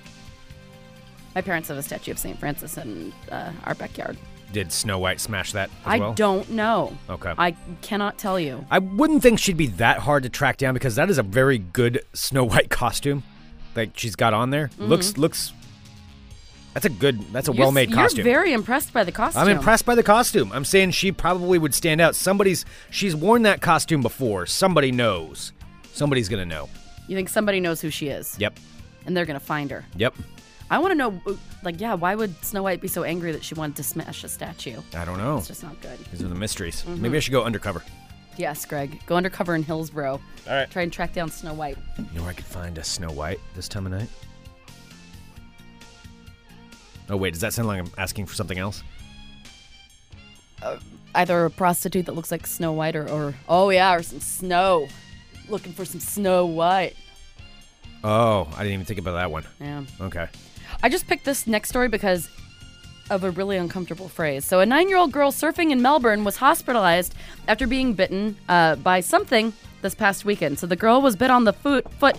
My 1.35 1.41
parents 1.41 1.69
have 1.69 1.77
a 1.77 1.83
statue 1.83 2.09
of 2.09 2.17
St. 2.17 2.39
Francis 2.39 2.77
in 2.77 3.13
uh, 3.31 3.51
our 3.65 3.75
backyard. 3.75 4.17
Did 4.53 4.71
Snow 4.71 4.97
White 4.97 5.21
smash 5.21 5.51
that 5.51 5.69
as 5.69 5.85
I 5.85 5.99
well? 5.99 6.13
don't 6.15 6.49
know. 6.49 6.97
Okay. 7.11 7.35
I 7.37 7.55
cannot 7.83 8.17
tell 8.17 8.39
you. 8.39 8.65
I 8.71 8.79
wouldn't 8.79 9.21
think 9.21 9.37
she'd 9.37 9.55
be 9.55 9.67
that 9.67 9.99
hard 9.99 10.23
to 10.23 10.29
track 10.29 10.57
down 10.57 10.73
because 10.73 10.95
that 10.95 11.11
is 11.11 11.19
a 11.19 11.23
very 11.23 11.59
good 11.59 12.01
Snow 12.13 12.43
White 12.43 12.69
costume 12.71 13.21
that 13.75 13.99
she's 13.99 14.15
got 14.15 14.33
on 14.33 14.49
there. 14.49 14.71
Looks 14.79 15.15
looks. 15.15 15.53
That's 16.81 16.95
a 16.95 16.97
good. 16.97 17.19
That's 17.33 17.47
a 17.47 17.51
Mm-hmm. 17.51 17.59
Well-made 17.59 17.91
costume. 17.91 18.25
You're 18.25 18.33
very 18.33 18.53
impressed 18.53 18.93
by 18.93 19.03
the 19.03 19.11
costume. 19.11 19.41
I'm 19.41 19.49
impressed 19.49 19.85
by 19.85 19.95
the 19.95 20.03
costume. 20.03 20.51
I'm 20.53 20.63
saying 20.63 20.91
she 20.91 21.11
probably 21.11 21.57
would 21.57 21.73
stand 21.73 21.99
out. 21.99 22.15
Somebody's 22.15 22.63
she's 22.89 23.15
worn 23.15 23.41
that 23.41 23.59
costume 23.61 24.01
before. 24.01 24.45
Somebody 24.45 24.91
knows. 24.91 25.51
Somebody's 25.91 26.29
gonna 26.29 26.45
know. 26.45 26.69
You 27.07 27.17
think 27.17 27.27
somebody 27.27 27.59
knows 27.59 27.81
who 27.81 27.89
she 27.89 28.07
is? 28.07 28.37
Yep. 28.39 28.57
And 29.05 29.17
they're 29.17 29.25
gonna 29.25 29.39
find 29.41 29.69
her. 29.71 29.83
Yep. 29.97 30.15
I 30.71 30.77
want 30.77 30.91
to 30.91 30.95
know, 30.95 31.19
like, 31.63 31.81
yeah, 31.81 31.95
why 31.95 32.13
would 32.15 32.33
Snow 32.45 32.61
White 32.63 32.79
be 32.79 32.87
so 32.87 33.03
angry 33.03 33.31
that 33.31 33.43
she 33.43 33.55
wanted 33.55 33.75
to 33.77 33.83
smash 33.83 34.23
a 34.23 34.29
statue? 34.29 34.79
I 34.93 35.03
don't 35.03 35.17
know. 35.17 35.39
It's 35.39 35.47
just 35.47 35.63
not 35.63 35.81
good. 35.81 35.97
These 36.11 36.21
are 36.21 36.27
the 36.27 36.35
mysteries. 36.35 36.83
Mm-hmm. 36.83 37.01
Maybe 37.01 37.17
I 37.17 37.19
should 37.19 37.31
go 37.31 37.43
undercover. 37.43 37.83
Yes, 38.37 38.65
Greg. 38.65 39.01
Go 39.07 39.17
undercover 39.17 39.55
in 39.55 39.63
Hillsboro. 39.63 40.11
All 40.13 40.21
right. 40.47 40.69
Try 40.69 40.83
and 40.83 40.93
track 40.93 41.11
down 41.11 41.29
Snow 41.31 41.53
White. 41.55 41.77
You 41.97 42.05
know 42.13 42.21
where 42.21 42.29
I 42.29 42.33
could 42.33 42.45
find 42.45 42.77
a 42.77 42.83
Snow 42.83 43.09
White 43.09 43.39
this 43.55 43.67
time 43.67 43.87
of 43.87 43.91
night? 43.91 44.09
Oh 47.09 47.17
wait, 47.17 47.31
does 47.31 47.41
that 47.41 47.53
sound 47.53 47.67
like 47.67 47.79
I'm 47.79 47.91
asking 47.97 48.27
for 48.27 48.35
something 48.35 48.57
else? 48.57 48.83
Either 51.15 51.45
a 51.45 51.49
prostitute 51.49 52.05
that 52.05 52.13
looks 52.13 52.31
like 52.31 52.45
Snow 52.45 52.73
White 52.73 52.95
or, 52.95 53.09
or 53.09 53.33
oh 53.47 53.69
yeah, 53.69 53.93
or 53.95 54.03
some 54.03 54.19
snow. 54.19 54.87
Looking 55.47 55.73
for 55.73 55.85
some 55.85 55.99
Snow 55.99 56.45
White. 56.45 56.95
Oh, 58.03 58.47
I 58.55 58.59
didn't 58.59 58.73
even 58.73 58.85
think 58.85 58.99
about 58.99 59.13
that 59.13 59.31
one. 59.31 59.45
Yeah. 59.59 59.83
Okay. 59.99 60.27
I 60.83 60.89
just 60.89 61.07
picked 61.07 61.25
this 61.25 61.47
next 61.47 61.69
story 61.69 61.87
because 61.87 62.29
of 63.09 63.23
a 63.23 63.31
really 63.31 63.57
uncomfortable 63.57 64.07
phrase. 64.07 64.45
So, 64.45 64.59
a 64.59 64.65
nine 64.65 64.87
year 64.87 64.97
old 64.97 65.11
girl 65.11 65.31
surfing 65.31 65.71
in 65.71 65.81
Melbourne 65.81 66.23
was 66.23 66.37
hospitalized 66.37 67.15
after 67.47 67.65
being 67.65 67.93
bitten 67.93 68.37
uh, 68.47 68.75
by 68.75 68.99
something 68.99 69.53
this 69.81 69.95
past 69.95 70.25
weekend. 70.25 70.59
So, 70.59 70.67
the 70.67 70.75
girl 70.75 71.01
was 71.01 71.15
bit 71.15 71.31
on 71.31 71.45
the 71.45 71.53
foot, 71.53 71.91
foot 71.93 72.17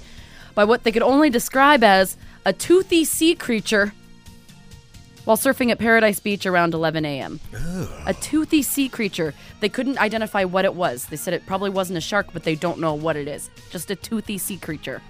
by 0.55 0.64
what 0.64 0.83
they 0.83 0.90
could 0.90 1.03
only 1.03 1.31
describe 1.31 1.85
as 1.85 2.16
a 2.44 2.53
toothy 2.53 3.05
sea 3.05 3.35
creature 3.37 3.92
while 5.24 5.37
surfing 5.37 5.70
at 5.70 5.78
Paradise 5.78 6.20
Beach 6.20 6.46
around 6.46 6.74
11 6.74 7.04
a.m. 7.04 7.40
A 8.06 8.14
toothy 8.14 8.62
sea 8.62 8.88
creature. 8.88 9.35
They 9.61 9.68
couldn't 9.68 9.98
identify 9.98 10.44
what 10.44 10.64
it 10.64 10.74
was. 10.74 11.06
They 11.06 11.16
said 11.16 11.35
it 11.35 11.46
probably 11.46 11.70
wasn't 11.70 11.98
a 11.98 12.00
shark, 12.00 12.28
but 12.33 12.44
they 12.44 12.54
don't 12.54 12.80
know 12.80 12.94
what 12.94 13.16
it 13.16 13.28
is. 13.28 13.50
Just 13.70 13.90
a 13.90 13.96
toothy 13.96 14.38
sea 14.38 14.56
creature. 14.56 15.02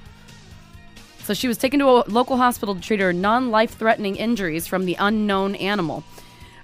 So 1.23 1.35
she 1.35 1.49
was 1.49 1.59
taken 1.59 1.79
to 1.81 1.87
a 1.87 2.05
local 2.09 2.38
hospital 2.38 2.75
to 2.75 2.81
treat 2.81 3.01
her 3.01 3.12
non 3.12 3.51
life 3.51 3.77
threatening 3.79 4.16
injuries 4.16 4.66
from 4.66 4.85
the 4.85 4.96
unknown 4.99 5.55
animal. 5.55 6.03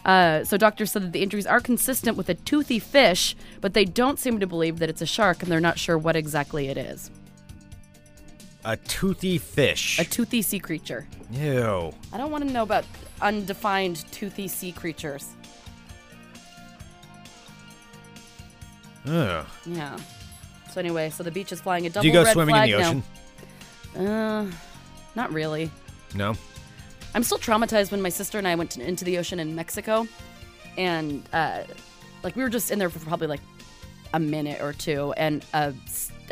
Uh, 0.05 0.45
so 0.45 0.57
doctors 0.57 0.93
said 0.93 1.03
that 1.03 1.13
the 1.13 1.23
injuries 1.23 1.47
are 1.47 1.61
consistent 1.61 2.17
with 2.17 2.29
a 2.29 2.35
toothy 2.35 2.79
fish, 2.79 3.37
but 3.61 3.75
they 3.75 3.85
don't 3.85 4.19
seem 4.21 4.39
to 4.39 4.47
believe 4.47 4.79
that 4.79 4.89
it's 4.89 5.03
a 5.03 5.07
shark 5.07 5.43
and 5.43 5.51
they're 5.51 5.61
not 5.61 5.79
sure 5.79 5.99
what 5.99 6.15
exactly 6.15 6.69
it 6.69 6.77
is. 6.77 7.11
A 8.69 8.77
toothy 8.77 9.39
fish. 9.39 10.01
A 10.01 10.05
toothy 10.05 10.43
sea 10.43 10.59
creature. 10.59 11.07
Ew. 11.31 11.95
I 12.13 12.19
don't 12.19 12.33
want 12.33 12.45
to 12.45 12.53
know 12.53 12.65
about 12.65 12.85
undefined 13.21 14.05
toothy 14.11 14.49
sea 14.49 14.73
creatures. 14.73 15.35
Ugh. 19.07 19.47
Yeah. 19.67 19.97
So 20.73 20.81
anyway, 20.81 21.11
so 21.11 21.23
the 21.23 21.31
beach 21.31 21.53
is 21.53 21.61
flying 21.61 21.87
a 21.87 21.91
double 21.91 22.03
Do 22.03 22.09
you 22.09 22.13
go 22.13 22.25
red 22.25 22.33
swimming 22.33 22.57
in 22.57 22.61
flag 22.61 22.71
the 22.73 22.79
now. 22.79 22.89
ocean? 22.89 24.05
Uh, 24.05 24.51
not 25.15 25.33
really. 25.33 25.71
No. 26.17 26.35
I'm 27.15 27.23
still 27.23 27.39
traumatized 27.39 27.93
when 27.93 28.03
my 28.03 28.09
sister 28.09 28.37
and 28.37 28.49
I 28.49 28.57
went 28.57 28.73
to, 28.73 28.83
into 28.83 29.05
the 29.05 29.17
ocean 29.19 29.39
in 29.39 29.55
Mexico, 29.55 30.09
and 30.77 31.23
uh, 31.33 31.63
like 32.25 32.35
we 32.35 32.43
were 32.43 32.51
just 32.51 32.73
in 32.73 32.81
there 32.81 32.91
for 32.91 32.99
probably 32.99 33.29
like 33.29 33.41
a 34.13 34.19
minute 34.19 34.61
or 34.61 34.73
two, 34.73 35.13
and 35.17 35.45
a 35.55 35.73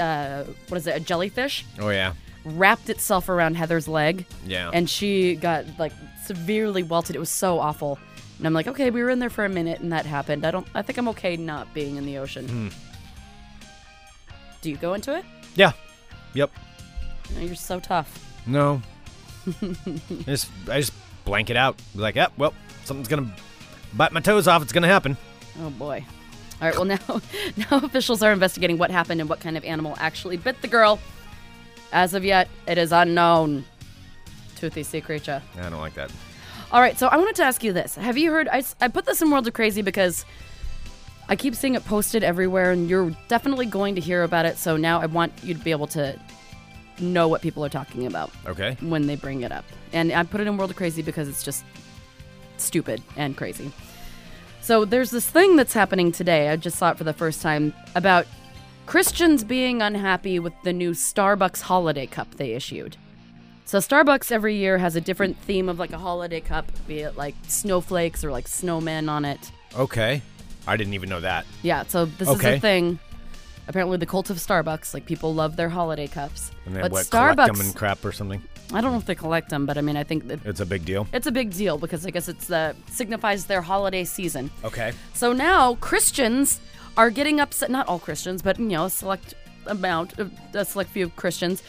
uh, 0.00 0.42
what 0.68 0.78
is 0.78 0.88
it? 0.88 0.96
A 0.96 1.00
jellyfish 1.00 1.64
Oh 1.78 1.90
yeah. 1.90 2.12
Wrapped 2.44 2.88
itself 2.90 3.28
around 3.28 3.56
Heather's 3.56 3.88
leg, 3.88 4.26
Yeah. 4.46 4.70
and 4.72 4.88
she 4.88 5.34
got 5.36 5.64
like 5.78 5.92
severely 6.24 6.82
welted. 6.82 7.16
It 7.16 7.18
was 7.20 7.30
so 7.30 7.58
awful. 7.58 7.98
And 8.38 8.46
I'm 8.46 8.52
like, 8.52 8.66
okay, 8.66 8.90
we 8.90 9.02
were 9.02 9.10
in 9.10 9.18
there 9.20 9.30
for 9.30 9.44
a 9.44 9.48
minute, 9.48 9.80
and 9.80 9.92
that 9.92 10.06
happened. 10.06 10.44
I 10.44 10.50
don't. 10.50 10.66
I 10.74 10.82
think 10.82 10.98
I'm 10.98 11.08
okay 11.08 11.36
not 11.36 11.72
being 11.72 11.96
in 11.96 12.04
the 12.06 12.18
ocean. 12.18 12.48
Hmm. 12.48 12.68
Do 14.60 14.70
you 14.70 14.76
go 14.76 14.94
into 14.94 15.14
it? 15.16 15.24
yeah. 15.54 15.72
Yep. 16.34 16.50
No, 17.36 17.40
you're 17.42 17.54
so 17.54 17.78
tough. 17.78 18.18
No. 18.46 18.82
I 19.62 19.74
just 20.26 20.48
I 20.68 20.80
just 20.80 20.92
blank 21.24 21.48
it 21.50 21.56
out. 21.56 21.76
Be 21.94 22.00
like, 22.00 22.16
yeah, 22.16 22.26
well, 22.36 22.52
something's 22.84 23.06
gonna 23.08 23.32
bite 23.94 24.10
my 24.12 24.20
toes 24.20 24.48
off. 24.48 24.62
It's 24.62 24.72
gonna 24.72 24.88
happen. 24.88 25.16
Oh 25.62 25.70
boy. 25.70 26.04
All 26.60 26.68
right. 26.68 26.74
Well, 26.76 26.84
now 26.86 27.20
now 27.56 27.86
officials 27.86 28.22
are 28.22 28.32
investigating 28.32 28.78
what 28.78 28.90
happened 28.90 29.20
and 29.20 29.30
what 29.30 29.38
kind 29.40 29.56
of 29.56 29.64
animal 29.64 29.94
actually 29.98 30.36
bit 30.38 30.60
the 30.60 30.68
girl. 30.68 30.98
As 31.94 32.12
of 32.12 32.24
yet, 32.24 32.48
it 32.66 32.76
is 32.76 32.90
unknown. 32.92 33.64
Toothy 34.56 34.82
sea 34.82 35.00
creature. 35.00 35.40
Yeah, 35.56 35.66
I 35.68 35.70
don't 35.70 35.80
like 35.80 35.94
that. 35.94 36.10
All 36.72 36.80
right. 36.80 36.98
So 36.98 37.06
I 37.06 37.16
wanted 37.16 37.36
to 37.36 37.44
ask 37.44 37.62
you 37.62 37.72
this: 37.72 37.94
Have 37.94 38.18
you 38.18 38.30
heard? 38.32 38.48
I, 38.48 38.64
I 38.80 38.88
put 38.88 39.06
this 39.06 39.22
in 39.22 39.30
World 39.30 39.46
of 39.46 39.54
Crazy 39.54 39.80
because 39.80 40.24
I 41.28 41.36
keep 41.36 41.54
seeing 41.54 41.74
it 41.76 41.84
posted 41.84 42.24
everywhere, 42.24 42.72
and 42.72 42.90
you're 42.90 43.10
definitely 43.28 43.66
going 43.66 43.94
to 43.94 44.00
hear 44.00 44.24
about 44.24 44.44
it. 44.44 44.58
So 44.58 44.76
now 44.76 45.00
I 45.00 45.06
want 45.06 45.32
you 45.42 45.54
to 45.54 45.60
be 45.60 45.70
able 45.70 45.86
to 45.88 46.18
know 46.98 47.28
what 47.28 47.42
people 47.42 47.64
are 47.64 47.68
talking 47.68 48.06
about 48.06 48.30
Okay. 48.46 48.76
when 48.80 49.06
they 49.06 49.16
bring 49.16 49.42
it 49.42 49.50
up. 49.52 49.64
And 49.92 50.12
I 50.12 50.22
put 50.24 50.40
it 50.40 50.46
in 50.46 50.56
World 50.56 50.70
of 50.70 50.76
Crazy 50.76 51.02
because 51.02 51.28
it's 51.28 51.42
just 51.42 51.64
stupid 52.56 53.02
and 53.16 53.36
crazy. 53.36 53.72
So 54.60 54.84
there's 54.84 55.10
this 55.10 55.28
thing 55.28 55.56
that's 55.56 55.72
happening 55.74 56.10
today. 56.12 56.48
I 56.50 56.56
just 56.56 56.76
saw 56.78 56.90
it 56.90 56.98
for 56.98 57.04
the 57.04 57.12
first 57.12 57.40
time 57.42 57.72
about 57.94 58.26
Christians 58.86 59.44
being 59.44 59.80
unhappy 59.82 60.38
with 60.38 60.52
the 60.62 60.72
new 60.72 60.92
Starbucks 60.92 61.62
holiday 61.62 62.06
cup 62.06 62.34
they 62.36 62.52
issued. 62.52 62.96
So 63.64 63.78
Starbucks 63.78 64.30
every 64.30 64.56
year 64.56 64.76
has 64.78 64.94
a 64.94 65.00
different 65.00 65.38
theme 65.38 65.68
of 65.68 65.78
like 65.78 65.92
a 65.92 65.98
holiday 65.98 66.40
cup, 66.40 66.70
be 66.86 67.00
it 67.00 67.16
like 67.16 67.34
snowflakes 67.48 68.22
or 68.22 68.30
like 68.30 68.46
snowmen 68.46 69.08
on 69.08 69.24
it. 69.24 69.50
Okay. 69.74 70.20
I 70.66 70.76
didn't 70.76 70.94
even 70.94 71.08
know 71.08 71.20
that. 71.20 71.46
Yeah, 71.62 71.84
so 71.88 72.04
this 72.04 72.28
is 72.28 72.44
a 72.44 72.60
thing. 72.60 72.98
Apparently, 73.66 73.96
the 73.96 74.06
cult 74.06 74.28
of 74.28 74.36
Starbucks, 74.36 74.92
like 74.92 75.06
people 75.06 75.34
love 75.34 75.56
their 75.56 75.70
holiday 75.70 76.06
cups. 76.06 76.50
And 76.66 76.76
they 76.76 76.82
but 76.82 76.92
what? 76.92 77.08
Collect 77.10 77.36
them 77.36 77.46
Starbucks, 77.56 77.60
and 77.64 77.74
crap 77.74 78.04
or 78.04 78.12
something. 78.12 78.42
I 78.72 78.80
don't 78.82 78.92
know 78.92 78.98
if 78.98 79.06
they 79.06 79.14
collect 79.14 79.48
them, 79.48 79.64
but 79.64 79.78
I 79.78 79.80
mean, 79.80 79.96
I 79.96 80.04
think 80.04 80.28
that 80.28 80.44
It's 80.44 80.60
a 80.60 80.66
big 80.66 80.84
deal. 80.84 81.06
it's 81.12 81.26
a 81.26 81.32
big 81.32 81.52
deal 81.52 81.78
because 81.78 82.04
I 82.06 82.10
guess 82.10 82.28
it's 82.28 82.46
the 82.46 82.76
signifies 82.90 83.46
their 83.46 83.62
holiday 83.62 84.04
season. 84.04 84.50
Okay. 84.62 84.92
So 85.14 85.32
now 85.32 85.76
Christians 85.76 86.60
are 86.96 87.10
getting 87.10 87.40
upset. 87.40 87.70
Not 87.70 87.88
all 87.88 87.98
Christians, 87.98 88.42
but 88.42 88.58
you 88.58 88.66
know, 88.66 88.84
a 88.86 88.90
select 88.90 89.34
amount, 89.66 90.18
of, 90.18 90.30
a 90.52 90.64
select 90.64 90.90
few 90.90 91.06
of 91.06 91.16
Christians 91.16 91.62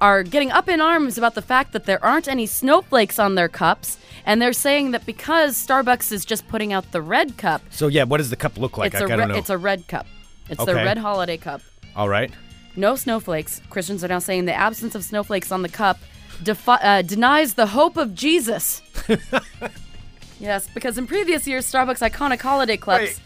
are 0.00 0.22
getting 0.22 0.50
up 0.50 0.68
in 0.68 0.80
arms 0.80 1.16
about 1.18 1.34
the 1.34 1.42
fact 1.42 1.72
that 1.72 1.86
there 1.86 2.02
aren't 2.04 2.28
any 2.28 2.46
snowflakes 2.46 3.18
on 3.18 3.34
their 3.36 3.48
cups, 3.48 3.98
and 4.26 4.40
they're 4.42 4.52
saying 4.52 4.90
that 4.90 5.06
because 5.06 5.56
Starbucks 5.56 6.12
is 6.12 6.24
just 6.24 6.46
putting 6.48 6.72
out 6.72 6.92
the 6.92 7.00
red 7.02 7.36
cup, 7.38 7.62
So 7.70 7.88
yeah, 7.88 8.04
what 8.04 8.18
does 8.18 8.30
the 8.30 8.36
cup 8.36 8.58
look 8.58 8.76
like? 8.76 8.92
it's 8.92 9.00
I 9.02 9.06
a 9.06 9.16
re- 9.16 9.26
know. 9.26 9.34
it's 9.34 9.50
a 9.50 9.58
red 9.58 9.88
cup. 9.88 10.06
It's 10.50 10.62
the 10.64 10.74
red 10.74 10.98
holiday 10.98 11.36
cup. 11.36 11.62
All 11.96 12.08
right. 12.08 12.30
No 12.76 12.94
snowflakes. 12.96 13.60
Christians 13.70 14.04
are 14.04 14.08
now 14.08 14.18
saying 14.20 14.44
the 14.44 14.54
absence 14.54 14.94
of 14.94 15.02
snowflakes 15.04 15.50
on 15.50 15.62
the 15.62 15.68
cup 15.68 15.98
defi- 16.42 16.70
uh, 16.82 17.02
denies 17.02 17.54
the 17.54 17.66
hope 17.66 17.96
of 17.96 18.14
Jesus. 18.14 18.82
yes, 20.40 20.68
because 20.72 20.98
in 20.98 21.06
previous 21.06 21.46
years, 21.46 21.70
Starbucks' 21.70 22.08
iconic 22.08 22.40
holiday 22.40 22.76
cups. 22.76 23.20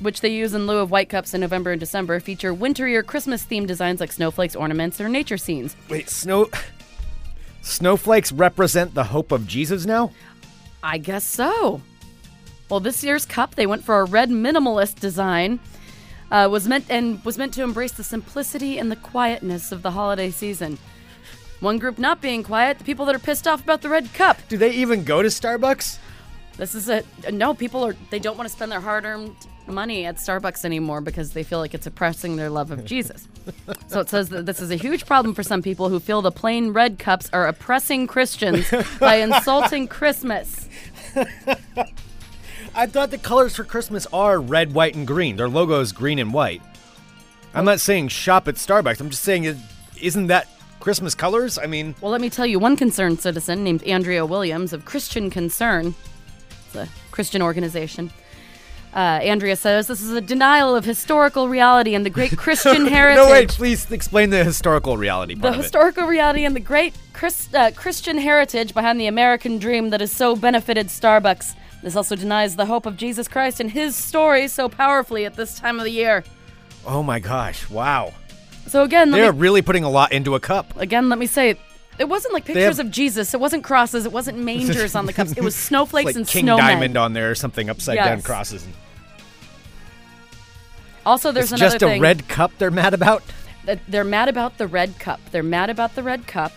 Which 0.00 0.20
they 0.20 0.28
use 0.28 0.54
in 0.54 0.66
lieu 0.66 0.78
of 0.78 0.90
white 0.90 1.08
cups 1.08 1.34
in 1.34 1.40
November 1.40 1.72
and 1.72 1.80
December, 1.80 2.20
feature 2.20 2.52
wintry 2.52 2.96
or 2.96 3.02
Christmas 3.02 3.44
themed 3.44 3.66
designs 3.66 4.00
like 4.00 4.12
snowflakes, 4.12 4.54
ornaments, 4.54 5.00
or 5.00 5.08
nature 5.08 5.38
scenes. 5.38 5.76
Wait, 5.88 6.08
snow. 6.08 6.48
Snowflakes 7.62 8.32
represent 8.32 8.94
the 8.94 9.04
hope 9.04 9.32
of 9.32 9.46
Jesus 9.46 9.86
now. 9.86 10.12
I 10.82 10.98
guess 10.98 11.24
so. 11.24 11.80
Well, 12.68 12.80
this 12.80 13.02
year's 13.02 13.26
cup, 13.26 13.54
they 13.54 13.66
went 13.66 13.84
for 13.84 14.00
a 14.00 14.04
red 14.04 14.30
minimalist 14.30 15.00
design. 15.00 15.60
Uh, 16.30 16.48
was 16.50 16.66
meant 16.66 16.84
and 16.90 17.24
was 17.24 17.38
meant 17.38 17.54
to 17.54 17.62
embrace 17.62 17.92
the 17.92 18.02
simplicity 18.02 18.78
and 18.78 18.90
the 18.90 18.96
quietness 18.96 19.70
of 19.70 19.82
the 19.82 19.92
holiday 19.92 20.30
season. 20.30 20.76
One 21.60 21.78
group 21.78 21.98
not 21.98 22.20
being 22.20 22.42
quiet, 22.42 22.78
the 22.78 22.84
people 22.84 23.06
that 23.06 23.14
are 23.14 23.20
pissed 23.20 23.46
off 23.46 23.62
about 23.62 23.80
the 23.80 23.88
red 23.88 24.12
cup. 24.12 24.38
Do 24.48 24.58
they 24.58 24.72
even 24.72 25.04
go 25.04 25.22
to 25.22 25.28
Starbucks? 25.28 25.98
This 26.56 26.74
is 26.74 26.88
a 26.88 27.04
no. 27.30 27.54
People 27.54 27.84
are 27.84 27.94
they 28.10 28.18
don't 28.18 28.36
want 28.36 28.48
to 28.48 28.54
spend 28.54 28.72
their 28.72 28.80
hard-earned 28.80 29.36
money 29.68 30.04
at 30.06 30.16
Starbucks 30.16 30.64
anymore 30.64 31.00
because 31.00 31.32
they 31.32 31.42
feel 31.42 31.58
like 31.58 31.74
it's 31.74 31.86
oppressing 31.86 32.36
their 32.36 32.50
love 32.50 32.70
of 32.70 32.84
Jesus. 32.84 33.26
so 33.88 34.00
it 34.00 34.08
says 34.08 34.28
that 34.30 34.46
this 34.46 34.60
is 34.60 34.70
a 34.70 34.76
huge 34.76 35.06
problem 35.06 35.34
for 35.34 35.42
some 35.42 35.62
people 35.62 35.88
who 35.88 35.98
feel 36.00 36.22
the 36.22 36.30
plain 36.32 36.72
red 36.72 36.98
cups 36.98 37.28
are 37.32 37.46
oppressing 37.46 38.06
Christians 38.06 38.66
by 38.98 39.16
insulting 39.26 39.88
Christmas. 39.88 40.68
I 42.74 42.86
thought 42.86 43.10
the 43.10 43.18
colors 43.18 43.56
for 43.56 43.64
Christmas 43.64 44.06
are 44.12 44.38
red, 44.40 44.74
white, 44.74 44.94
and 44.94 45.06
green. 45.06 45.36
Their 45.36 45.48
logo 45.48 45.80
is 45.80 45.92
green 45.92 46.18
and 46.18 46.32
white. 46.32 46.62
I'm 47.54 47.64
not 47.64 47.80
saying 47.80 48.08
shop 48.08 48.48
at 48.48 48.56
Starbucks. 48.56 49.00
I'm 49.00 49.10
just 49.10 49.22
saying, 49.22 49.44
is- 49.44 49.58
isn't 50.00 50.26
that 50.26 50.46
Christmas 50.80 51.14
colors? 51.14 51.58
I 51.58 51.66
mean, 51.66 51.94
Well, 52.02 52.10
let 52.12 52.20
me 52.20 52.28
tell 52.28 52.44
you, 52.46 52.58
one 52.58 52.76
concerned 52.76 53.20
citizen 53.20 53.64
named 53.64 53.82
Andrea 53.84 54.26
Williams 54.26 54.72
of 54.74 54.84
Christian 54.84 55.30
Concern, 55.30 55.94
it's 56.66 56.76
a 56.76 56.88
Christian 57.12 57.40
organization. 57.40 58.10
Uh, 58.96 59.20
Andrea 59.22 59.56
says 59.56 59.88
this 59.88 60.00
is 60.00 60.12
a 60.12 60.22
denial 60.22 60.74
of 60.74 60.86
historical 60.86 61.50
reality 61.50 61.94
and 61.94 62.06
the 62.06 62.10
great 62.10 62.34
Christian 62.38 62.86
heritage. 62.86 63.22
no, 63.22 63.30
wait, 63.30 63.50
please 63.50 63.90
explain 63.90 64.30
the 64.30 64.42
historical 64.42 64.96
reality 64.96 65.34
the 65.34 65.48
of 65.48 65.54
it. 65.54 65.58
historical 65.58 66.06
reality 66.06 66.46
and 66.46 66.56
the 66.56 66.60
great 66.60 66.94
Chris, 67.12 67.52
uh, 67.52 67.72
Christian 67.76 68.16
heritage 68.16 68.72
behind 68.72 68.98
the 68.98 69.06
American 69.06 69.58
dream 69.58 69.90
that 69.90 70.00
has 70.00 70.10
so 70.12 70.34
benefited 70.34 70.86
Starbucks. 70.86 71.54
This 71.82 71.94
also 71.94 72.16
denies 72.16 72.56
the 72.56 72.64
hope 72.64 72.86
of 72.86 72.96
Jesus 72.96 73.28
Christ 73.28 73.60
and 73.60 73.70
his 73.70 73.94
story 73.94 74.48
so 74.48 74.66
powerfully 74.66 75.26
at 75.26 75.34
this 75.34 75.58
time 75.58 75.78
of 75.78 75.84
the 75.84 75.90
year. 75.92 76.24
Oh 76.86 77.02
my 77.02 77.18
gosh, 77.20 77.68
wow. 77.68 78.14
So 78.66 78.82
again, 78.82 79.10
They're 79.10 79.30
me, 79.32 79.38
really 79.38 79.60
putting 79.60 79.84
a 79.84 79.90
lot 79.90 80.10
into 80.12 80.34
a 80.34 80.40
cup. 80.40 80.74
again, 80.80 81.10
let 81.10 81.18
me 81.18 81.26
say, 81.26 81.56
it 81.98 82.08
wasn't 82.08 82.32
like 82.32 82.46
pictures 82.46 82.78
have- 82.78 82.86
of 82.86 82.92
Jesus. 82.92 83.34
It 83.34 83.40
wasn't 83.40 83.62
crosses. 83.62 84.06
It 84.06 84.12
wasn't 84.12 84.38
mangers 84.52 84.94
on 84.94 85.04
the 85.04 85.12
cups. 85.12 85.32
It 85.32 85.44
was 85.44 85.54
snowflakes 85.68 86.06
like 86.06 86.16
and 86.16 86.26
King 86.26 86.46
snowmen. 86.46 86.58
Diamond 86.58 86.96
on 86.96 87.12
there 87.12 87.30
or 87.30 87.34
something, 87.34 87.68
upside 87.68 87.96
down 87.96 88.16
Yes. 88.18 88.26
crosses. 88.26 88.66
Also, 91.06 91.32
there's 91.32 91.52
it's 91.52 91.60
another 91.60 91.74
just 91.78 91.82
a 91.82 91.86
thing. 91.86 92.02
red 92.02 92.28
cup 92.28 92.52
they're 92.58 92.70
mad 92.70 92.92
about? 92.92 93.22
they're 93.88 94.04
mad 94.04 94.28
about 94.28 94.58
the 94.58 94.66
red 94.66 94.98
cup. 94.98 95.20
They're 95.30 95.42
mad 95.42 95.70
about 95.70 95.94
the 95.94 96.02
red 96.02 96.26
cup. 96.26 96.52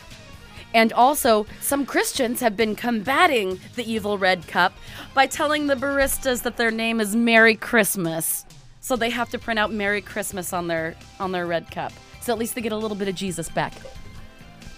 And 0.73 0.93
also, 0.93 1.47
some 1.61 1.85
Christians 1.85 2.39
have 2.41 2.55
been 2.55 2.75
combating 2.75 3.59
the 3.75 3.91
evil 3.91 4.17
red 4.17 4.47
cup 4.47 4.73
by 5.15 5.25
telling 5.25 5.67
the 5.67 5.75
baristas 5.75 6.43
that 6.43 6.57
their 6.57 6.69
name 6.69 6.99
is 6.99 7.15
Merry 7.15 7.55
Christmas. 7.55 8.45
So 8.81 8.95
they 8.95 9.09
have 9.09 9.29
to 9.29 9.39
print 9.39 9.59
out 9.59 9.71
Merry 9.71 10.01
Christmas 10.01 10.53
on 10.53 10.67
their 10.67 10.95
on 11.19 11.31
their 11.31 11.45
red 11.47 11.71
cup. 11.71 11.91
So 12.21 12.33
at 12.33 12.39
least 12.39 12.55
they 12.55 12.61
get 12.61 12.71
a 12.71 12.77
little 12.77 12.97
bit 12.97 13.07
of 13.07 13.15
Jesus 13.15 13.49
back. 13.49 13.73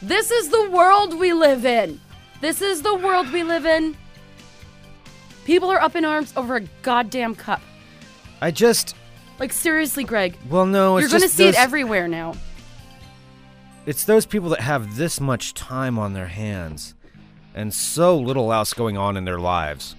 This 0.02 0.32
is 0.32 0.50
the 0.50 0.70
world 0.70 1.20
we 1.20 1.34
live 1.34 1.66
in. 1.66 2.00
This 2.40 2.62
is 2.62 2.82
the 2.82 2.96
world 2.96 3.32
we 3.32 3.44
live 3.44 3.66
in. 3.66 3.96
People 5.46 5.72
are 5.72 5.82
up 5.82 5.96
in 5.96 6.06
arms 6.06 6.34
over 6.36 6.56
a 6.56 6.62
goddamn 6.82 7.36
cup. 7.36 7.62
I 8.42 8.50
just, 8.52 8.96
Like 9.42 9.54
seriously, 9.54 10.04
Greg. 10.04 10.38
well, 10.52 10.68
no, 10.68 10.98
it's 10.98 11.02
You're 11.02 11.20
going 11.20 11.28
to 11.28 11.36
see 11.36 11.48
it 11.48 11.56
everywhere 11.56 12.08
now. 12.08 12.36
It's 13.88 14.04
those 14.04 14.28
people 14.28 14.50
that 14.50 14.60
have 14.60 14.98
this 14.98 15.20
much 15.20 15.56
time 15.56 15.98
on 15.98 16.14
their 16.14 16.28
hands 16.28 16.94
and 17.56 17.74
so 17.74 18.20
little 18.20 18.54
else 18.54 18.72
going 18.76 18.98
on 18.98 19.18
in 19.18 19.26
their 19.26 19.40
lives 19.40 19.96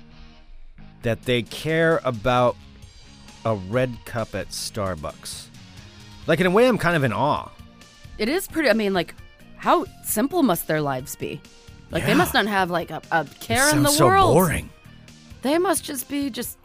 that 1.03 1.23
they 1.23 1.43
care 1.43 2.01
about 2.05 2.57
a 3.45 3.57
red 3.57 3.93
cup 4.05 4.37
at 4.37 4.51
Starbucks. 4.51 5.49
Like, 6.29 6.39
in 6.39 6.47
a 6.47 6.51
way, 6.51 6.69
I'm 6.69 6.79
kind 6.79 6.95
of 6.95 7.03
in 7.03 7.13
awe. 7.13 7.51
It 8.19 8.29
is 8.29 8.47
pretty. 8.47 8.71
I 8.71 8.75
mean, 8.75 8.95
like, 8.95 9.13
how 9.57 9.87
simple 10.05 10.45
must 10.45 10.69
their 10.69 10.81
lives 10.81 11.17
be? 11.17 11.41
Like, 11.91 12.07
they 12.07 12.15
must 12.15 12.33
not 12.33 12.47
have 12.47 12.71
like 12.71 12.93
a, 12.93 13.03
a 13.11 13.27
care 13.41 13.69
in 13.75 13.83
the 13.83 13.89
so 13.89 14.07
world. 14.07 14.35
boring. 14.35 14.71
They 15.43 15.59
must 15.59 15.83
just 15.83 16.09
be 16.09 16.31
just 16.31 16.59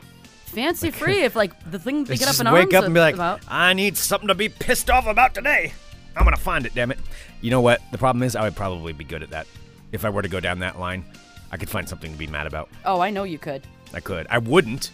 fancy 0.57 0.91
free. 0.91 1.21
If 1.21 1.35
like 1.35 1.53
the 1.69 1.77
thing 1.79 2.03
they 2.03 2.15
get 2.15 2.23
up 2.23 2.29
just 2.29 2.41
in 2.41 2.51
wake 2.51 2.63
arms 2.63 2.73
up 2.73 2.83
and 2.85 2.93
be 2.93 2.99
like, 2.99 3.15
about. 3.15 3.41
I 3.47 3.73
need 3.73 3.95
something 3.95 4.27
to 4.27 4.35
be 4.35 4.49
pissed 4.49 4.89
off 4.89 5.05
about 5.05 5.35
today. 5.35 5.73
I'm 6.15 6.23
going 6.23 6.35
to 6.35 6.41
find 6.41 6.65
it, 6.65 6.73
damn 6.73 6.91
it. 6.91 6.97
You 7.41 7.51
know 7.51 7.61
what? 7.61 7.79
The 7.91 7.99
problem 7.99 8.23
is, 8.23 8.35
I 8.35 8.41
would 8.41 8.55
probably 8.55 8.91
be 8.91 9.03
good 9.03 9.21
at 9.21 9.29
that. 9.29 9.45
If 9.91 10.03
I 10.03 10.09
were 10.09 10.23
to 10.23 10.27
go 10.27 10.39
down 10.39 10.59
that 10.59 10.79
line, 10.79 11.05
I 11.51 11.57
could 11.57 11.69
find 11.69 11.87
something 11.87 12.11
to 12.11 12.17
be 12.17 12.25
mad 12.25 12.47
about. 12.47 12.69
Oh, 12.85 12.99
I 12.99 13.11
know 13.11 13.23
you 13.23 13.37
could. 13.37 13.61
I 13.93 13.99
could. 13.99 14.25
I 14.29 14.39
wouldn't. 14.39 14.89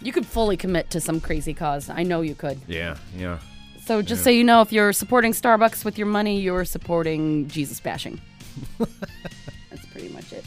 You 0.00 0.12
could 0.12 0.24
fully 0.24 0.56
commit 0.56 0.88
to 0.90 1.00
some 1.00 1.20
crazy 1.20 1.52
cause. 1.52 1.90
I 1.90 2.02
know 2.02 2.22
you 2.22 2.34
could. 2.34 2.58
Yeah, 2.66 2.96
yeah. 3.16 3.38
So 3.84 4.00
just 4.00 4.24
so 4.24 4.30
you 4.30 4.44
know, 4.44 4.62
if 4.62 4.72
you're 4.72 4.92
supporting 4.92 5.32
Starbucks 5.32 5.84
with 5.84 5.98
your 5.98 6.06
money, 6.06 6.40
you're 6.40 6.64
supporting 6.64 7.48
Jesus 7.48 7.78
bashing. 7.78 8.20
That's 8.78 9.86
pretty 9.92 10.08
much 10.08 10.32
it. 10.32 10.44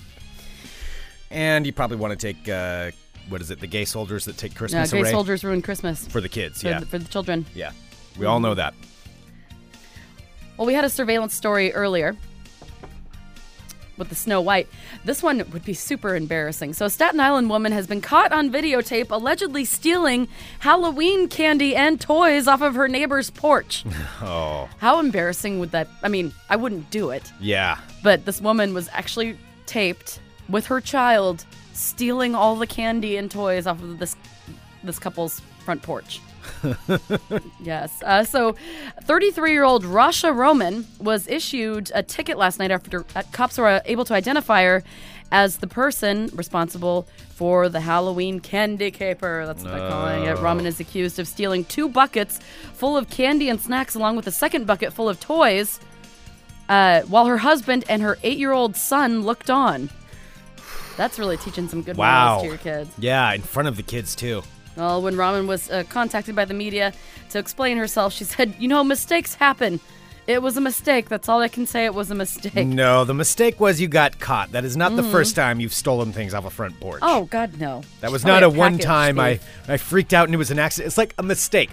And 1.30 1.66
you 1.66 1.74
probably 1.74 1.98
want 1.98 2.18
to 2.18 2.34
take 2.34 2.50
uh, 2.50 2.92
what 3.30 3.42
is 3.42 3.52
it? 3.52 3.60
The 3.60 3.68
gay 3.68 3.86
soldiers 3.86 4.26
that 4.26 4.38
take 4.38 4.54
Uh, 4.54 4.58
Christmas 4.58 4.92
gay 4.92 5.00
away 5.00 5.12
soldiers 5.12 5.44
ruin 5.44 5.62
Christmas 5.62 6.08
for 6.08 6.22
the 6.22 6.30
kids. 6.30 6.62
for, 6.62 6.70
yeah, 6.70 6.80
the, 6.80 6.86
for 6.86 6.98
the 7.00 7.08
children. 7.08 7.46
yeah. 7.54 7.72
We 8.18 8.26
all 8.26 8.40
know 8.40 8.54
that. 8.54 8.74
Well, 10.58 10.66
we 10.66 10.74
had 10.74 10.86
a 10.86 10.90
surveillance 10.90 11.34
story 11.34 11.74
earlier 11.74 12.16
with 13.98 14.10
the 14.10 14.16
Snow 14.16 14.42
White. 14.42 14.68
This 15.06 15.22
one 15.24 15.38
would 15.52 15.64
be 15.66 15.74
super 15.74 16.16
embarrassing. 16.16 16.74
So, 16.74 16.86
a 16.86 16.90
Staten 16.90 17.20
Island 17.20 17.50
woman 17.50 17.72
has 17.72 17.88
been 17.88 18.02
caught 18.02 18.32
on 18.32 18.50
videotape 18.52 19.10
allegedly 19.12 19.66
stealing 19.66 20.28
Halloween 20.60 21.28
candy 21.28 21.76
and 21.76 22.00
toys 22.00 22.48
off 22.48 22.62
of 22.62 22.76
her 22.76 22.88
neighbor's 22.88 23.30
porch. 23.30 23.84
Oh, 24.22 24.70
How 24.78 25.00
embarrassing 25.00 25.60
would 25.60 25.72
that? 25.72 25.88
I 26.02 26.08
mean, 26.08 26.34
I 26.50 26.56
wouldn't 26.56 26.90
do 26.90 27.10
it, 27.10 27.32
yeah. 27.42 27.78
but 28.02 28.26
this 28.26 28.40
woman 28.42 28.74
was 28.74 28.90
actually 28.94 29.38
taped 29.66 30.20
with 30.50 30.66
her 30.68 30.80
child 30.80 31.46
stealing 31.76 32.34
all 32.36 32.56
the 32.56 32.68
candy 32.68 33.18
and 33.18 33.30
toys 33.30 33.68
off 33.68 33.82
of 33.82 34.00
this 34.00 34.16
this 34.84 35.00
couple's 35.00 35.42
front 35.64 35.82
porch. 35.82 36.22
yes. 37.60 38.04
Uh, 38.04 38.24
so, 38.24 38.56
33 39.04 39.52
year 39.52 39.64
old 39.64 39.84
Rasha 39.84 40.36
Roman 40.36 40.86
was 41.00 41.28
issued 41.28 41.92
a 41.94 42.04
ticket 42.04 42.38
last 42.38 42.60
night 42.60 42.72
after 42.72 43.04
uh, 43.16 43.24
cops 43.32 43.58
were 43.58 43.82
able 43.86 44.06
to 44.06 44.14
identify 44.14 44.64
her 44.64 44.84
as 45.32 45.58
the 45.58 45.68
person 45.68 46.30
responsible 46.34 47.08
for 47.30 47.68
the 47.68 47.82
Halloween 47.82 48.40
candy 48.40 48.92
caper. 48.92 49.46
That's 49.46 49.64
what 49.64 49.74
they're 49.74 49.90
calling 49.90 50.26
it. 50.26 50.38
Roman 50.38 50.66
is 50.66 50.80
accused 50.80 51.20
of 51.20 51.28
stealing 51.28 51.66
two 51.66 51.90
buckets 51.90 52.40
full 52.74 52.96
of 52.96 53.10
candy 53.10 53.50
and 53.50 53.60
snacks, 53.60 53.96
along 53.96 54.16
with 54.16 54.28
a 54.28 54.32
second 54.32 54.68
bucket 54.68 54.94
full 54.94 55.10
of 55.10 55.20
toys, 55.20 55.80
uh, 56.70 57.02
while 57.02 57.26
her 57.26 57.38
husband 57.38 57.86
and 57.90 58.02
her 58.02 58.18
eight 58.24 58.38
year 58.38 58.52
old 58.52 58.76
son 58.76 59.24
looked 59.24 59.50
on. 59.50 59.90
That's 60.98 61.20
really 61.20 61.38
teaching 61.38 61.68
some 61.68 61.82
good 61.82 61.98
Wow. 61.98 62.26
morals 62.38 62.44
to 62.44 62.48
your 62.50 62.58
kids. 62.58 62.92
Yeah, 62.98 63.34
in 63.34 63.42
front 63.42 63.68
of 63.68 63.76
the 63.78 63.84
kids 63.84 64.16
too. 64.16 64.44
Well, 64.78 65.02
when 65.02 65.16
Ramen 65.16 65.48
was 65.48 65.70
uh, 65.70 65.84
contacted 65.90 66.36
by 66.36 66.46
the 66.46 66.54
media 66.54 66.94
to 67.30 67.40
explain 67.40 67.78
herself, 67.78 68.14
she 68.14 68.24
said, 68.26 68.56
You 68.60 68.68
know, 68.68 68.84
mistakes 68.84 69.36
happen. 69.36 69.80
It 70.28 70.42
was 70.42 70.58
a 70.58 70.62
mistake. 70.62 71.08
That's 71.08 71.30
all 71.30 71.40
I 71.42 71.48
can 71.48 71.68
say. 71.68 71.86
It 71.86 71.94
was 71.94 72.10
a 72.10 72.16
mistake. 72.16 72.66
No, 72.68 73.06
the 73.06 73.14
mistake 73.14 73.60
was 73.60 73.80
you 73.80 73.88
got 73.88 74.20
caught. 74.20 74.52
That 74.54 74.66
is 74.66 74.76
not 74.76 74.96
the 74.96 75.04
first 75.04 75.36
time 75.36 75.60
you've 75.60 75.74
stolen 75.74 76.12
things 76.14 76.34
off 76.34 76.46
a 76.46 76.50
front 76.50 76.80
porch. 76.80 77.02
Mm-hmm. 77.02 77.16
Oh, 77.18 77.26
God, 77.26 77.60
no. 77.60 77.84
that 78.02 78.12
was 78.12 78.22
She's 78.22 78.26
not 78.26 78.42
a 78.42 78.48
probably 78.48 78.58
one 78.60 78.78
time 78.80 79.20
I. 79.20 79.40
I 79.68 79.78
freaked 79.78 80.14
out 80.16 80.28
and 80.28 80.34
it 80.34 80.40
was 80.40 80.50
an 80.50 80.58
accident. 80.58 80.88
It's 80.88 80.98
like 80.98 81.14
a 81.20 81.24
mistake. 81.24 81.70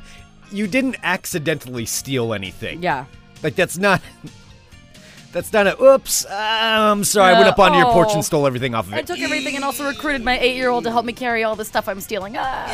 You 0.50 0.66
didn't 0.66 0.96
accidentally 1.02 1.86
steal 1.86 2.34
anything. 2.34 2.82
Yeah. 2.82 3.06
Like 3.42 3.54
that's 3.56 3.78
not 3.78 4.02
that's 5.32 5.52
not 5.52 5.66
a 5.66 5.82
oops. 5.82 6.24
uh, 6.26 6.28
I'm 6.30 7.04
sorry. 7.04 7.30
I 7.30 7.34
went 7.34 7.46
Uh, 7.46 7.50
up 7.50 7.58
onto 7.58 7.78
your 7.78 7.90
porch 7.92 8.08
oh. 8.10 8.14
and 8.16 8.24
stole 8.24 8.46
everything 8.46 8.74
off 8.74 8.86
of 8.86 8.90
you. 8.92 8.96
I 8.96 9.00
it. 9.00 9.06
took 9.06 9.18
everything 9.18 9.56
and 9.56 9.64
also 9.64 9.86
recruited 9.86 10.22
my 10.24 10.38
eight 10.38 10.56
year 10.56 10.68
old 10.70 10.84
to 10.84 10.90
help 10.90 11.04
me 11.04 11.12
carry 11.12 11.42
all 11.44 11.56
the 11.56 11.64
stuff 11.64 11.88
I'm 11.88 12.00
stealing. 12.00 12.36
Ah, 12.38 12.66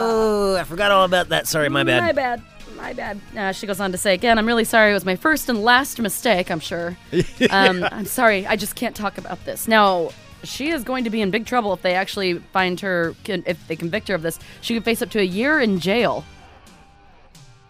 Oh, 0.00 0.56
I 0.56 0.64
forgot 0.64 0.90
all 0.90 1.04
about 1.04 1.28
that. 1.30 1.46
Sorry, 1.46 1.68
my 1.68 1.84
bad. 1.84 2.02
My 2.02 2.12
bad. 2.12 2.42
My 2.76 2.92
bad. 2.92 3.20
Uh, 3.36 3.52
she 3.52 3.66
goes 3.66 3.80
on 3.80 3.90
to 3.92 3.98
say 3.98 4.14
again, 4.14 4.38
I'm 4.38 4.46
really 4.46 4.64
sorry. 4.64 4.90
It 4.90 4.94
was 4.94 5.04
my 5.04 5.16
first 5.16 5.48
and 5.48 5.62
last 5.64 6.00
mistake, 6.00 6.50
I'm 6.50 6.60
sure. 6.60 6.96
um, 7.50 7.82
I'm 7.90 8.04
sorry. 8.06 8.46
I 8.46 8.56
just 8.56 8.76
can't 8.76 8.94
talk 8.94 9.18
about 9.18 9.44
this. 9.44 9.66
Now, 9.66 10.10
she 10.44 10.70
is 10.70 10.84
going 10.84 11.02
to 11.02 11.10
be 11.10 11.20
in 11.20 11.32
big 11.32 11.44
trouble 11.44 11.72
if 11.72 11.82
they 11.82 11.94
actually 11.94 12.34
find 12.52 12.78
her, 12.80 13.14
if 13.26 13.66
they 13.66 13.74
convict 13.74 14.06
her 14.08 14.14
of 14.14 14.22
this. 14.22 14.38
She 14.60 14.74
could 14.74 14.84
face 14.84 15.02
up 15.02 15.10
to 15.10 15.18
a 15.18 15.24
year 15.24 15.58
in 15.60 15.80
jail 15.80 16.24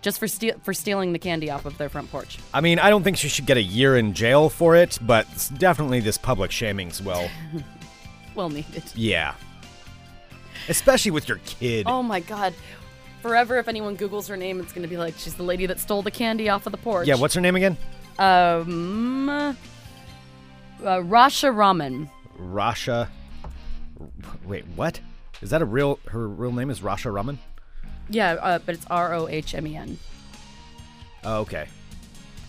just 0.02 0.18
for, 0.18 0.28
steal 0.28 0.54
for 0.62 0.72
stealing 0.72 1.12
the 1.12 1.18
candy 1.18 1.50
off 1.50 1.64
of 1.66 1.76
their 1.78 1.88
front 1.88 2.10
porch. 2.10 2.38
I 2.54 2.60
mean, 2.60 2.78
I 2.78 2.90
don't 2.90 3.02
think 3.02 3.16
she 3.16 3.28
should 3.28 3.46
get 3.46 3.56
a 3.56 3.62
year 3.62 3.96
in 3.96 4.14
jail 4.14 4.48
for 4.48 4.76
it, 4.76 4.98
but 5.02 5.26
definitely 5.58 6.00
this 6.00 6.18
public 6.18 6.50
shaming's 6.50 7.02
well. 7.02 7.28
Well 8.34 8.50
needed. 8.50 8.84
Yeah. 8.94 9.34
Especially 10.68 11.10
with 11.10 11.28
your 11.28 11.38
kid. 11.44 11.86
Oh 11.88 12.04
my 12.04 12.20
God. 12.20 12.54
Forever, 13.20 13.58
if 13.58 13.66
anyone 13.66 13.96
Googles 13.96 14.28
her 14.28 14.36
name, 14.36 14.60
it's 14.60 14.72
going 14.72 14.82
to 14.82 14.88
be 14.88 14.96
like 14.96 15.14
she's 15.18 15.34
the 15.34 15.42
lady 15.42 15.66
that 15.66 15.80
stole 15.80 16.02
the 16.02 16.12
candy 16.12 16.48
off 16.48 16.64
of 16.64 16.70
the 16.70 16.78
porch. 16.78 17.08
Yeah, 17.08 17.16
what's 17.16 17.34
her 17.34 17.40
name 17.40 17.56
again? 17.56 17.76
Um. 18.16 19.28
Uh, 19.28 19.54
Rasha 20.80 21.52
Raman. 21.52 22.08
Rasha. 22.40 23.08
Wait, 24.44 24.64
what? 24.76 25.00
Is 25.42 25.50
that 25.50 25.60
a 25.60 25.64
real? 25.64 25.98
Her 26.06 26.28
real 26.28 26.52
name 26.52 26.70
is 26.70 26.78
Rasha 26.78 27.12
Raman? 27.12 27.40
Yeah, 28.08 28.32
uh, 28.34 28.58
but 28.58 28.74
it's 28.74 28.86
R 28.90 29.14
O 29.14 29.28
H 29.28 29.54
M 29.54 29.66
E 29.66 29.76
N. 29.76 29.98
Oh, 31.24 31.40
okay. 31.40 31.66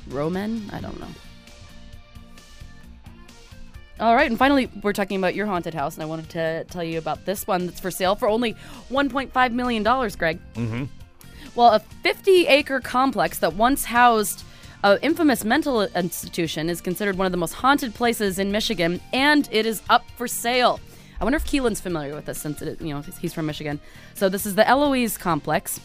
Roman? 0.07 0.69
I 0.71 0.79
don't 0.79 0.99
know. 0.99 1.07
All 3.99 4.15
right, 4.15 4.29
and 4.29 4.39
finally, 4.39 4.69
we're 4.81 4.93
talking 4.93 5.17
about 5.17 5.35
your 5.35 5.45
haunted 5.45 5.73
house, 5.73 5.95
and 5.95 6.03
I 6.03 6.05
wanted 6.05 6.29
to 6.29 6.63
tell 6.69 6.83
you 6.83 6.97
about 6.97 7.25
this 7.25 7.45
one 7.45 7.65
that's 7.65 7.81
for 7.81 7.91
sale 7.91 8.15
for 8.15 8.29
only 8.29 8.53
$1.5 8.89 9.51
million, 9.51 9.83
Greg. 9.83 10.39
Mm-hmm. 10.53 10.85
Well, 11.53 11.71
a 11.71 11.79
50 11.79 12.47
acre 12.47 12.79
complex 12.79 13.39
that 13.39 13.55
once 13.55 13.83
housed 13.83 14.45
an 14.83 14.99
infamous 15.01 15.43
mental 15.43 15.81
institution 15.81 16.69
is 16.69 16.79
considered 16.79 17.17
one 17.17 17.25
of 17.25 17.33
the 17.33 17.37
most 17.37 17.53
haunted 17.53 17.93
places 17.93 18.39
in 18.39 18.53
Michigan, 18.53 19.01
and 19.11 19.49
it 19.51 19.65
is 19.65 19.81
up 19.89 20.05
for 20.15 20.29
sale. 20.29 20.79
I 21.19 21.23
wonder 21.25 21.37
if 21.37 21.45
Keelan's 21.45 21.81
familiar 21.81 22.15
with 22.15 22.25
this 22.25 22.39
since 22.39 22.61
it, 22.61 22.79
you 22.81 22.93
know 22.93 23.01
he's 23.01 23.33
from 23.33 23.45
Michigan. 23.45 23.79
So 24.13 24.29
this 24.29 24.45
is 24.45 24.55
the 24.55 24.67
Eloise 24.67 25.17
complex 25.17 25.79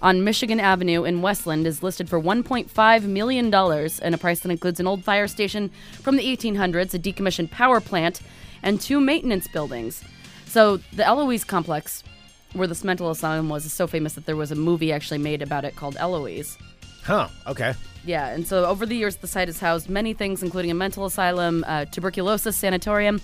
on 0.00 0.22
Michigan 0.22 0.60
Avenue 0.60 1.04
in 1.04 1.22
Westland 1.22 1.66
is 1.66 1.82
listed 1.82 2.08
for 2.08 2.20
1.5 2.20 3.02
million 3.04 3.50
dollars 3.50 3.98
and 3.98 4.14
a 4.14 4.18
price 4.18 4.40
that 4.40 4.50
includes 4.50 4.78
an 4.80 4.86
old 4.86 5.04
fire 5.04 5.26
station 5.26 5.70
from 6.02 6.16
the 6.16 6.24
1800s, 6.36 6.94
a 6.94 6.98
decommissioned 6.98 7.50
power 7.50 7.80
plant, 7.80 8.20
and 8.62 8.80
two 8.80 9.00
maintenance 9.00 9.48
buildings. 9.48 10.04
So 10.46 10.78
the 10.92 11.04
Eloise 11.04 11.44
complex, 11.44 12.04
where 12.52 12.68
this 12.68 12.84
mental 12.84 13.10
asylum 13.10 13.48
was, 13.48 13.66
is 13.66 13.72
so 13.72 13.86
famous 13.86 14.14
that 14.14 14.26
there 14.26 14.36
was 14.36 14.52
a 14.52 14.56
movie 14.56 14.92
actually 14.92 15.18
made 15.18 15.42
about 15.42 15.64
it 15.64 15.76
called 15.76 15.96
Eloise. 15.98 16.56
Huh. 17.02 17.28
Okay. 17.46 17.74
Yeah, 18.04 18.28
and 18.28 18.46
so 18.46 18.64
over 18.64 18.86
the 18.86 18.94
years, 18.94 19.16
the 19.16 19.26
site 19.26 19.48
has 19.48 19.58
housed 19.60 19.88
many 19.88 20.14
things, 20.14 20.42
including 20.42 20.70
a 20.70 20.74
mental 20.74 21.04
asylum, 21.04 21.64
a 21.66 21.86
tuberculosis 21.86 22.56
sanatorium, 22.56 23.20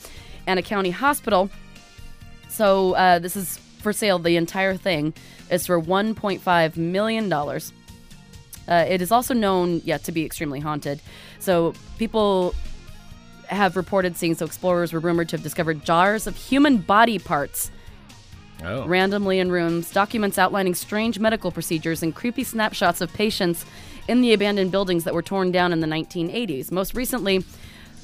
and 0.46 0.58
a 0.58 0.62
county 0.62 0.90
hospital. 0.90 1.50
So 2.48 2.94
uh, 2.94 3.18
this 3.18 3.36
is 3.36 3.58
for 3.80 3.92
sale. 3.92 4.18
The 4.18 4.36
entire 4.36 4.76
thing 4.76 5.12
is 5.50 5.66
for 5.66 5.80
1.5 5.80 6.76
million 6.76 7.28
dollars. 7.28 7.72
Uh, 8.66 8.84
it 8.88 9.02
is 9.02 9.12
also 9.12 9.34
known, 9.34 9.82
yeah, 9.84 9.98
to 9.98 10.10
be 10.12 10.24
extremely 10.24 10.58
haunted. 10.60 11.00
So 11.38 11.74
people 11.98 12.54
have 13.48 13.76
reported 13.76 14.16
seeing. 14.16 14.34
So 14.34 14.46
explorers 14.46 14.92
were 14.92 15.00
rumored 15.00 15.28
to 15.30 15.36
have 15.36 15.42
discovered 15.42 15.84
jars 15.84 16.26
of 16.26 16.34
human 16.36 16.78
body 16.78 17.18
parts 17.18 17.70
Oh. 18.64 18.86
randomly 18.86 19.40
in 19.40 19.50
rooms, 19.50 19.90
documents 19.92 20.38
outlining 20.38 20.74
strange 20.74 21.18
medical 21.18 21.50
procedures, 21.50 22.02
and 22.02 22.14
creepy 22.14 22.44
snapshots 22.44 23.02
of 23.02 23.12
patients 23.12 23.66
in 24.08 24.22
the 24.22 24.32
abandoned 24.32 24.70
buildings 24.70 25.04
that 25.04 25.12
were 25.12 25.22
torn 25.22 25.50
down 25.50 25.72
in 25.72 25.80
the 25.80 25.86
1980s. 25.86 26.70
Most 26.70 26.94
recently, 26.94 27.44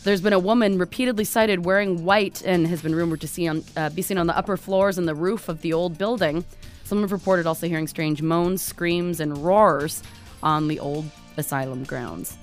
there's 0.04 0.20
been 0.20 0.32
a 0.32 0.38
woman 0.38 0.78
repeatedly 0.78 1.24
sighted 1.24 1.64
wearing 1.64 2.04
white 2.04 2.42
and 2.44 2.66
has 2.66 2.82
been 2.82 2.94
rumored 2.94 3.20
to 3.20 3.28
see 3.28 3.46
on, 3.48 3.62
uh, 3.76 3.90
be 3.90 4.02
seen 4.02 4.18
on 4.18 4.26
the 4.26 4.36
upper 4.36 4.56
floors 4.56 4.98
and 4.98 5.06
the 5.06 5.14
roof 5.14 5.48
of 5.48 5.60
the 5.62 5.72
old 5.72 5.98
building. 5.98 6.44
Some 6.84 7.02
have 7.02 7.12
reported 7.12 7.46
also 7.46 7.68
hearing 7.68 7.86
strange 7.86 8.22
moans, 8.22 8.62
screams, 8.62 9.20
and 9.20 9.38
roars 9.38 10.02
on 10.42 10.68
the 10.68 10.80
old 10.80 11.04
asylum 11.36 11.84
grounds. 11.84 12.36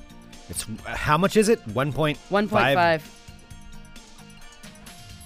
It's 0.50 0.66
how 0.86 1.18
much 1.18 1.36
is 1.36 1.50
it? 1.50 1.60
One 1.68 1.92
point 1.92 2.18
1.5. 2.30 3.02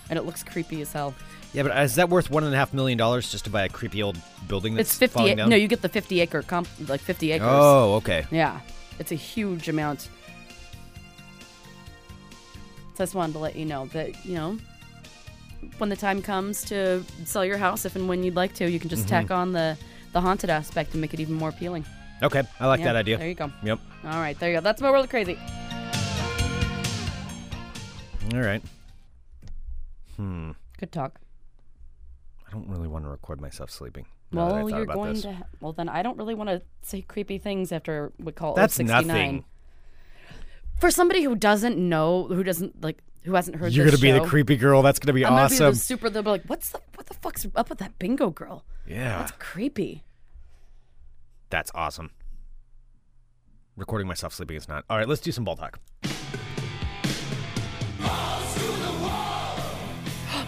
And 0.09 0.17
it 0.17 0.23
looks 0.23 0.43
creepy 0.43 0.81
as 0.81 0.91
hell. 0.91 1.13
Yeah, 1.53 1.63
but 1.63 1.77
is 1.83 1.95
that 1.95 2.09
worth 2.09 2.29
one 2.29 2.43
and 2.43 2.53
a 2.53 2.57
half 2.57 2.73
million 2.73 2.97
dollars 2.97 3.29
just 3.29 3.43
to 3.43 3.49
buy 3.49 3.63
a 3.65 3.69
creepy 3.69 4.01
old 4.01 4.17
building 4.47 4.73
that's 4.75 4.89
It's 4.89 4.97
50 4.97 5.13
falling 5.13 5.35
down? 5.37 5.49
No, 5.49 5.55
you 5.55 5.67
get 5.67 5.81
the 5.81 5.89
50 5.89 6.21
acre 6.21 6.41
comp 6.41 6.67
like 6.87 7.01
50 7.01 7.33
acres. 7.33 7.47
Oh, 7.49 7.95
okay. 7.95 8.25
Yeah, 8.31 8.59
it's 8.99 9.11
a 9.11 9.15
huge 9.15 9.67
amount. 9.69 10.09
So 13.01 13.03
I 13.03 13.07
just 13.07 13.15
wanted 13.15 13.33
to 13.33 13.39
let 13.39 13.55
you 13.55 13.65
know 13.65 13.87
that, 13.93 14.23
you 14.23 14.35
know, 14.35 14.57
when 15.79 15.89
the 15.89 15.95
time 15.95 16.21
comes 16.21 16.63
to 16.65 17.03
sell 17.25 17.43
your 17.43 17.57
house, 17.57 17.83
if 17.83 17.95
and 17.95 18.07
when 18.07 18.21
you'd 18.23 18.35
like 18.35 18.53
to, 18.55 18.69
you 18.69 18.79
can 18.79 18.89
just 18.91 19.07
Mm-hmm. 19.07 19.09
tack 19.09 19.31
on 19.31 19.53
the, 19.53 19.75
the 20.13 20.21
haunted 20.21 20.51
aspect 20.51 20.91
and 20.91 21.01
make 21.01 21.11
it 21.11 21.19
even 21.19 21.33
more 21.33 21.49
appealing. 21.49 21.83
Okay, 22.21 22.43
I 22.59 22.67
like 22.67 22.79
Yeah, 22.79 22.85
that 22.93 22.95
idea. 22.97 23.17
There 23.17 23.27
you 23.27 23.33
go. 23.33 23.51
Yep. 23.63 23.79
All 24.03 24.19
right, 24.19 24.37
there 24.39 24.51
you 24.51 24.57
go. 24.57 24.61
That's 24.61 24.81
my 24.83 24.91
world 24.91 25.05
of 25.05 25.09
crazy. 25.09 25.35
All 28.35 28.39
right. 28.39 28.61
Hmm. 30.17 30.51
Good 30.77 30.91
talk. 30.91 31.19
I 32.47 32.51
don't 32.51 32.67
really 32.69 32.87
want 32.87 33.05
to 33.05 33.09
record 33.09 33.41
myself 33.41 33.71
sleeping. 33.71 34.05
now 34.31 34.47
that 34.49 34.53
I 34.57 34.63
Well, 34.63 34.69
you're 34.77 34.85
going 34.85 35.13
this. 35.13 35.23
to. 35.23 35.37
Well, 35.59 35.73
then 35.73 35.89
I 35.89 36.03
don't 36.03 36.17
really 36.19 36.35
want 36.35 36.51
to 36.51 36.61
say 36.83 37.01
creepy 37.01 37.39
things 37.39 37.71
after 37.71 38.11
we 38.19 38.31
call 38.31 38.53
That's 38.53 38.75
69. 38.75 39.07
nothing. 39.07 39.45
For 40.81 40.91
somebody 40.91 41.23
who 41.23 41.35
doesn't 41.35 41.77
know, 41.77 42.25
who 42.27 42.43
doesn't 42.43 42.81
like, 42.83 42.97
who 43.23 43.35
hasn't 43.35 43.55
heard 43.57 43.71
You're 43.71 43.85
this 43.85 44.01
gonna 44.01 44.01
be 44.01 44.11
the 44.19 44.25
show, 44.25 44.29
creepy 44.29 44.57
girl. 44.57 44.81
That's 44.81 44.97
gonna 44.99 45.13
be 45.13 45.23
I'm 45.25 45.31
awesome. 45.33 45.57
gonna 45.59 45.71
be 45.71 45.75
the 45.75 45.79
super. 45.79 46.09
They'll 46.09 46.23
be 46.23 46.31
like, 46.31 46.43
"What's 46.47 46.71
the 46.71 46.79
what 46.95 47.05
the 47.05 47.13
fuck's 47.13 47.45
up 47.55 47.69
with 47.69 47.77
that 47.77 47.97
bingo 47.99 48.31
girl? 48.31 48.65
yeah, 48.87 49.19
That's 49.19 49.31
creepy." 49.39 50.03
that's 51.51 51.69
awesome. 51.75 52.09
recording 53.75 54.07
myself 54.07 54.33
sleeping 54.33 54.57
is 54.57 54.67
not. 54.67 54.83
All 54.89 54.97
right, 54.97 55.07
let's 55.07 55.21
do 55.21 55.31
some 55.31 55.43
ball 55.43 55.55
talk. 55.55 55.79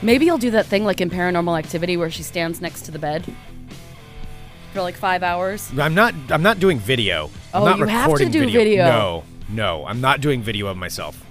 Maybe 0.01 0.25
you'll 0.25 0.37
do 0.37 0.51
that 0.51 0.65
thing 0.65 0.83
like 0.83 1.01
in 1.01 1.09
Paranormal 1.09 1.57
Activity 1.59 1.97
where 1.97 2.09
she 2.09 2.23
stands 2.23 2.61
next 2.61 2.81
to 2.83 2.91
the 2.91 2.99
bed 2.99 3.23
for 4.73 4.81
like 4.81 4.95
five 4.95 5.23
hours. 5.23 5.69
I'm 5.77 5.93
not. 5.93 6.13
I'm 6.29 6.41
not 6.41 6.59
doing 6.59 6.79
video. 6.79 7.29
I'm 7.53 7.61
Oh, 7.61 7.65
not 7.65 7.77
you 7.77 7.85
have 7.85 8.05
to 8.05 8.11
recording 8.25 8.31
do 8.31 8.49
video. 8.49 8.85
No, 8.85 9.23
no, 9.53 9.85
I'm 9.85 10.01
not 10.01 10.21
doing 10.21 10.41
video 10.41 10.67
of 10.67 10.77
myself. 10.77 11.23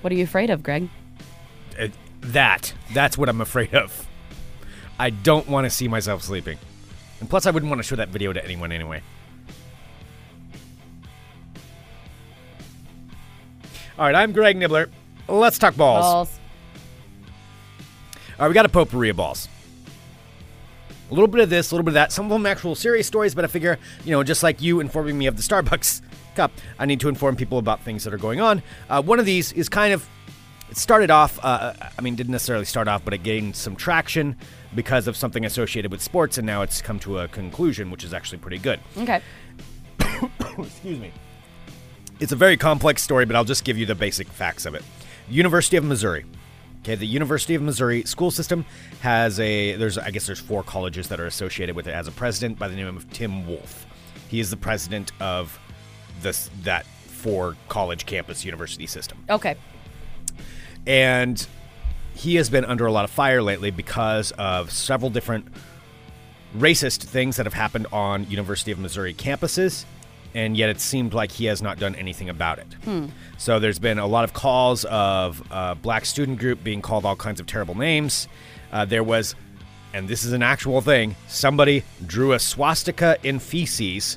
What 0.00 0.12
are 0.12 0.16
you 0.16 0.24
afraid 0.24 0.50
of, 0.50 0.62
Greg? 0.62 0.88
Uh, 1.78 1.88
that. 2.20 2.72
That's 2.92 3.16
what 3.16 3.28
I'm 3.28 3.40
afraid 3.40 3.74
of. 3.74 4.06
I 4.98 5.10
don't 5.10 5.48
want 5.48 5.64
to 5.64 5.70
see 5.70 5.88
myself 5.88 6.22
sleeping, 6.22 6.58
and 7.20 7.28
plus, 7.28 7.46
I 7.46 7.50
wouldn't 7.50 7.68
want 7.70 7.80
to 7.80 7.82
show 7.82 7.96
that 7.96 8.08
video 8.08 8.32
to 8.32 8.42
anyone 8.44 8.72
anyway. 8.72 9.02
All 13.98 14.04
right, 14.04 14.14
I'm 14.14 14.32
Greg 14.32 14.56
Nibler. 14.56 14.90
Let's 15.28 15.58
talk 15.58 15.76
balls. 15.76 16.04
Balls. 16.04 16.38
All 18.38 18.44
right, 18.44 18.48
we 18.48 18.54
got 18.54 18.66
a 18.66 18.68
potpourri 18.68 19.08
of 19.08 19.16
balls. 19.16 19.48
A 21.10 21.14
little 21.14 21.28
bit 21.28 21.40
of 21.40 21.48
this, 21.48 21.70
a 21.70 21.74
little 21.74 21.84
bit 21.84 21.90
of 21.90 21.94
that. 21.94 22.12
Some 22.12 22.26
of 22.26 22.30
them 22.30 22.46
actual 22.46 22.74
serious 22.74 23.06
stories, 23.06 23.34
but 23.34 23.44
I 23.44 23.48
figure, 23.48 23.78
you 24.04 24.10
know, 24.10 24.22
just 24.22 24.42
like 24.42 24.60
you 24.60 24.80
informing 24.80 25.16
me 25.16 25.26
of 25.26 25.36
the 25.36 25.42
Starbucks 25.42 26.02
cup, 26.36 26.52
I 26.78 26.86
need 26.86 27.00
to 27.00 27.08
inform 27.08 27.36
people 27.36 27.58
about 27.58 27.80
things 27.80 28.04
that 28.04 28.14
are 28.14 28.18
going 28.18 28.40
on. 28.40 28.62
Uh, 28.88 29.02
one 29.02 29.18
of 29.18 29.26
these 29.26 29.52
is 29.52 29.68
kind 29.68 29.92
of, 29.92 30.08
it 30.70 30.76
started 30.76 31.10
off, 31.10 31.38
uh, 31.42 31.72
I 31.98 32.02
mean, 32.02 32.14
didn't 32.14 32.32
necessarily 32.32 32.64
start 32.64 32.88
off, 32.88 33.04
but 33.04 33.14
it 33.14 33.22
gained 33.22 33.56
some 33.56 33.76
traction 33.76 34.36
because 34.74 35.08
of 35.08 35.16
something 35.16 35.44
associated 35.44 35.90
with 35.90 36.02
sports, 36.02 36.38
and 36.38 36.46
now 36.46 36.62
it's 36.62 36.82
come 36.82 36.98
to 37.00 37.18
a 37.18 37.28
conclusion, 37.28 37.90
which 37.90 38.04
is 38.04 38.12
actually 38.12 38.38
pretty 38.38 38.58
good. 38.58 38.78
Okay. 38.98 39.20
Excuse 40.58 40.98
me. 40.98 41.12
It's 42.18 42.32
a 42.32 42.36
very 42.36 42.56
complex 42.56 43.02
story, 43.02 43.26
but 43.26 43.36
I'll 43.36 43.44
just 43.44 43.64
give 43.64 43.76
you 43.76 43.86
the 43.86 43.94
basic 43.94 44.28
facts 44.28 44.64
of 44.66 44.74
it. 44.74 44.82
University 45.28 45.76
of 45.76 45.84
Missouri. 45.84 46.24
Okay, 46.80 46.94
the 46.94 47.06
University 47.06 47.54
of 47.56 47.62
Missouri 47.62 48.04
school 48.04 48.30
system 48.30 48.64
has 49.00 49.40
a 49.40 49.74
there's 49.74 49.98
I 49.98 50.12
guess 50.12 50.24
there's 50.24 50.38
four 50.38 50.62
colleges 50.62 51.08
that 51.08 51.18
are 51.18 51.26
associated 51.26 51.74
with 51.74 51.88
it. 51.88 51.90
as 51.90 52.06
a 52.06 52.12
president 52.12 52.60
by 52.60 52.68
the 52.68 52.76
name 52.76 52.96
of 52.96 53.10
Tim 53.10 53.44
Wolfe. 53.46 53.86
He 54.28 54.38
is 54.38 54.50
the 54.50 54.56
president 54.56 55.10
of 55.20 55.58
this 56.22 56.50
that 56.62 56.84
for 57.06 57.56
college 57.68 58.06
campus 58.06 58.44
university 58.44 58.86
system 58.86 59.18
Okay. 59.30 59.56
and 60.86 61.46
he 62.14 62.36
has 62.36 62.48
been 62.48 62.64
under 62.64 62.86
a 62.86 62.92
lot 62.92 63.04
of 63.04 63.10
fire 63.10 63.42
lately 63.42 63.70
because 63.70 64.32
of 64.32 64.70
several 64.70 65.10
different 65.10 65.46
racist 66.56 67.02
things 67.04 67.36
that 67.36 67.44
have 67.44 67.52
happened 67.54 67.86
on 67.92 68.28
University 68.30 68.72
of 68.72 68.78
Missouri 68.78 69.12
campuses, 69.12 69.84
and 70.34 70.56
yet 70.56 70.70
it 70.70 70.80
seemed 70.80 71.12
like 71.12 71.30
he 71.30 71.44
has 71.44 71.60
not 71.60 71.78
done 71.78 71.94
anything 71.96 72.30
about 72.30 72.58
it. 72.58 72.66
So 73.36 73.58
there's 73.58 73.78
been 73.78 73.98
a 73.98 74.06
lot 74.06 74.24
of 74.24 74.32
calls 74.32 74.86
of 74.86 75.42
a 75.50 75.74
black 75.74 76.06
student 76.06 76.38
group 76.38 76.64
being 76.64 76.80
called 76.80 77.04
all 77.04 77.16
kinds 77.16 77.38
of 77.38 77.46
terrible 77.46 77.76
names. 77.76 78.28
Uh, 78.72 78.86
there 78.86 79.04
was, 79.04 79.34
and 79.92 80.08
this 80.08 80.24
is 80.24 80.32
an 80.32 80.42
actual 80.42 80.80
thing, 80.80 81.16
somebody 81.28 81.82
drew 82.06 82.32
a 82.32 82.38
swastika 82.38 83.18
in 83.22 83.38
feces 83.40 84.16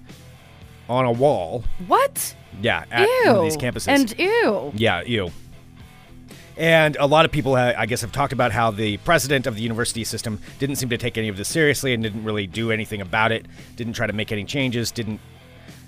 on 0.89 1.05
a 1.05 1.11
wall. 1.11 1.63
What? 1.87 2.35
Yeah, 2.61 2.83
at 2.91 3.07
ew. 3.07 3.21
one 3.27 3.35
of 3.37 3.43
these 3.43 3.57
campuses. 3.57 3.87
And 3.87 4.17
ew. 4.19 4.71
Yeah, 4.75 5.03
ew. 5.03 5.31
And 6.57 6.97
a 6.97 7.05
lot 7.05 7.23
of 7.23 7.31
people, 7.31 7.55
I 7.55 7.85
guess, 7.85 8.01
have 8.01 8.11
talked 8.11 8.33
about 8.33 8.51
how 8.51 8.69
the 8.69 8.97
president 8.97 9.47
of 9.47 9.55
the 9.55 9.61
university 9.61 10.03
system 10.03 10.41
didn't 10.59 10.75
seem 10.75 10.89
to 10.89 10.97
take 10.97 11.17
any 11.17 11.29
of 11.29 11.37
this 11.37 11.47
seriously 11.47 11.93
and 11.93 12.03
didn't 12.03 12.25
really 12.25 12.47
do 12.47 12.69
anything 12.69 12.99
about 12.99 13.31
it. 13.31 13.45
Didn't 13.77 13.93
try 13.93 14.07
to 14.07 14.11
make 14.11 14.33
any 14.33 14.43
changes. 14.43 14.91
Didn't 14.91 15.21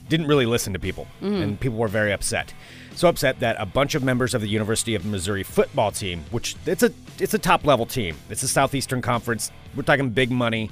didn't 0.07 0.27
really 0.27 0.45
listen 0.45 0.73
to 0.73 0.79
people, 0.79 1.07
mm-hmm. 1.21 1.41
and 1.41 1.59
people 1.59 1.77
were 1.77 1.87
very 1.87 2.11
upset. 2.11 2.53
So 2.95 3.07
upset 3.07 3.39
that 3.39 3.55
a 3.59 3.65
bunch 3.65 3.95
of 3.95 4.03
members 4.03 4.33
of 4.33 4.41
the 4.41 4.49
University 4.49 4.95
of 4.95 5.05
Missouri 5.05 5.43
football 5.43 5.91
team, 5.91 6.23
which 6.31 6.55
it's 6.65 6.83
a 6.83 6.91
it's 7.19 7.33
a 7.33 7.39
top 7.39 7.65
level 7.65 7.85
team, 7.85 8.15
it's 8.29 8.43
a 8.43 8.47
Southeastern 8.47 9.01
Conference. 9.01 9.51
We're 9.75 9.83
talking 9.83 10.09
big 10.09 10.31
money, 10.31 10.69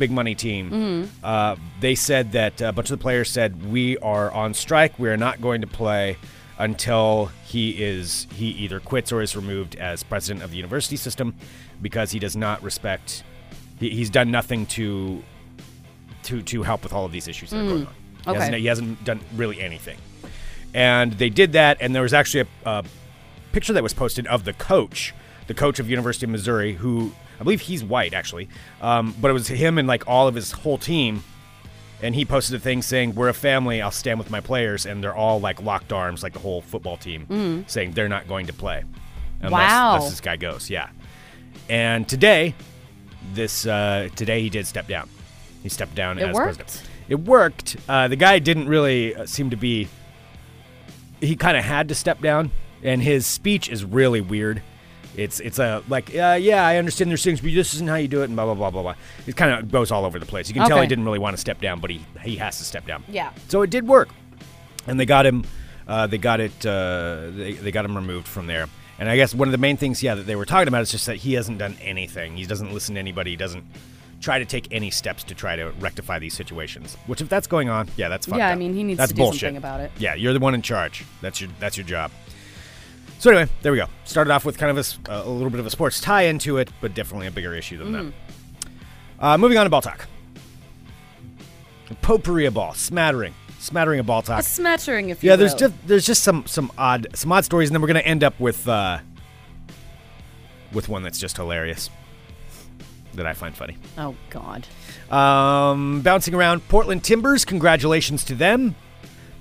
big 0.00 0.10
money 0.10 0.34
team. 0.34 0.70
Mm-hmm. 0.70 1.24
Uh, 1.24 1.54
they 1.78 1.94
said 1.94 2.32
that 2.32 2.60
uh, 2.60 2.66
a 2.66 2.72
bunch 2.72 2.90
of 2.90 2.98
the 2.98 3.02
players 3.02 3.30
said 3.30 3.70
we 3.70 3.96
are 3.98 4.32
on 4.32 4.54
strike. 4.54 4.98
We 4.98 5.08
are 5.10 5.16
not 5.16 5.40
going 5.40 5.60
to 5.60 5.68
play 5.68 6.16
until 6.58 7.30
he 7.46 7.70
is 7.82 8.26
he 8.34 8.48
either 8.48 8.80
quits 8.80 9.12
or 9.12 9.22
is 9.22 9.36
removed 9.36 9.76
as 9.76 10.02
president 10.02 10.42
of 10.42 10.50
the 10.50 10.56
university 10.56 10.96
system 10.96 11.34
because 11.80 12.10
he 12.10 12.18
does 12.18 12.36
not 12.36 12.62
respect. 12.62 13.22
He, 13.78 13.90
he's 13.90 14.10
done 14.10 14.32
nothing 14.32 14.66
to 14.66 15.22
to 16.24 16.42
to 16.42 16.62
help 16.62 16.82
with 16.82 16.92
all 16.92 17.04
of 17.04 17.12
these 17.12 17.28
issues 17.28 17.50
that 17.50 17.60
are 17.60 17.68
going 17.68 17.84
mm. 17.84 17.86
on. 17.86 17.94
He, 17.94 18.30
okay. 18.30 18.38
hasn't, 18.38 18.56
he 18.56 18.66
hasn't 18.66 19.04
done 19.04 19.20
really 19.36 19.60
anything. 19.60 19.98
And 20.74 21.12
they 21.14 21.30
did 21.30 21.52
that, 21.52 21.78
and 21.80 21.94
there 21.94 22.02
was 22.02 22.14
actually 22.14 22.48
a, 22.64 22.70
a 22.70 22.84
picture 23.52 23.72
that 23.72 23.82
was 23.82 23.94
posted 23.94 24.26
of 24.26 24.44
the 24.44 24.52
coach, 24.52 25.14
the 25.46 25.54
coach 25.54 25.78
of 25.80 25.90
University 25.90 26.26
of 26.26 26.30
Missouri, 26.30 26.74
who 26.74 27.12
I 27.40 27.42
believe 27.42 27.60
he's 27.62 27.82
white 27.82 28.12
actually, 28.12 28.48
um, 28.82 29.14
but 29.20 29.30
it 29.30 29.34
was 29.34 29.48
him 29.48 29.78
and 29.78 29.88
like 29.88 30.06
all 30.06 30.28
of 30.28 30.34
his 30.34 30.52
whole 30.52 30.76
team. 30.78 31.24
And 32.02 32.14
he 32.14 32.24
posted 32.24 32.56
a 32.56 32.58
thing 32.58 32.80
saying, 32.82 33.14
"We're 33.14 33.28
a 33.28 33.34
family. 33.34 33.82
I'll 33.82 33.90
stand 33.90 34.18
with 34.18 34.30
my 34.30 34.40
players," 34.40 34.86
and 34.86 35.02
they're 35.04 35.14
all 35.14 35.38
like 35.40 35.60
locked 35.62 35.92
arms, 35.92 36.22
like 36.22 36.32
the 36.32 36.38
whole 36.38 36.62
football 36.62 36.96
team, 36.96 37.64
saying 37.66 37.92
they're 37.92 38.08
not 38.08 38.26
going 38.28 38.46
to 38.46 38.52
play 38.54 38.84
unless, 39.42 39.70
Wow. 39.70 39.94
unless 39.96 40.10
this 40.10 40.20
guy 40.20 40.36
goes. 40.36 40.70
Yeah. 40.70 40.88
And 41.68 42.08
today, 42.08 42.54
this 43.34 43.66
uh, 43.66 44.08
today 44.16 44.40
he 44.42 44.48
did 44.48 44.66
step 44.66 44.86
down. 44.88 45.08
He 45.62 45.68
stepped 45.68 45.94
down 45.94 46.18
It 46.18 46.22
as 46.28 46.34
worked? 46.34 46.56
president. 46.58 46.82
It 47.10 47.18
worked. 47.20 47.76
Uh, 47.88 48.08
the 48.08 48.16
guy 48.16 48.38
didn't 48.38 48.68
really 48.68 49.14
uh, 49.14 49.26
seem 49.26 49.50
to 49.50 49.56
be. 49.56 49.88
He 51.20 51.36
kind 51.36 51.56
of 51.56 51.64
had 51.64 51.88
to 51.88 51.94
step 51.94 52.20
down, 52.22 52.50
and 52.82 53.02
his 53.02 53.26
speech 53.26 53.68
is 53.68 53.84
really 53.84 54.20
weird. 54.22 54.62
It's 55.16 55.40
it's 55.40 55.58
a 55.58 55.82
like 55.88 56.14
uh, 56.14 56.38
yeah 56.40 56.64
I 56.66 56.76
understand 56.76 57.10
there's 57.10 57.24
things 57.24 57.40
but 57.40 57.52
this 57.52 57.74
isn't 57.74 57.88
how 57.88 57.96
you 57.96 58.08
do 58.08 58.22
it 58.22 58.26
and 58.26 58.36
blah 58.36 58.44
blah 58.44 58.54
blah 58.54 58.70
blah 58.70 58.82
blah. 58.82 58.94
It 59.26 59.36
kind 59.36 59.52
of 59.52 59.70
goes 59.70 59.90
all 59.90 60.04
over 60.04 60.18
the 60.18 60.26
place. 60.26 60.48
You 60.48 60.54
can 60.54 60.66
tell 60.68 60.76
Okay. 60.78 60.84
he 60.84 60.88
didn't 60.88 61.04
really 61.04 61.18
want 61.18 61.34
to 61.34 61.40
step 61.40 61.60
down, 61.60 61.80
but 61.80 61.90
he 61.90 62.00
he 62.22 62.36
has 62.36 62.58
to 62.58 62.64
step 62.64 62.86
down. 62.86 63.02
Yeah. 63.08 63.30
So 63.48 63.62
it 63.62 63.70
did 63.70 63.86
work, 63.88 64.08
and 64.86 64.98
they 65.00 65.06
got 65.06 65.26
him. 65.26 65.44
Uh, 65.88 66.06
they 66.06 66.18
got 66.18 66.38
it. 66.40 66.64
Uh, 66.64 67.30
they, 67.32 67.52
they 67.54 67.72
got 67.72 67.84
him 67.84 67.96
removed 67.96 68.28
from 68.28 68.46
there. 68.46 68.66
And 69.00 69.08
I 69.08 69.16
guess 69.16 69.34
one 69.34 69.48
of 69.48 69.52
the 69.52 69.58
main 69.58 69.76
things, 69.78 70.02
yeah, 70.02 70.14
that 70.14 70.26
they 70.26 70.36
were 70.36 70.44
talking 70.44 70.68
about 70.68 70.82
is 70.82 70.90
just 70.90 71.06
that 71.06 71.16
he 71.16 71.32
hasn't 71.32 71.58
done 71.58 71.76
anything. 71.80 72.36
He 72.36 72.44
doesn't 72.44 72.72
listen 72.72 72.94
to 72.96 72.98
anybody. 73.00 73.30
He 73.30 73.36
doesn't 73.36 73.64
try 74.20 74.38
to 74.38 74.44
take 74.44 74.68
any 74.70 74.90
steps 74.90 75.24
to 75.24 75.34
try 75.34 75.56
to 75.56 75.70
rectify 75.80 76.18
these 76.18 76.34
situations. 76.34 76.96
Which, 77.06 77.22
if 77.22 77.28
that's 77.30 77.46
going 77.46 77.70
on, 77.70 77.88
yeah, 77.96 78.08
that's 78.10 78.26
fucked 78.26 78.38
Yeah, 78.38 78.50
I 78.50 78.54
mean, 78.56 78.74
he 78.74 78.84
needs 78.84 78.98
that's 78.98 79.10
to 79.12 79.16
do 79.16 79.22
bullshit. 79.22 79.40
something 79.40 79.56
about 79.56 79.80
it. 79.80 79.90
Yeah, 79.98 80.14
you're 80.14 80.34
the 80.34 80.38
one 80.38 80.54
in 80.54 80.60
charge. 80.62 81.04
That's 81.22 81.40
your 81.40 81.50
that's 81.58 81.76
your 81.78 81.86
job. 81.86 82.10
So 83.20 83.30
anyway, 83.30 83.50
there 83.62 83.70
we 83.70 83.76
go. 83.78 83.84
Started 84.04 84.30
off 84.32 84.44
with 84.46 84.56
kind 84.58 84.76
of 84.76 84.98
a 85.08 85.28
little 85.28 85.50
bit 85.50 85.60
of 85.60 85.66
a 85.66 85.70
sports 85.70 86.00
tie 86.00 86.22
into 86.22 86.56
it, 86.56 86.70
but 86.80 86.94
definitely 86.94 87.26
a 87.26 87.30
bigger 87.30 87.54
issue 87.54 87.76
than 87.78 87.92
Mm-hmm. 87.92 88.10
that. 88.10 89.24
Uh, 89.24 89.36
moving 89.38 89.58
on 89.58 89.64
to 89.66 89.70
ball 89.70 89.82
talk. 89.82 90.06
Potpourri 92.00 92.46
of 92.46 92.54
ball, 92.54 92.72
smattering, 92.72 93.34
smattering 93.58 94.00
of 94.00 94.06
ball 94.06 94.22
talk. 94.22 94.40
A 94.40 94.42
smattering, 94.42 95.10
if 95.10 95.22
you 95.22 95.30
Yeah, 95.30 95.36
there's 95.36 95.52
will. 95.52 95.58
just 95.58 95.74
there's 95.86 96.06
just 96.06 96.22
some 96.22 96.46
some 96.46 96.72
odd 96.78 97.08
some 97.14 97.30
odd 97.32 97.44
stories, 97.44 97.68
and 97.68 97.74
then 97.74 97.82
we're 97.82 97.88
gonna 97.88 97.98
end 98.00 98.24
up 98.24 98.38
with 98.40 98.66
uh, 98.68 99.00
with 100.72 100.88
one 100.88 101.02
that's 101.02 101.18
just 101.18 101.36
hilarious 101.36 101.90
that 103.14 103.26
I 103.26 103.34
find 103.34 103.54
funny. 103.54 103.76
Oh 103.98 104.14
God. 104.30 104.66
Um, 105.10 106.00
bouncing 106.00 106.32
around 106.32 106.66
Portland 106.68 107.02
Timbers, 107.04 107.44
congratulations 107.44 108.24
to 108.24 108.34
them. 108.34 108.76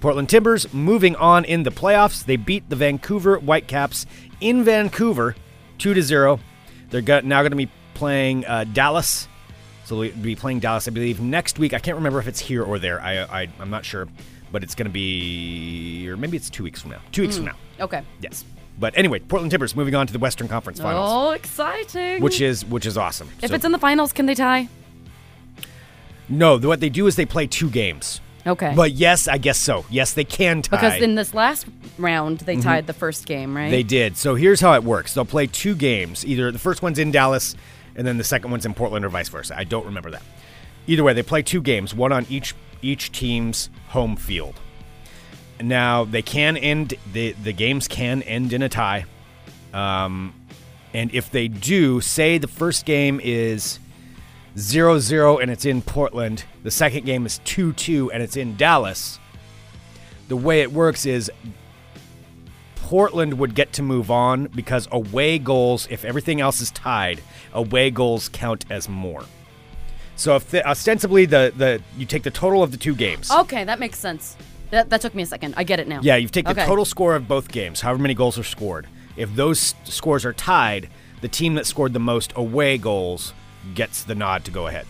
Portland 0.01 0.29
Timbers 0.29 0.71
moving 0.73 1.15
on 1.17 1.43
in 1.45 1.63
the 1.63 1.71
playoffs. 1.71 2.23
They 2.25 2.37
beat 2.37 2.69
the 2.69 2.75
Vancouver 2.75 3.37
Whitecaps 3.37 4.05
in 4.39 4.63
Vancouver, 4.63 5.35
two 5.77 5.93
to 5.93 6.01
zero. 6.01 6.39
They're 6.89 7.01
go- 7.01 7.19
now 7.21 7.41
going 7.41 7.51
to 7.51 7.57
be 7.57 7.69
playing 7.93 8.45
uh, 8.45 8.63
Dallas. 8.71 9.27
So 9.85 10.01
they'll 10.01 10.15
be 10.15 10.35
playing 10.35 10.59
Dallas, 10.59 10.87
I 10.87 10.91
believe, 10.91 11.19
next 11.19 11.59
week. 11.59 11.73
I 11.73 11.79
can't 11.79 11.95
remember 11.97 12.19
if 12.19 12.27
it's 12.27 12.39
here 12.39 12.63
or 12.63 12.79
there. 12.79 13.01
I, 13.01 13.41
I 13.41 13.47
I'm 13.59 13.69
not 13.71 13.83
sure, 13.85 14.07
but 14.51 14.63
it's 14.63 14.75
going 14.75 14.85
to 14.85 14.91
be, 14.93 16.07
or 16.09 16.15
maybe 16.15 16.37
it's 16.37 16.49
two 16.49 16.63
weeks 16.63 16.81
from 16.81 16.91
now. 16.91 17.01
Two 17.11 17.23
weeks 17.23 17.35
from 17.35 17.45
now. 17.45 17.55
Okay. 17.81 18.01
Yes. 18.21 18.45
But 18.79 18.97
anyway, 18.97 19.19
Portland 19.19 19.51
Timbers 19.51 19.75
moving 19.75 19.95
on 19.95 20.07
to 20.07 20.13
the 20.13 20.19
Western 20.19 20.47
Conference 20.47 20.79
Finals, 20.79 21.09
Oh, 21.11 21.31
exciting. 21.31 22.21
which 22.23 22.39
is 22.39 22.63
which 22.63 22.85
is 22.85 22.97
awesome. 22.97 23.27
if 23.41 23.49
So- 23.49 23.55
it's 23.55 23.65
in 23.65 23.73
the 23.73 23.79
finals, 23.79 24.13
can 24.13 24.25
they 24.27 24.35
tie? 24.35 24.69
no, 26.29 26.57
what 26.59 26.79
they 26.79 26.89
do 26.89 27.07
is 27.07 27.15
they 27.15 27.25
play 27.25 27.47
two 27.47 27.69
games. 27.69 28.21
Okay. 28.47 28.73
But 28.75 28.93
yes, 28.93 29.27
I 29.27 29.37
guess 29.37 29.57
so. 29.57 29.85
Yes, 29.89 30.13
they 30.13 30.23
can 30.23 30.61
tie. 30.61 30.77
because 30.77 31.01
in 31.01 31.15
this 31.15 31.33
last 31.33 31.65
round, 31.97 32.39
they 32.39 32.55
tied 32.57 32.87
the 32.87 32.93
first 32.93 33.25
game, 33.25 33.55
right? 33.55 33.63
Mm-hmm. 33.63 33.71
they 33.71 33.83
did. 33.83 34.17
So 34.17 34.35
here's 34.35 34.61
how 34.61 34.73
it 34.73 34.83
works. 34.83 35.13
They'll 35.13 35.25
play 35.25 35.47
two 35.47 35.75
games. 35.75 36.25
Either 36.25 36.51
the 36.51 36.59
first 36.59 36.81
one's 36.81 36.99
in 36.99 37.11
Dallas 37.11 37.55
and 37.95 38.07
then 38.07 38.17
the 38.17 38.23
second 38.23 38.51
one's 38.51 38.65
in 38.65 38.73
Portland 38.73 39.03
or 39.03 39.09
vice 39.09 39.29
versa. 39.29 39.57
I 39.57 39.65
don't 39.65 39.85
remember 39.85 40.11
that. 40.11 40.23
Either 40.87 41.03
way, 41.03 41.13
they 41.13 41.23
play 41.23 41.41
two 41.41 41.61
games, 41.61 41.93
one 41.93 42.11
on 42.11 42.25
each 42.29 42.55
each 42.81 43.11
team's 43.11 43.69
home 43.89 44.15
field. 44.15 44.55
Now, 45.61 46.05
they 46.05 46.21
can 46.21 46.55
end 46.55 46.93
the 47.11 47.33
the 47.43 47.51
games 47.53 47.87
can 47.87 48.21
end 48.23 48.53
in 48.53 48.61
a 48.61 48.69
tie. 48.69 49.05
Um 49.73 50.33
and 50.93 51.13
if 51.13 51.29
they 51.29 51.47
do, 51.47 52.01
say 52.01 52.37
the 52.39 52.47
first 52.47 52.85
game 52.85 53.19
is 53.23 53.79
0 54.59 54.99
0 54.99 55.37
and 55.37 55.49
it's 55.49 55.65
in 55.65 55.81
Portland, 55.81 56.43
the 56.63 56.71
second 56.71 57.05
game 57.05 57.25
is 57.25 57.39
2 57.45 57.73
2 57.73 58.11
and 58.11 58.21
it's 58.21 58.35
in 58.35 58.55
Dallas, 58.57 59.19
the 60.27 60.35
way 60.35 60.61
it 60.61 60.71
works 60.71 61.05
is 61.05 61.31
Portland 62.75 63.37
would 63.39 63.55
get 63.55 63.71
to 63.73 63.83
move 63.83 64.09
on 64.11 64.47
because 64.47 64.87
away 64.91 65.37
goals, 65.39 65.87
if 65.89 66.03
everything 66.03 66.41
else 66.41 66.59
is 66.59 66.71
tied, 66.71 67.21
away 67.53 67.91
goals 67.91 68.29
count 68.29 68.65
as 68.69 68.89
more. 68.89 69.23
So 70.15 70.35
if 70.35 70.49
the, 70.49 70.67
ostensibly 70.67 71.25
the, 71.25 71.53
the 71.55 71.81
you 71.97 72.05
take 72.05 72.23
the 72.23 72.31
total 72.31 72.61
of 72.61 72.71
the 72.71 72.77
two 72.77 72.95
games. 72.95 73.31
Okay, 73.31 73.63
that 73.63 73.79
makes 73.79 73.99
sense. 73.99 74.35
That, 74.71 74.89
that 74.89 75.01
took 75.01 75.15
me 75.15 75.23
a 75.23 75.25
second. 75.25 75.53
I 75.57 75.63
get 75.63 75.79
it 75.79 75.87
now. 75.87 75.99
Yeah, 76.03 76.17
you 76.17 76.27
take 76.27 76.45
the 76.45 76.51
Okay. 76.51 76.65
total 76.65 76.85
score 76.85 77.15
of 77.15 77.27
both 77.27 77.49
games, 77.49 77.81
however 77.81 78.01
many 78.01 78.13
goals 78.13 78.37
are 78.37 78.43
scored. 78.43 78.87
If 79.15 79.33
those 79.35 79.73
scores 79.85 80.25
are 80.25 80.33
tied, 80.33 80.89
the 81.21 81.27
team 81.27 81.55
that 81.55 81.65
scored 81.65 81.93
the 81.93 81.99
most 81.99 82.33
away 82.35 82.77
goals 82.77 83.33
gets 83.75 84.03
the 84.03 84.15
nod 84.15 84.45
to 84.45 84.51
go 84.51 84.67
ahead. 84.67 84.85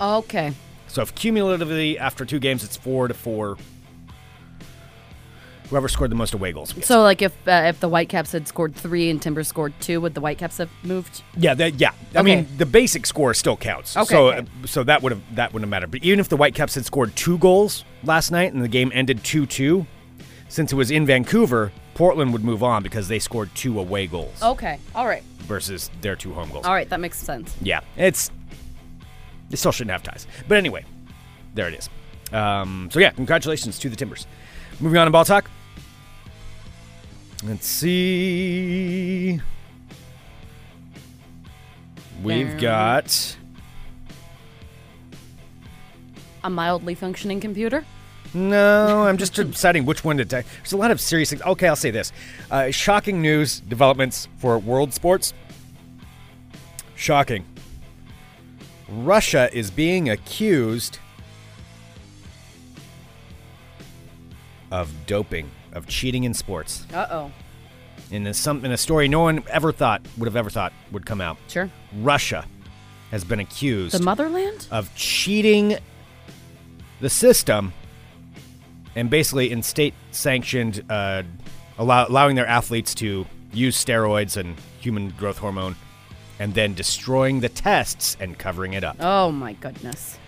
Okay. 0.00 0.52
So 0.88 1.02
if 1.02 1.14
cumulatively 1.14 1.98
after 1.98 2.24
two 2.24 2.38
games 2.38 2.64
it's 2.64 2.76
four 2.76 3.08
to 3.08 3.14
four, 3.14 3.56
whoever 5.70 5.88
scored 5.88 6.10
the 6.10 6.14
most 6.16 6.34
away 6.34 6.52
goals. 6.52 6.72
Gets. 6.72 6.86
So, 6.86 7.00
like, 7.02 7.22
if 7.22 7.32
uh, 7.48 7.62
if 7.66 7.80
the 7.80 7.88
Whitecaps 7.88 8.32
had 8.32 8.46
scored 8.46 8.74
three 8.74 9.08
and 9.08 9.20
Timbers 9.22 9.48
scored 9.48 9.72
two, 9.80 10.00
would 10.02 10.14
the 10.14 10.20
Whitecaps 10.20 10.58
have 10.58 10.68
moved? 10.82 11.22
yeah, 11.36 11.54
that, 11.54 11.80
yeah. 11.80 11.92
I 12.14 12.18
Okay. 12.20 12.36
mean 12.36 12.48
the 12.58 12.66
basic 12.66 13.06
score 13.06 13.32
still 13.34 13.56
counts. 13.56 13.96
Okay, 13.96 14.06
So 14.14 14.28
okay. 14.28 14.38
uh, 14.40 14.66
so 14.66 14.84
that 14.84 15.02
would 15.02 15.12
have 15.12 15.22
that 15.36 15.52
wouldn't 15.52 15.66
have 15.66 15.70
mattered. 15.70 15.90
But 15.90 16.02
even 16.04 16.20
if 16.20 16.28
the 16.28 16.36
Whitecaps 16.36 16.74
had 16.74 16.84
scored 16.84 17.14
two 17.16 17.38
goals 17.38 17.84
last 18.04 18.30
night 18.30 18.52
and 18.52 18.62
the 18.62 18.68
game 18.68 18.90
ended 18.94 19.24
two 19.24 19.46
two, 19.46 19.86
since 20.48 20.72
it 20.72 20.76
was 20.76 20.90
in 20.90 21.06
Vancouver, 21.06 21.72
Portland 21.94 22.32
would 22.34 22.44
move 22.44 22.62
on 22.62 22.82
because 22.82 23.08
they 23.08 23.18
scored 23.18 23.48
two 23.54 23.78
away 23.80 24.06
goals 24.06 24.42
Okay. 24.42 24.78
All 24.94 25.06
right. 25.06 25.22
Versus 25.42 25.90
their 26.00 26.16
two 26.16 26.32
home 26.32 26.50
goals. 26.50 26.66
All 26.66 26.72
right. 26.72 26.88
That 26.88 27.00
makes 27.00 27.18
sense. 27.18 27.54
Yeah, 27.62 27.80
it's 27.96 28.30
they 29.50 29.56
still 29.56 29.72
shouldn't 29.72 29.92
have 29.92 30.02
ties. 30.02 30.26
But 30.48 30.58
anyway, 30.58 30.84
there 31.54 31.68
it 31.68 31.74
is. 31.74 31.90
Um, 32.32 32.88
so 32.90 32.98
yeah, 32.98 33.10
congratulations 33.10 33.78
to 33.80 33.88
the 33.90 33.96
Timbers. 33.96 34.26
Moving 34.80 34.98
on 34.98 35.06
to 35.06 35.10
ball 35.10 35.24
talk. 35.24 35.50
Let's 37.44 37.66
see. 37.66 39.40
We've 42.22 42.58
got 42.60 43.36
A 46.44 46.50
mildly 46.50 46.94
functioning 46.94 47.40
computer. 47.40 47.84
No. 48.34 49.06
I'm 49.06 49.16
just 49.18 49.34
deciding 49.34 49.84
which 49.86 50.04
one 50.04 50.16
to 50.18 50.24
take. 50.24 50.46
There's 50.58 50.72
a 50.72 50.76
lot 50.76 50.90
of 50.90 51.00
serious 51.00 51.30
things. 51.30 51.42
Okay, 51.42 51.68
I'll 51.68 51.76
say 51.76 51.90
this: 51.90 52.12
uh, 52.50 52.70
shocking 52.70 53.20
news 53.22 53.60
developments 53.60 54.28
for 54.38 54.58
world 54.58 54.92
sports. 54.94 55.32
Shocking. 56.96 57.44
Russia 58.88 59.48
is 59.52 59.70
being 59.70 60.10
accused 60.10 60.98
of 64.70 64.90
doping, 65.06 65.50
of 65.72 65.86
cheating 65.86 66.24
in 66.24 66.34
sports. 66.34 66.86
Uh 66.92 67.06
oh. 67.10 67.32
In 68.10 68.26
a, 68.26 68.34
some, 68.34 68.62
in 68.64 68.72
a 68.72 68.76
story 68.76 69.08
no 69.08 69.20
one 69.20 69.42
ever 69.48 69.72
thought 69.72 70.02
would 70.18 70.26
have 70.26 70.36
ever 70.36 70.50
thought 70.50 70.72
would 70.90 71.06
come 71.06 71.20
out. 71.20 71.38
Sure. 71.48 71.70
Russia 72.00 72.44
has 73.10 73.24
been 73.24 73.40
accused 73.40 73.98
The 73.98 74.02
motherland. 74.02 74.66
of 74.70 74.94
cheating 74.94 75.78
the 77.00 77.08
system 77.10 77.72
and 78.94 79.10
basically 79.10 79.50
in 79.50 79.62
state 79.62 79.94
sanctioned 80.10 80.84
uh, 80.90 81.22
allow, 81.78 82.06
allowing 82.06 82.36
their 82.36 82.46
athletes 82.46 82.94
to 82.96 83.26
use 83.52 83.82
steroids 83.82 84.36
and 84.36 84.56
human 84.80 85.10
growth 85.10 85.38
hormone 85.38 85.76
and 86.38 86.54
then 86.54 86.74
destroying 86.74 87.40
the 87.40 87.48
tests 87.48 88.16
and 88.18 88.38
covering 88.38 88.72
it 88.72 88.84
up. 88.84 88.96
Oh 89.00 89.30
my 89.30 89.52
goodness. 89.54 90.18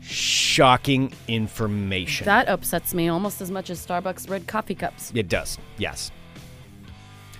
Shocking 0.00 1.12
information. 1.28 2.24
That 2.24 2.48
upsets 2.48 2.92
me 2.92 3.08
almost 3.08 3.40
as 3.40 3.50
much 3.50 3.70
as 3.70 3.84
Starbucks 3.84 4.28
red 4.28 4.46
coffee 4.46 4.74
cups. 4.74 5.12
It 5.14 5.28
does, 5.28 5.58
yes. 5.78 6.10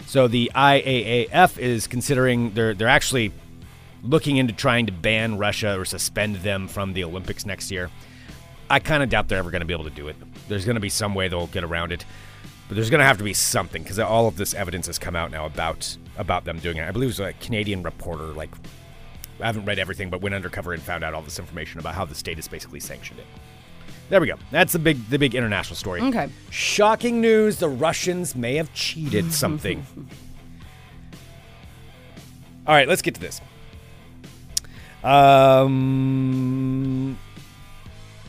So 0.06 0.28
the 0.28 0.50
IAAF 0.54 1.58
is 1.58 1.86
considering 1.86 2.52
they're 2.54 2.74
they're 2.74 2.88
actually 2.88 3.32
looking 4.02 4.36
into 4.36 4.52
trying 4.52 4.86
to 4.86 4.92
ban 4.92 5.38
Russia 5.38 5.78
or 5.78 5.84
suspend 5.84 6.36
them 6.36 6.68
from 6.68 6.92
the 6.92 7.04
Olympics 7.04 7.46
next 7.46 7.70
year. 7.70 7.90
I 8.70 8.78
kind 8.78 9.02
of 9.02 9.10
doubt 9.10 9.28
they're 9.28 9.38
ever 9.38 9.50
going 9.50 9.60
to 9.60 9.66
be 9.66 9.74
able 9.74 9.84
to 9.84 9.90
do 9.90 10.08
it. 10.08 10.16
There's 10.48 10.64
going 10.64 10.76
to 10.76 10.80
be 10.80 10.88
some 10.88 11.14
way 11.14 11.28
they'll 11.28 11.46
get 11.48 11.64
around 11.64 11.92
it, 11.92 12.04
but 12.68 12.74
there's 12.74 12.90
going 12.90 13.00
to 13.00 13.04
have 13.04 13.18
to 13.18 13.24
be 13.24 13.34
something 13.34 13.82
because 13.82 13.98
all 13.98 14.26
of 14.28 14.36
this 14.36 14.54
evidence 14.54 14.86
has 14.86 14.98
come 14.98 15.14
out 15.16 15.30
now 15.30 15.46
about 15.46 15.96
about 16.16 16.44
them 16.44 16.58
doing 16.58 16.76
it. 16.76 16.88
I 16.88 16.90
believe 16.90 17.08
it 17.08 17.18
was 17.18 17.20
a 17.20 17.32
Canadian 17.34 17.82
reporter, 17.82 18.26
like 18.26 18.50
I 19.40 19.46
haven't 19.46 19.64
read 19.64 19.78
everything, 19.78 20.10
but 20.10 20.20
went 20.20 20.34
undercover 20.34 20.72
and 20.72 20.82
found 20.82 21.04
out 21.04 21.14
all 21.14 21.22
this 21.22 21.38
information 21.38 21.80
about 21.80 21.94
how 21.94 22.04
the 22.04 22.14
state 22.14 22.36
has 22.36 22.48
basically 22.48 22.80
sanctioned 22.80 23.20
it. 23.20 23.26
There 24.08 24.20
we 24.20 24.26
go. 24.26 24.36
That's 24.50 24.72
the 24.72 24.78
big 24.78 25.08
the 25.08 25.18
big 25.18 25.34
international 25.34 25.76
story. 25.76 26.00
Okay. 26.02 26.28
Shocking 26.50 27.20
news: 27.20 27.58
the 27.58 27.68
Russians 27.68 28.34
may 28.34 28.56
have 28.56 28.72
cheated 28.74 29.32
something. 29.32 29.86
All 32.66 32.74
right, 32.74 32.86
let's 32.86 33.02
get 33.02 33.14
to 33.14 33.20
this. 33.20 33.40
Um, 35.02 35.98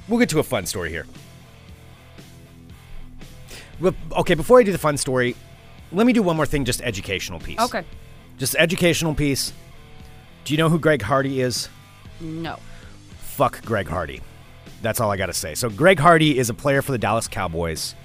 we'll 0.07 0.19
get 0.19 0.29
to 0.29 0.39
a 0.39 0.43
fun 0.43 0.65
story 0.65 0.89
here. 0.89 1.05
Okay, 4.15 4.35
before 4.35 4.59
I 4.59 4.63
do 4.63 4.71
the 4.71 4.77
fun 4.77 4.97
story, 4.97 5.35
let 5.91 6.07
me 6.07 6.13
do 6.13 6.23
one 6.23 6.35
more 6.35 6.45
thing, 6.45 6.65
just 6.65 6.81
educational 6.81 7.39
piece. 7.39 7.59
Okay. 7.59 7.83
Just 8.37 8.55
educational 8.55 9.13
piece. 9.13 9.53
Do 10.45 10.53
you 10.53 10.57
know 10.57 10.69
who 10.69 10.79
Greg 10.79 11.01
Hardy 11.01 11.41
is? 11.41 11.69
No. 12.19 12.57
fuck 13.19 13.63
Greg 13.65 13.87
Hardy. 13.87 14.21
That's 14.81 14.99
all 14.99 15.11
I 15.11 15.17
got 15.17 15.27
to 15.27 15.33
say. 15.33 15.55
So, 15.55 15.69
Greg 15.69 15.99
Hardy 15.99 16.37
is 16.37 16.49
a 16.49 16.53
player 16.53 16.81
for 16.81 16.91
the 16.91 16.97
Dallas 16.97 17.27
Cowboys. 17.27 17.95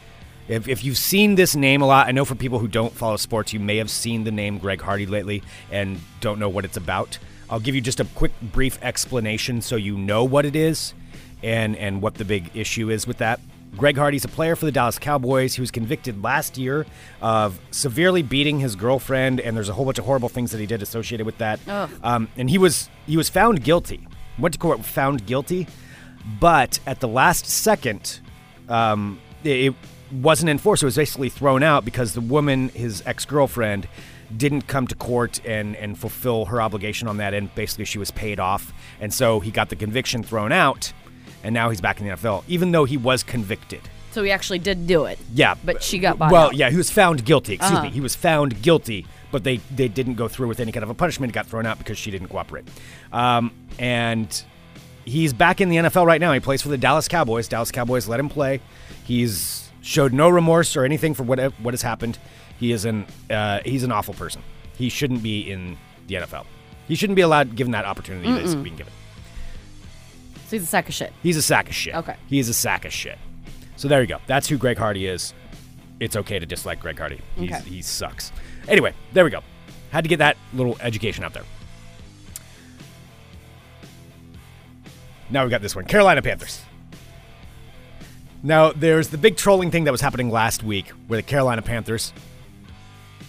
If, 0.49 0.68
if 0.68 0.84
you've 0.84 0.96
seen 0.96 1.34
this 1.34 1.55
name 1.55 1.82
a 1.82 1.86
lot, 1.86 2.07
I 2.07 2.12
know 2.12 2.24
for 2.24 2.34
people 2.34 2.59
who 2.59 2.68
don't 2.68 2.92
follow 2.92 3.16
sports, 3.16 3.53
you 3.53 3.61
may 3.61 3.76
have 3.76 3.90
seen 3.90 4.24
the 4.24 4.30
name 4.30 4.59
Greg 4.59 4.80
Hardy 4.80 5.05
lately 5.07 5.42
and 5.70 6.01
don't 6.20 6.38
know 6.38 6.49
what 6.49 6.64
it's 6.64 6.76
about. 6.76 7.18
I'll 7.51 7.61
give 7.61 7.74
you 7.74 7.80
just 7.80 8.01
a 8.01 8.05
quick, 8.05 8.32
brief 8.40 8.78
explanation 8.82 9.61
so 9.61 9.76
you 9.76 9.99
know 9.99 10.24
what 10.24 10.46
it 10.46 10.57
is 10.57 10.94
and, 11.43 11.76
and 11.76 12.03
what 12.03 12.14
the 12.14 12.24
big 12.24 12.51
issue 12.55 12.91
is 12.91 13.07
with 13.07 13.18
that. 13.18 13.41
Greg 13.76 13.97
Hardy's 13.97 14.24
a 14.24 14.28
player 14.28 14.57
for 14.57 14.64
the 14.64 14.72
Dallas 14.72 14.99
Cowboys. 14.99 15.55
He 15.55 15.61
was 15.61 15.70
convicted 15.70 16.22
last 16.22 16.59
year 16.59 16.86
of 17.20 17.61
severely 17.70 18.22
beating 18.22 18.59
his 18.59 18.74
girlfriend, 18.74 19.41
and 19.41 19.57
there's 19.57 19.68
a 19.68 19.72
whole 19.72 19.84
bunch 19.84 19.99
of 19.99 20.05
horrible 20.05 20.28
things 20.28 20.51
that 20.53 20.59
he 20.59 20.66
did 20.66 20.82
associated 20.82 21.26
with 21.26 21.39
that. 21.39 21.61
Um, 22.03 22.28
and 22.36 22.51
he 22.51 22.59
was 22.59 22.89
he 23.07 23.16
was 23.16 23.28
found 23.28 23.62
guilty. 23.62 24.07
Went 24.39 24.55
to 24.55 24.59
court, 24.59 24.84
found 24.84 25.26
guilty, 25.26 25.66
but 26.41 26.80
at 26.86 27.01
the 27.01 27.09
last 27.09 27.47
second, 27.47 28.20
um, 28.68 29.20
it, 29.45 29.66
it 29.66 29.74
wasn't 30.12 30.51
enforced. 30.51 30.82
It 30.82 30.86
was 30.86 30.97
basically 30.97 31.28
thrown 31.28 31.62
out 31.62 31.84
because 31.84 32.14
the 32.14 32.20
woman, 32.20 32.70
his 32.70 33.03
ex 33.07 33.24
girlfriend, 33.24 33.86
didn't 34.36 34.62
come 34.62 34.86
to 34.86 34.95
court 34.95 35.41
and 35.45 35.76
and 35.76 35.99
fulfill 35.99 36.47
her 36.47 36.61
obligation 36.61 37.09
on 37.09 37.18
that 37.18 37.34
end. 37.34 37.55
Basically, 37.55 37.84
she 37.84 37.99
was 37.99 38.11
paid 38.11 38.41
off, 38.41 38.72
and 39.01 39.12
so 39.12 39.41
he 39.41 39.51
got 39.51 39.68
the 39.68 39.76
conviction 39.76 40.22
thrown 40.22 40.53
out, 40.53 40.93
and 41.45 41.55
now 41.55 41.70
he's 41.70 41.80
back 41.80 42.01
in 42.01 42.07
the 42.07 42.14
NFL, 42.14 42.45
even 42.49 42.72
though 42.72 42.84
he 42.84 42.97
was 42.97 43.22
convicted. 43.22 43.80
So 44.12 44.22
he 44.24 44.30
actually 44.30 44.59
did 44.59 44.86
do 44.86 45.05
it. 45.05 45.18
Yeah, 45.34 45.55
But 45.64 45.82
she 45.82 45.99
got 45.99 46.18
bought 46.18 46.32
Well, 46.32 46.47
out. 46.47 46.57
yeah, 46.57 46.70
he 46.70 46.76
was 46.76 46.91
found 46.91 47.24
guilty. 47.24 47.55
Excuse 47.55 47.72
Uh-huh. 47.78 47.84
me, 47.84 47.91
he 47.91 48.01
was 48.01 48.14
found 48.16 48.62
guilty, 48.62 49.07
but 49.30 49.45
they 49.45 49.59
they 49.74 49.86
didn't 49.89 50.14
go 50.14 50.28
through 50.28 50.49
with 50.49 50.61
any 50.61 50.72
kind 50.72 50.82
of 50.82 50.91
a 50.91 50.95
punishment. 50.95 51.30
He 51.30 51.34
got 51.34 51.47
thrown 51.47 51.66
out 51.66 51.78
because 51.78 51.99
she 51.99 52.11
didn't 52.11 52.28
cooperate. 52.28 52.64
Um, 53.12 53.53
and 53.78 54.43
he's 55.05 55.32
back 55.32 55.61
in 55.61 55.68
the 55.68 55.76
NFL 55.76 56.07
right 56.07 56.20
now. 56.20 56.32
He 56.32 56.41
plays 56.41 56.62
for 56.62 56.68
the 56.68 56.78
Dallas 56.78 57.07
Cowboys. 57.07 57.49
Dallas 57.49 57.70
Cowboys 57.70 58.09
let 58.09 58.18
him 58.18 58.28
play. 58.28 58.61
He's 59.05 59.68
showed 59.82 60.12
no 60.12 60.28
remorse 60.28 60.76
or 60.76 60.84
anything 60.84 61.14
for 61.14 61.22
what 61.22 61.39
what 61.61 61.74
has 61.74 61.82
happened. 61.82 62.18
He 62.59 62.72
is 62.72 62.84
an 62.86 63.05
uh, 63.30 63.61
he's 63.64 63.84
an 63.84 63.93
awful 63.93 64.14
person. 64.14 64.43
He 64.76 64.89
shouldn't 64.89 65.22
be 65.22 65.49
in 65.51 65.76
the 66.09 66.16
NFL. 66.16 66.45
He 66.89 66.95
shouldn't 66.95 67.16
be 67.16 67.22
allowed 67.22 67.55
given 67.57 67.72
that 67.72 67.84
opportunity 67.84 68.32
that 68.32 68.41
he's 68.43 68.55
being 68.55 68.76
given. 68.76 68.93
So 70.49 70.57
he's 70.57 70.62
a 70.62 70.66
sack 70.66 70.88
of 70.88 70.94
shit. 70.94 71.12
He's 71.22 71.36
a 71.36 71.42
sack 71.42 71.68
of 71.68 71.74
shit. 71.74 71.94
Okay. 71.94 72.16
He 72.26 72.38
is 72.38 72.49
a 72.49 72.55
sack 72.55 72.86
of 72.86 72.92
shit. 72.92 73.18
So 73.76 73.86
there 73.86 74.01
you 74.01 74.07
go. 74.07 74.16
That's 74.26 74.49
who 74.49 74.57
Greg 74.57 74.78
Hardy 74.78 75.07
is. 75.07 75.34
It's 76.01 76.16
okay 76.16 76.38
to 76.38 76.46
dislike 76.46 76.80
Greg 76.80 76.99
Hardy. 76.99 77.20
He's, 77.36 77.53
Okay. 77.53 77.61
He 77.68 77.82
sucks. 77.82 78.32
Anyway, 78.66 78.94
there 79.12 79.24
we 79.24 79.30
go. 79.30 79.42
Had 79.90 80.05
to 80.05 80.09
get 80.09 80.20
that 80.20 80.38
little 80.55 80.78
education 80.80 81.22
out 81.22 81.34
there. 81.34 81.44
Now 85.28 85.44
we 85.44 85.51
got 85.51 85.61
this 85.61 85.76
one 85.76 85.84
Carolina 85.84 86.22
Panthers. 86.22 86.62
Now, 88.42 88.72
there's 88.72 89.09
the 89.09 89.18
big 89.18 89.36
trolling 89.36 89.70
thing 89.70 89.84
that 89.84 89.92
was 89.92 90.01
happening 90.01 90.30
last 90.30 90.62
week 90.62 90.88
where 91.09 91.18
the 91.18 91.22
Carolina 91.22 91.61
Panthers, 91.61 92.14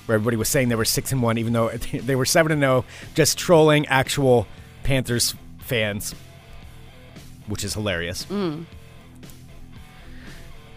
where 0.06 0.16
everybody 0.16 0.38
was 0.38 0.48
saying 0.48 0.70
they 0.70 0.76
were 0.76 0.86
6 0.86 1.12
and 1.12 1.22
1, 1.22 1.38
even 1.38 1.52
though 1.52 1.68
they 1.94 2.16
were 2.16 2.26
7 2.26 2.50
and 2.50 2.62
0, 2.62 2.86
just 3.14 3.38
trolling 3.38 3.88
actual 3.88 4.48
Panthers 4.84 5.36
fans 5.58 6.16
which 7.50 7.64
is 7.64 7.74
hilarious. 7.74 8.26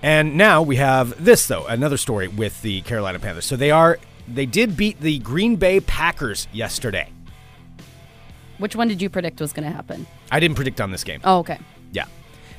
And 0.03 0.37
now 0.37 0.63
we 0.63 0.77
have 0.77 1.25
this 1.25 1.47
though, 1.47 1.65
another 1.67 1.97
story 1.97 2.27
with 2.27 2.61
the 2.63 2.81
Carolina 2.83 3.19
Panthers. 3.21 3.45
So 3.45 3.57
they 3.57 3.71
are 3.71 3.99
they 4.27 4.47
did 4.47 4.77
beat 4.77 5.01
the 5.01 5.19
Green 5.21 5.57
Bay 5.57 5.81
Packers 5.81 6.49
yesterday. 6.53 7.09
Which 8.59 8.77
one 8.77 8.89
did 8.89 9.03
you 9.03 9.11
predict 9.11 9.41
was 9.41 9.53
going 9.53 9.69
to 9.69 9.75
happen? 9.75 10.07
I 10.31 10.39
didn't 10.39 10.55
predict 10.57 10.81
on 10.81 10.91
this 10.93 11.03
game. 11.03 11.21
Oh, 11.25 11.39
okay. 11.39 11.59
Yeah. 11.91 12.07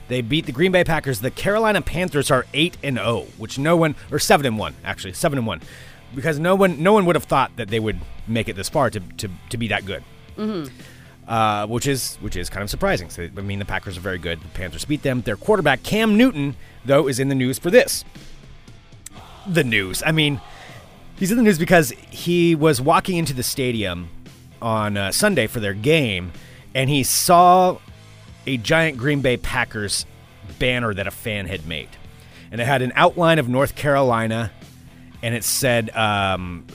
They 0.10 0.22
beat 0.22 0.46
the 0.46 0.52
Green 0.52 0.72
Bay 0.72 0.84
Packers. 0.84 1.22
The 1.22 1.32
Carolina 1.32 1.82
Panthers 1.82 2.30
are 2.30 2.46
eight 2.54 2.78
and 2.84 2.98
zero, 2.98 3.26
which 3.38 3.58
no 3.58 3.78
one 3.78 3.96
or 4.12 4.20
seven 4.20 4.46
and 4.46 4.58
one 4.58 4.76
actually 4.84 5.14
seven 5.14 5.38
and 5.38 5.48
one, 5.48 5.62
because 6.14 6.40
no 6.40 6.56
one 6.56 6.82
no 6.84 6.94
one 6.94 7.06
would 7.06 7.16
have 7.16 7.24
thought 7.26 7.56
that 7.56 7.70
they 7.70 7.80
would 7.80 8.00
make 8.28 8.50
it 8.50 8.56
this 8.56 8.70
far 8.70 8.90
to 8.90 9.00
to, 9.00 9.30
to 9.50 9.58
be 9.58 9.68
that 9.70 9.86
good. 9.86 10.04
Mm-hmm. 10.38 10.74
Uh, 11.28 11.66
which 11.68 11.88
is 11.88 12.18
which 12.18 12.36
is 12.36 12.50
kind 12.50 12.64
of 12.64 12.70
surprising. 12.70 13.10
So, 13.10 13.24
I 13.24 13.42
mean, 13.42 13.60
the 13.60 13.66
Packers 13.66 13.98
are 13.98 14.02
very 14.02 14.18
good. 14.18 14.42
The 14.42 14.48
Panthers 14.50 14.84
beat 14.84 15.04
them. 15.04 15.22
Their 15.22 15.38
quarterback 15.38 15.82
Cam 15.82 16.18
Newton, 16.18 16.58
though, 16.84 17.08
is 17.08 17.18
in 17.18 17.30
the 17.30 17.36
news 17.36 17.58
for 17.58 17.72
this. 17.72 18.04
The 19.48 19.64
news. 19.64 20.04
I 20.06 20.12
mean, 20.12 20.42
he's 21.16 21.32
in 21.32 21.38
the 21.38 21.44
news 21.44 21.58
because 21.58 21.92
he 22.10 22.56
was 22.56 22.82
walking 22.82 23.16
into 23.16 23.34
the 23.34 23.44
stadium 23.44 24.10
on 24.62 24.98
uh, 24.98 25.14
Sunday 25.14 25.48
for 25.48 25.62
their 25.62 25.74
game, 25.74 26.34
and 26.76 26.90
he 26.90 27.04
saw 27.04 27.78
a 28.46 28.58
giant 28.58 28.98
Green 28.98 29.22
Bay 29.22 29.38
Packers 29.38 30.06
banner 30.60 30.94
that 30.94 31.08
a 31.08 31.12
fan 31.12 31.46
had 31.46 31.66
made, 31.66 31.90
and 32.52 32.60
it 32.60 32.66
had 32.66 32.82
an 32.82 32.92
outline 32.96 33.40
of 33.40 33.48
North 33.48 33.76
Carolina, 33.76 34.52
and 35.22 35.34
it 35.34 35.46
said. 35.46 35.90
Um, 35.96 36.68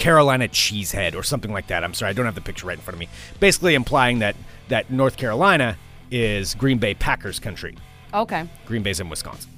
Carolina 0.00 0.48
cheesehead 0.48 1.14
or 1.14 1.22
something 1.22 1.52
like 1.52 1.68
that. 1.68 1.84
I'm 1.84 1.94
sorry, 1.94 2.10
I 2.10 2.12
don't 2.14 2.24
have 2.24 2.34
the 2.34 2.40
picture 2.40 2.66
right 2.66 2.76
in 2.76 2.82
front 2.82 2.94
of 2.94 2.98
me. 2.98 3.08
Basically 3.38 3.74
implying 3.74 4.18
that 4.20 4.34
that 4.68 4.90
North 4.90 5.16
Carolina 5.16 5.76
is 6.10 6.54
Green 6.54 6.78
Bay 6.78 6.94
Packers 6.94 7.38
country. 7.38 7.76
Okay. 8.12 8.48
Green 8.66 8.82
Bay's 8.82 8.98
in 8.98 9.08
Wisconsin. 9.08 9.50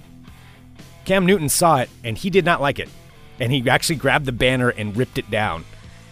Cam 1.05 1.25
Newton 1.25 1.49
saw 1.49 1.79
it 1.79 1.91
and 2.05 2.19
he 2.19 2.29
did 2.29 2.45
not 2.45 2.61
like 2.61 2.79
it. 2.79 2.89
And 3.41 3.53
he 3.53 3.69
actually 3.71 3.97
grabbed 3.97 4.27
the 4.27 4.33
banner 4.33 4.69
and 4.69 4.97
ripped 4.97 5.17
it 5.17 5.31
down 5.31 5.65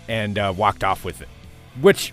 and 0.09 0.39
uh, 0.39 0.55
walked 0.57 0.85
off 0.85 1.05
with 1.05 1.21
it, 1.21 1.29
which 1.81 2.13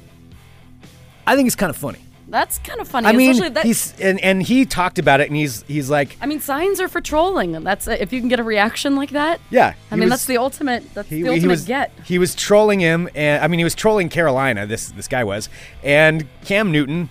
I 1.26 1.36
think 1.36 1.47
is 1.47 1.55
kind 1.55 1.70
of 1.70 1.78
funny. 1.78 1.99
That's 2.30 2.59
kind 2.59 2.82
of 2.82 2.88
funny. 2.89 3.07
I 3.07 3.13
mean, 3.13 3.53
that, 3.53 3.65
he's 3.65 3.97
and, 4.01 4.19
and 4.19 4.43
he 4.43 4.65
talked 4.65 4.99
about 4.99 5.21
it 5.21 5.28
and 5.28 5.36
he's 5.36 5.63
he's 5.63 5.89
like, 5.89 6.17
I 6.21 6.25
mean, 6.25 6.41
signs 6.41 6.82
are 6.82 6.89
for 6.89 6.99
trolling. 6.99 7.55
and 7.55 7.65
That's 7.65 7.88
if 7.88 8.11
you 8.11 8.19
can 8.19 8.28
get 8.28 8.39
a 8.39 8.43
reaction 8.43 8.95
like 8.97 9.11
that. 9.11 9.39
yeah. 9.49 9.75
I 9.91 9.95
mean, 9.95 10.05
was- 10.05 10.09
that's 10.11 10.25
the 10.25 10.38
ultimate. 10.38 10.93
That's 10.93 11.07
he, 11.07 11.23
the 11.23 11.38
he 11.38 11.47
was 11.47 11.65
get. 11.65 11.91
he 12.03 12.19
was 12.19 12.36
trolling 12.36 12.80
him 12.82 13.07
and 13.15 13.41
I 13.43 13.47
mean 13.47 13.59
he 13.59 13.63
was 13.63 13.75
trolling 13.75 14.09
Carolina 14.09 14.65
this 14.65 14.89
this 14.91 15.07
guy 15.07 15.23
was 15.23 15.47
and 15.84 16.28
Cam 16.43 16.71
Newton 16.71 17.09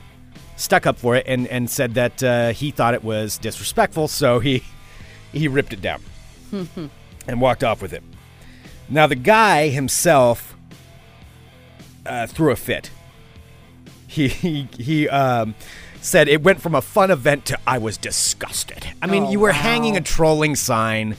stuck 0.56 0.86
up 0.86 0.98
for 0.98 1.16
it 1.16 1.24
and 1.26 1.46
and 1.48 1.70
said 1.70 1.94
that 1.94 2.22
uh, 2.22 2.52
he 2.52 2.70
thought 2.70 2.92
it 2.94 3.04
was 3.04 3.38
disrespectful 3.38 4.08
so 4.08 4.38
he 4.38 4.62
he 5.32 5.48
ripped 5.48 5.72
it 5.72 5.80
down 5.80 6.02
and 7.26 7.40
walked 7.40 7.64
off 7.64 7.80
with 7.80 7.92
it. 7.94 8.02
Now 8.88 9.06
the 9.06 9.16
guy 9.16 9.68
himself 9.68 10.54
uh, 12.04 12.26
threw 12.26 12.52
a 12.52 12.56
fit. 12.56 12.90
He 14.16 14.28
he 14.28 14.68
he 14.78 15.08
um, 15.10 15.54
said 16.00 16.26
it 16.26 16.42
went 16.42 16.62
from 16.62 16.74
a 16.74 16.80
fun 16.80 17.10
event 17.10 17.44
to 17.46 17.58
I 17.66 17.76
was 17.76 17.98
disgusted. 17.98 18.86
I 19.02 19.06
mean, 19.06 19.24
Oh, 19.24 19.30
you 19.30 19.40
were 19.40 19.50
wow. 19.50 19.54
hanging 19.54 19.96
a 19.96 20.00
trolling 20.00 20.56
sign 20.56 21.16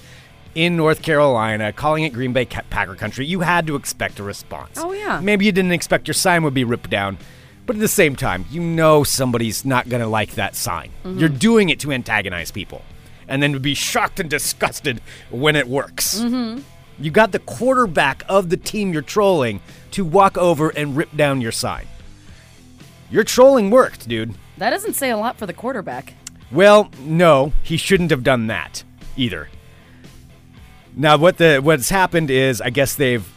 in 0.56 0.76
North 0.76 1.04
Carolina, 1.04 1.72
calling 1.72 2.04
it 2.06 2.12
Green 2.14 2.34
Bay 2.34 2.46
Packer 2.46 2.96
country. 2.96 3.28
You 3.28 3.42
had 3.42 3.68
to 3.68 3.76
expect 3.76 4.20
a 4.20 4.24
response. 4.24 4.80
Oh, 4.80 4.94
yeah. 4.94 5.20
Maybe 5.22 5.46
you 5.46 5.52
didn't 5.52 5.74
expect 5.74 6.08
your 6.08 6.16
sign 6.16 6.42
would 6.44 6.56
be 6.56 6.64
ripped 6.64 6.90
down, 6.90 7.20
but 7.68 7.76
at 7.76 7.80
the 7.80 7.88
same 7.88 8.16
time, 8.16 8.46
you 8.50 8.62
know 8.62 9.04
somebody's 9.04 9.64
not 9.64 9.88
going 9.90 10.02
to 10.02 10.08
like 10.08 10.32
that 10.32 10.56
sign. 10.56 10.90
Mm-hmm. 11.04 11.20
You're 11.20 11.30
doing 11.30 11.70
it 11.70 11.80
to 11.82 11.92
antagonize 11.92 12.50
people, 12.50 12.82
and 13.28 13.44
then 13.44 13.54
to 13.54 13.60
be 13.60 13.76
shocked 13.76 14.20
and 14.20 14.28
disgusted 14.30 15.02
when 15.30 15.56
it 15.56 15.68
works. 15.68 16.20
Mm-hmm. 16.20 16.62
You 17.00 17.12
got 17.12 17.32
the 17.32 17.40
quarterback 17.40 18.24
of 18.28 18.50
the 18.50 18.58
team 18.58 18.92
you're 18.92 19.04
trolling 19.04 19.62
to 19.92 20.04
walk 20.04 20.36
over 20.36 20.70
and 20.70 20.98
rip 20.98 21.16
down 21.16 21.42
your 21.42 21.52
sign. 21.52 21.86
Your 23.10 23.24
trolling 23.24 23.70
worked, 23.70 24.08
dude. 24.08 24.34
That 24.58 24.72
doesn't 24.72 24.94
say 24.94 25.10
a 25.10 25.18
lot 25.18 25.38
for 25.38 25.46
the 25.46 25.54
quarterback. 25.54 26.14
Well, 26.52 26.90
no, 27.00 27.54
he 27.64 27.78
shouldn't 27.78 28.12
have 28.12 28.24
done 28.24 28.48
that 28.48 28.84
either. 29.16 29.50
Now, 30.96 31.18
what 31.18 31.38
the 31.38 31.60
what's 31.60 31.90
happened 31.90 32.32
is, 32.32 32.60
I 32.60 32.70
guess 32.70 32.96
they've 32.96 33.28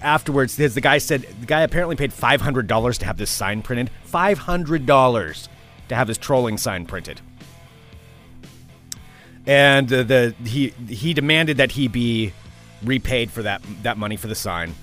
afterwards. 0.00 0.56
His, 0.56 0.74
the 0.74 0.80
guy 0.80 0.98
said 0.98 1.22
the 1.40 1.46
guy 1.46 1.60
apparently 1.62 1.96
paid 1.96 2.12
five 2.12 2.40
hundred 2.40 2.66
dollars 2.66 2.98
to 2.98 3.06
have 3.06 3.18
this 3.18 3.30
sign 3.30 3.62
printed. 3.62 3.90
Five 4.04 4.38
hundred 4.38 4.86
dollars 4.86 5.48
to 5.88 5.94
have 5.94 6.08
his 6.08 6.16
trolling 6.16 6.56
sign 6.56 6.86
printed, 6.86 7.20
and 9.46 9.92
uh, 9.92 10.02
the 10.02 10.34
he 10.44 10.68
he 10.88 11.12
demanded 11.12 11.58
that 11.58 11.72
he 11.72 11.88
be 11.88 12.32
repaid 12.82 13.30
for 13.30 13.42
that 13.42 13.60
that 13.82 13.98
money 13.98 14.16
for 14.16 14.28
the 14.28 14.34
sign. 14.34 14.74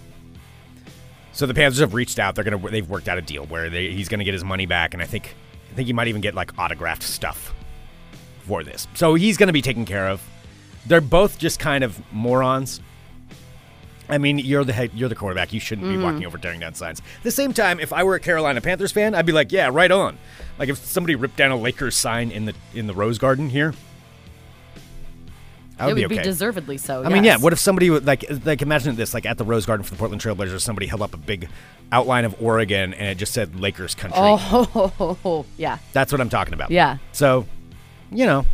So 1.36 1.46
the 1.46 1.54
Panthers 1.54 1.82
have 1.82 1.94
reached 1.94 2.18
out. 2.18 2.34
They're 2.36 2.46
gonna 2.46 2.58
they've 2.70 2.90
worked 2.90 3.10
out 3.10 3.18
a 3.18 3.22
deal 3.22 3.46
where 3.46 3.70
they, 3.70 3.92
he's 3.92 4.08
gonna 4.08 4.24
get 4.24 4.34
his 4.34 4.46
money 4.46 4.66
back, 4.66 4.94
and 4.94 5.04
I 5.04 5.06
think 5.06 5.36
I 5.70 5.76
think 5.76 5.88
he 5.88 5.94
might 5.94 6.08
even 6.08 6.22
get 6.22 6.34
like 6.34 6.58
autographed 6.58 7.04
stuff 7.04 7.54
for 8.44 8.64
this. 8.64 8.88
So 8.94 9.16
he's 9.16 9.36
gonna 9.36 9.52
be 9.52 9.62
taken 9.62 9.84
care 9.86 10.08
of. 10.08 10.22
They're 10.86 11.02
both 11.02 11.38
just 11.38 11.60
kind 11.60 11.84
of 11.84 12.00
morons. 12.14 12.80
I 14.08 14.18
mean, 14.18 14.38
you're 14.40 14.64
the 14.64 14.72
head, 14.72 14.92
you're 14.94 15.10
the 15.10 15.16
quarterback. 15.16 15.52
You 15.52 15.60
shouldn't 15.60 15.88
be 15.88 15.96
mm-hmm. 15.96 16.04
walking 16.04 16.26
over 16.26 16.38
tearing 16.38 16.62
down 16.62 16.74
signs. 16.74 17.02
At 17.18 17.24
the 17.24 17.32
same 17.32 17.52
time, 17.52 17.82
if 17.82 17.92
I 17.92 18.04
were 18.04 18.16
a 18.16 18.20
Carolina 18.20 18.62
Panthers 18.62 18.94
fan, 18.94 19.14
I'd 19.14 19.26
be 19.26 19.32
like, 19.34 19.52
yeah, 19.52 19.70
right 19.70 19.92
on. 19.92 20.18
Like 20.58 20.70
if 20.70 20.78
somebody 20.78 21.16
ripped 21.16 21.36
down 21.36 21.52
a 21.52 21.58
Lakers 21.58 21.98
sign 21.98 22.32
in 22.32 22.46
the 22.46 22.54
in 22.74 22.88
the 22.88 22.94
Rose 22.94 23.18
Garden 23.18 23.50
here, 23.50 23.74
I 25.78 25.88
would, 25.88 25.98
it 25.98 26.02
would 26.04 26.10
be 26.10 26.18
be, 26.18 26.24
deservedly 26.24 26.78
so. 26.78 27.04
I 27.04 27.10
mean, 27.10 27.24
yeah. 27.24 27.38
What 27.38 27.52
if 27.54 27.60
somebody 27.60 27.90
would 27.90 28.06
like 28.06 28.24
like 28.46 28.62
imagine 28.62 28.96
this 28.96 29.14
like 29.14 29.26
at 29.26 29.38
the 29.38 29.44
Rose 29.44 29.66
Garden 29.66 29.84
for 29.84 29.92
the 29.92 29.98
Portland 29.98 30.22
Trailblazers, 30.22 30.62
somebody 30.62 30.88
held 30.88 31.02
up 31.02 31.14
a 31.14 31.18
big 31.18 31.50
outline 31.92 32.24
of 32.26 32.42
Oregon 32.42 32.94
and 32.94 33.10
it 33.10 33.16
just 33.18 33.34
said 33.34 33.60
Lakers 33.60 33.94
country. 33.94 34.18
Oh, 34.22 35.46
yeah, 35.58 35.78
That's 35.94 36.12
what 36.12 36.22
I'm 36.22 36.30
talking 36.30 36.54
about. 36.54 36.72
yeah. 36.72 36.98
So, 37.12 37.46
you 38.12 38.26
know, 38.26 38.46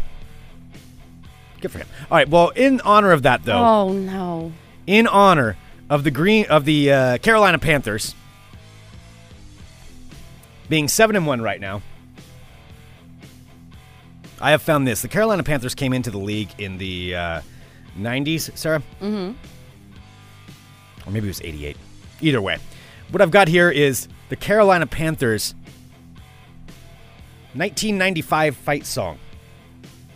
good 1.61 1.71
for 1.71 1.77
him. 1.77 1.87
All 2.09 2.17
right. 2.17 2.27
Well, 2.27 2.49
in 2.49 2.81
honor 2.81 3.11
of 3.11 3.21
that, 3.23 3.43
though, 3.43 3.53
Oh 3.63 3.93
no. 3.93 4.51
in 4.87 5.05
honor 5.07 5.57
of 5.89 6.03
the 6.03 6.11
green 6.11 6.45
of 6.47 6.65
the 6.65 6.91
uh, 6.91 7.17
Carolina 7.19 7.59
Panthers 7.59 8.15
being 10.69 10.87
seven 10.87 11.15
and 11.15 11.27
one 11.27 11.41
right 11.41 11.59
now, 11.59 11.81
I 14.41 14.51
have 14.51 14.61
found 14.61 14.87
this: 14.87 15.01
the 15.01 15.07
Carolina 15.07 15.43
Panthers 15.43 15.75
came 15.75 15.93
into 15.93 16.09
the 16.11 16.17
league 16.17 16.49
in 16.57 16.77
the 16.77 17.15
uh, 17.15 17.41
'90s, 17.97 18.57
Sarah. 18.57 18.81
Mm-hmm. 18.99 19.33
Or 21.07 21.11
maybe 21.11 21.27
it 21.27 21.29
was 21.29 21.41
'88. 21.41 21.77
Either 22.21 22.41
way, 22.41 22.57
what 23.11 23.21
I've 23.21 23.31
got 23.31 23.47
here 23.47 23.69
is 23.69 24.07
the 24.29 24.35
Carolina 24.35 24.87
Panthers 24.87 25.53
1995 27.53 28.55
fight 28.55 28.85
song, 28.85 29.19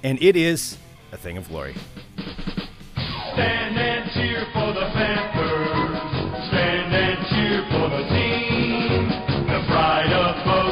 and 0.04 0.22
it 0.22 0.36
is 0.36 0.78
a 1.12 1.18
thing 1.18 1.38
of 1.38 1.48
glory. 1.50 1.76
Stand 3.34 3.78
and 3.78 4.10
cheer 4.12 4.46
for 4.54 4.74
the 4.74 4.90
Panthers. 4.94 6.48
Stand 6.48 6.96
and 6.96 7.28
cheer 7.28 7.62
for 7.72 7.90
the 7.90 8.04
team. 8.08 9.10
The 9.48 9.66
pride 9.68 10.14
of 10.14 10.65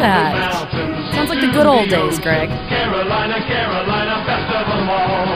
that. 0.00 1.12
Sounds 1.14 1.30
like 1.30 1.40
the 1.40 1.48
good 1.48 1.66
old 1.66 1.88
days, 1.88 2.18
Greg. 2.18 2.48
Carolina, 2.68 3.40
Carolina, 3.46 4.24
best 4.26 4.48
of 4.54 4.66
them 4.68 4.88
all. 4.88 5.26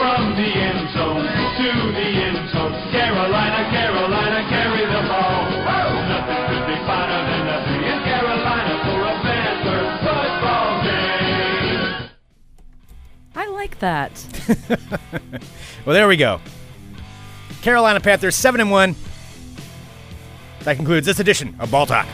From 0.00 0.34
the 0.36 0.48
end 0.48 0.90
zone 0.96 1.24
to 1.26 1.70
the 1.92 2.08
end 2.24 2.50
zone. 2.50 2.72
Carolina, 2.90 3.68
Carolina, 3.70 4.48
carry 4.48 4.84
the 4.86 5.02
ball. 5.08 5.50
Nothing 6.08 6.42
could 6.48 6.66
be 6.66 6.76
finer 6.88 7.20
than 7.28 7.42
to 7.46 7.74
in 7.84 7.98
Carolina 8.08 8.74
for 8.84 9.00
a 9.04 9.14
Panther 9.20 9.82
football 10.04 10.70
game. 10.82 12.10
I 13.36 13.46
like 13.48 13.78
that. 13.80 14.12
Well, 15.86 15.94
there 15.94 16.06
we 16.08 16.18
go. 16.18 16.40
Carolina 17.62 18.00
Panthers 18.00 18.36
seven 18.36 18.60
and 18.60 18.70
one. 18.70 18.94
That 20.60 20.76
concludes 20.76 21.06
this 21.06 21.18
edition 21.20 21.56
of 21.58 21.70
Ball 21.70 21.86
Talk. 21.86 22.06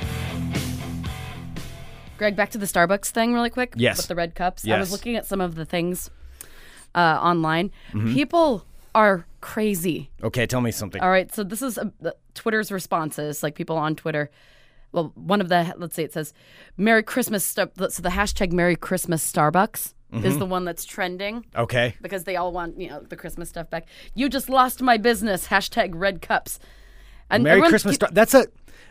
Greg, 2.18 2.36
back 2.36 2.50
to 2.50 2.58
the 2.58 2.66
Starbucks 2.66 3.06
thing 3.10 3.34
really 3.34 3.50
quick. 3.50 3.74
Yes. 3.76 3.96
With 3.98 4.08
the 4.08 4.14
red 4.14 4.34
cups. 4.34 4.64
Yes. 4.64 4.76
I 4.76 4.80
was 4.80 4.92
looking 4.92 5.16
at 5.16 5.26
some 5.26 5.40
of 5.40 5.54
the 5.54 5.64
things 5.64 6.10
uh, 6.94 6.98
online. 7.22 7.70
Mm-hmm. 7.92 8.12
People 8.14 8.64
are 8.94 9.26
crazy. 9.40 10.10
Okay, 10.22 10.46
tell 10.46 10.60
me 10.60 10.70
something. 10.70 11.02
All 11.02 11.10
right, 11.10 11.32
so 11.34 11.44
this 11.44 11.62
is 11.62 11.78
uh, 11.78 11.90
the- 12.00 12.16
Twitter's 12.34 12.70
responses, 12.72 13.42
like 13.42 13.54
people 13.54 13.76
on 13.76 13.94
Twitter. 13.96 14.30
Well, 14.92 15.12
one 15.14 15.40
of 15.40 15.48
the 15.48 15.74
let's 15.76 15.94
see, 15.96 16.02
it 16.04 16.12
says 16.12 16.32
"Merry 16.76 17.02
Christmas." 17.02 17.44
Star- 17.44 17.70
so 17.90 18.00
the 18.02 18.08
hashtag 18.10 18.52
"Merry 18.52 18.76
Christmas 18.76 19.30
Starbucks" 19.30 19.92
Mm-hmm. 20.12 20.24
is 20.24 20.38
the 20.38 20.46
one 20.46 20.64
that's 20.64 20.84
trending 20.84 21.44
Okay. 21.56 21.96
because 22.00 22.22
they 22.24 22.36
all 22.36 22.52
want 22.52 22.78
you 22.80 22.88
know 22.88 23.00
the 23.00 23.16
Christmas 23.16 23.48
stuff 23.48 23.68
back. 23.68 23.88
You 24.14 24.28
just 24.28 24.48
lost 24.48 24.80
my 24.80 24.96
business. 24.96 25.48
Hashtag 25.48 25.90
Red 25.94 26.22
Cups. 26.22 26.60
And 27.28 27.42
Merry 27.42 27.60
Christmas. 27.62 27.94
keep- 27.94 28.06
Star- 28.08 28.10
that's 28.12 28.32
a 28.32 28.46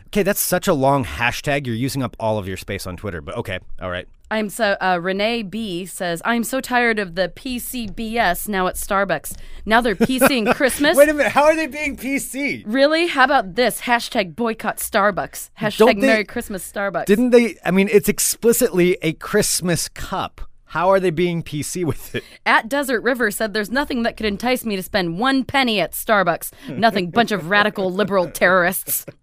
Okay, 0.08 0.22
that's 0.22 0.40
such 0.40 0.68
a 0.68 0.74
long 0.74 1.04
hashtag. 1.04 1.66
You're 1.66 1.74
using 1.76 2.02
up 2.02 2.16
all 2.20 2.38
of 2.38 2.46
your 2.48 2.56
space 2.56 2.86
on 2.86 2.96
Twitter. 2.96 3.20
But 3.20 3.36
okay, 3.36 3.58
all 3.80 3.90
right. 3.90 4.08
I'm 4.30 4.48
so 4.50 4.76
uh, 4.80 4.98
Renee 5.00 5.44
B 5.44 5.86
says 5.86 6.20
I'm 6.24 6.42
so 6.42 6.60
tired 6.60 6.98
of 6.98 7.14
the 7.14 7.28
PCBS 7.28 8.48
now 8.48 8.66
at 8.66 8.74
Starbucks. 8.74 9.36
Now 9.64 9.80
they're 9.80 9.94
PCing 9.94 10.52
Christmas. 10.56 10.96
Wait 10.96 11.08
a 11.08 11.14
minute. 11.14 11.30
How 11.32 11.44
are 11.44 11.54
they 11.54 11.66
being 11.68 11.96
PC? 11.96 12.64
Really? 12.66 13.06
How 13.06 13.24
about 13.24 13.54
this? 13.54 13.82
Hashtag 13.82 14.34
boycott 14.34 14.78
Starbucks. 14.78 15.50
Hashtag 15.60 16.00
they- 16.00 16.06
Merry 16.06 16.24
Christmas 16.24 16.70
Starbucks. 16.70 17.06
Didn't 17.06 17.30
they? 17.30 17.56
I 17.64 17.70
mean, 17.70 17.88
it's 17.92 18.08
explicitly 18.08 18.98
a 19.02 19.12
Christmas 19.12 19.88
cup. 19.88 20.40
How 20.70 20.88
are 20.90 20.98
they 20.98 21.10
being 21.10 21.44
PC 21.44 21.84
with 21.84 22.14
it? 22.16 22.24
At 22.44 22.68
Desert 22.68 23.02
River 23.02 23.30
said 23.30 23.54
there's 23.54 23.70
nothing 23.70 24.02
that 24.02 24.16
could 24.16 24.26
entice 24.26 24.64
me 24.64 24.74
to 24.74 24.82
spend 24.82 25.18
one 25.20 25.44
penny 25.44 25.80
at 25.80 25.92
Starbucks. 25.92 26.52
Nothing. 26.68 27.10
Bunch 27.10 27.30
of 27.30 27.48
radical 27.48 27.92
liberal 27.92 28.28
terrorists. 28.30 29.06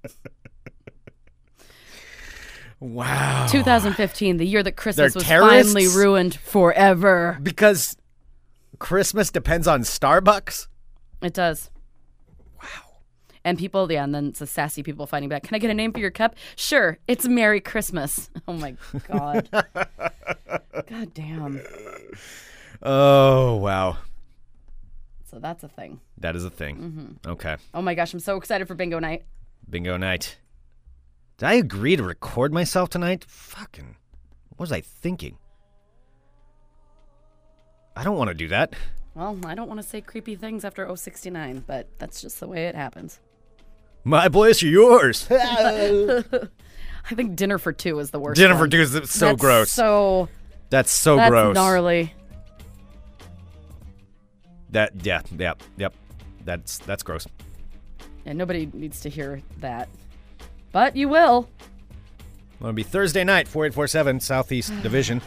Wow. 2.84 3.48
2015, 3.50 4.36
the 4.38 4.46
year 4.46 4.62
that 4.62 4.74
Christmas 4.74 5.14
They're 5.14 5.20
was 5.20 5.24
terrorists? 5.24 5.74
finally 5.74 5.88
ruined 5.96 6.36
forever. 6.36 7.40
Because 7.42 7.96
Christmas 8.78 9.32
depends 9.32 9.70
on 9.70 9.84
Starbucks? 9.84 10.68
It 11.22 11.34
does. 11.34 11.72
Wow. 12.62 12.68
And 13.46 13.58
people, 13.58 13.90
yeah, 13.90 14.04
and 14.04 14.14
then 14.14 14.28
it's 14.28 14.40
the 14.40 14.48
sassy 14.48 14.84
people 14.84 15.08
fighting 15.08 15.30
back. 15.30 15.44
Can 15.44 15.56
I 15.56 15.60
get 15.60 15.72
a 15.72 15.74
name 15.74 15.94
for 15.94 16.00
your 16.00 16.12
cup? 16.12 16.36
Sure. 16.58 16.98
It's 17.08 17.26
Merry 17.26 17.62
Christmas. 17.62 18.30
Oh 18.50 18.54
my 18.54 18.76
God. 19.08 19.48
God 20.88 21.14
damn. 21.14 21.62
Oh, 22.82 23.56
wow. 23.56 23.96
So 25.32 25.40
that's 25.40 25.64
a 25.64 25.70
thing. 25.70 26.02
That 26.18 26.36
is 26.36 26.44
a 26.44 26.50
thing. 26.50 26.76
Mm-hmm. 26.78 27.32
Okay. 27.32 27.56
Oh 27.74 27.82
my 27.82 27.96
gosh, 27.96 28.14
I'm 28.14 28.20
so 28.20 28.36
excited 28.36 28.68
for 28.68 28.76
bingo 28.76 29.00
night. 29.00 29.24
Bingo 29.70 29.96
night. 29.96 30.38
Did 31.38 31.46
I 31.48 31.54
agree 31.54 31.96
to 31.96 32.04
record 32.04 32.54
myself 32.54 32.90
tonight? 32.90 33.26
Fucking. 33.28 33.96
What 34.50 34.60
was 34.60 34.72
I 34.72 34.82
thinking? 34.82 35.38
I 37.96 38.04
don't 38.04 38.18
want 38.18 38.30
to 38.30 38.34
do 38.34 38.48
that. 38.50 38.74
Well, 39.16 39.38
I 39.46 39.56
don't 39.56 39.68
want 39.68 39.82
to 39.82 39.88
say 39.88 40.02
creepy 40.02 40.36
things 40.36 40.66
after 40.66 40.88
069, 40.96 41.64
but 41.68 41.88
that's 42.00 42.22
just 42.22 42.40
the 42.40 42.48
way 42.48 42.66
it 42.68 42.76
happens. 42.76 43.20
My 44.04 44.28
place 44.30 44.62
or 44.64 44.68
yours? 44.68 45.28
I 45.32 47.16
think 47.16 47.36
dinner 47.36 47.58
for 47.58 47.72
two 47.74 48.00
is 48.00 48.12
the 48.12 48.20
worst. 48.20 48.40
Dinner 48.40 48.56
for 48.56 48.62
one. 48.62 48.70
two 48.70 48.82
is 48.82 48.92
so 49.10 49.28
That's 49.28 49.42
gross. 49.42 49.72
So 49.72 50.30
that's 50.70 50.92
so 50.92 51.16
that's 51.16 51.30
gross. 51.30 51.56
gnarly. 51.56 52.14
That 54.72 55.06
yeah, 55.06 55.22
yeah, 55.38 55.54
yep. 55.78 55.94
That's 56.46 56.80
that's 56.80 57.04
gross. 57.04 57.28
Yeah, 58.26 58.34
nobody 58.34 58.70
needs 58.74 59.02
to 59.02 59.10
hear 59.10 59.42
that, 59.60 59.90
but 60.74 60.97
you 60.97 61.07
will. 61.07 61.47
Well, 62.59 62.69
it'll 62.69 62.74
be 62.74 62.84
Thursday 62.84 63.24
night, 63.24 63.47
4847 63.47 64.19
Southeast 64.19 64.74
Division, 64.84 65.21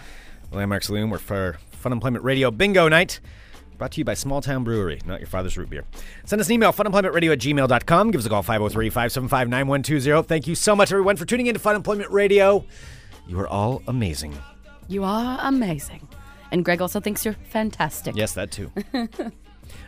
Landmark 0.52 0.82
Saloon. 0.84 1.08
We're 1.08 1.16
for 1.18 1.58
Fun 1.70 1.92
Employment 1.92 2.22
Radio 2.24 2.50
Bingo 2.50 2.88
Night. 2.88 3.20
Brought 3.78 3.92
to 3.92 4.00
you 4.00 4.04
by 4.06 4.14
Small 4.14 4.40
Town 4.40 4.64
Brewery, 4.64 5.00
not 5.04 5.20
your 5.20 5.26
father's 5.26 5.56
root 5.58 5.68
beer. 5.68 5.84
Send 6.24 6.40
us 6.40 6.46
an 6.46 6.54
email, 6.54 6.72
funemploymentradio 6.72 7.32
at 7.32 7.38
gmail.com. 7.40 8.10
Give 8.10 8.18
us 8.18 8.26
a 8.26 8.30
call, 8.30 8.42
503 8.42 8.88
575 8.88 9.48
9120. 9.48 10.26
Thank 10.26 10.46
you 10.46 10.54
so 10.54 10.74
much, 10.74 10.90
everyone, 10.92 11.16
for 11.16 11.26
tuning 11.26 11.46
in 11.46 11.54
to 11.54 11.60
Fun 11.60 11.76
Employment 11.76 12.10
Radio. 12.10 12.64
You 13.26 13.38
are 13.40 13.48
all 13.48 13.82
amazing. 13.86 14.34
You 14.88 15.04
are 15.04 15.38
amazing, 15.42 16.08
and 16.52 16.64
Greg 16.64 16.80
also 16.80 17.00
thinks 17.00 17.24
you're 17.24 17.34
fantastic. 17.34 18.16
Yes, 18.16 18.32
that 18.32 18.50
too. 18.50 18.72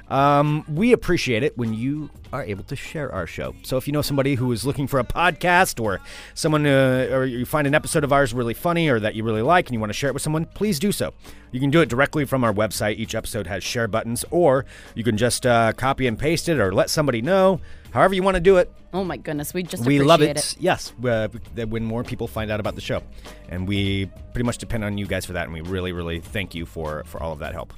um, 0.08 0.64
we 0.72 0.92
appreciate 0.92 1.42
it 1.42 1.56
when 1.58 1.74
you 1.74 2.10
are 2.32 2.42
able 2.42 2.64
to 2.64 2.76
share 2.76 3.12
our 3.12 3.26
show. 3.26 3.54
So 3.62 3.76
if 3.76 3.86
you 3.86 3.92
know 3.92 4.02
somebody 4.02 4.34
who 4.34 4.50
is 4.52 4.64
looking 4.64 4.86
for 4.86 4.98
a 5.00 5.04
podcast 5.04 5.82
or 5.82 6.00
someone, 6.34 6.66
uh, 6.66 7.08
or 7.10 7.24
you 7.24 7.44
find 7.46 7.66
an 7.66 7.74
episode 7.74 8.04
of 8.04 8.12
ours 8.12 8.32
really 8.34 8.54
funny 8.54 8.88
or 8.88 9.00
that 9.00 9.14
you 9.14 9.24
really 9.24 9.42
like 9.42 9.66
and 9.66 9.74
you 9.74 9.80
want 9.80 9.90
to 9.90 9.94
share 9.94 10.10
it 10.10 10.14
with 10.14 10.22
someone, 10.22 10.44
please 10.46 10.78
do 10.78 10.92
so. 10.92 11.12
You 11.52 11.60
can 11.60 11.70
do 11.70 11.80
it 11.80 11.88
directly 11.88 12.24
from 12.24 12.44
our 12.44 12.52
website. 12.52 12.96
Each 12.96 13.14
episode 13.14 13.46
has 13.46 13.62
share 13.64 13.88
buttons, 13.88 14.24
or 14.30 14.66
you 14.94 15.04
can 15.04 15.16
just 15.16 15.46
uh, 15.46 15.72
copy 15.72 16.06
and 16.06 16.18
paste 16.18 16.48
it 16.48 16.58
or 16.58 16.72
let 16.72 16.90
somebody 16.90 17.22
know. 17.22 17.60
However 17.90 18.14
you 18.14 18.22
want 18.22 18.34
to 18.34 18.40
do 18.40 18.56
it, 18.58 18.72
Oh 18.92 19.04
my 19.04 19.18
goodness, 19.18 19.52
we 19.52 19.62
just 19.62 19.84
we 19.84 19.98
love 19.98 20.22
it. 20.22 20.30
appreciate 20.30 20.62
Yes, 20.62 20.92
uh, 21.04 21.28
that 21.56 21.68
when 21.68 21.84
more 21.84 22.02
people 22.04 22.26
find 22.26 22.50
out 22.50 22.58
about 22.58 22.74
the 22.74 22.80
show, 22.80 23.02
and 23.50 23.68
we 23.68 24.06
pretty 24.32 24.44
much 24.46 24.56
depend 24.56 24.82
on 24.82 24.96
you 24.96 25.06
guys 25.06 25.26
for 25.26 25.34
that, 25.34 25.44
and 25.44 25.52
we 25.52 25.60
really, 25.60 25.92
really 25.92 26.20
thank 26.20 26.54
you 26.54 26.64
for 26.64 27.04
for 27.04 27.22
all 27.22 27.32
of 27.32 27.40
that 27.40 27.52
help. 27.52 27.74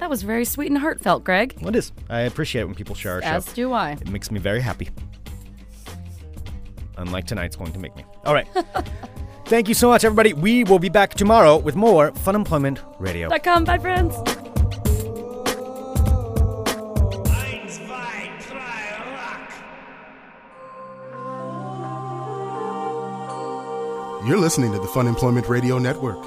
That 0.00 0.08
was 0.10 0.22
very 0.22 0.44
sweet 0.46 0.68
and 0.70 0.78
heartfelt, 0.78 1.24
Greg. 1.24 1.56
What 1.60 1.76
is? 1.76 1.92
I 2.08 2.20
appreciate 2.22 2.62
it 2.62 2.64
when 2.64 2.74
people 2.74 2.94
share 2.94 3.14
our 3.14 3.22
As 3.22 3.46
show. 3.46 3.52
do 3.54 3.72
I. 3.72 3.92
It 3.92 4.08
makes 4.10 4.30
me 4.30 4.40
very 4.40 4.60
happy. 4.60 4.88
Unlike 6.96 7.26
tonight's 7.26 7.56
going 7.56 7.72
to 7.72 7.78
make 7.78 7.94
me. 7.96 8.04
All 8.24 8.34
right. 8.34 8.48
Thank 9.46 9.68
you 9.68 9.74
so 9.74 9.88
much, 9.88 10.04
everybody. 10.04 10.32
We 10.32 10.64
will 10.64 10.78
be 10.78 10.88
back 10.88 11.14
tomorrow 11.14 11.56
with 11.56 11.76
more 11.76 12.12
Fun 12.12 12.34
Employment 12.34 12.80
Radio. 12.98 13.28
Dot 13.28 13.42
com. 13.42 13.64
Bye, 13.64 13.78
friends. 13.78 14.14
You're 24.26 24.38
listening 24.38 24.70
to 24.72 24.78
the 24.78 24.86
Fun 24.86 25.06
Employment 25.06 25.48
Radio 25.48 25.78
Network. 25.78 26.22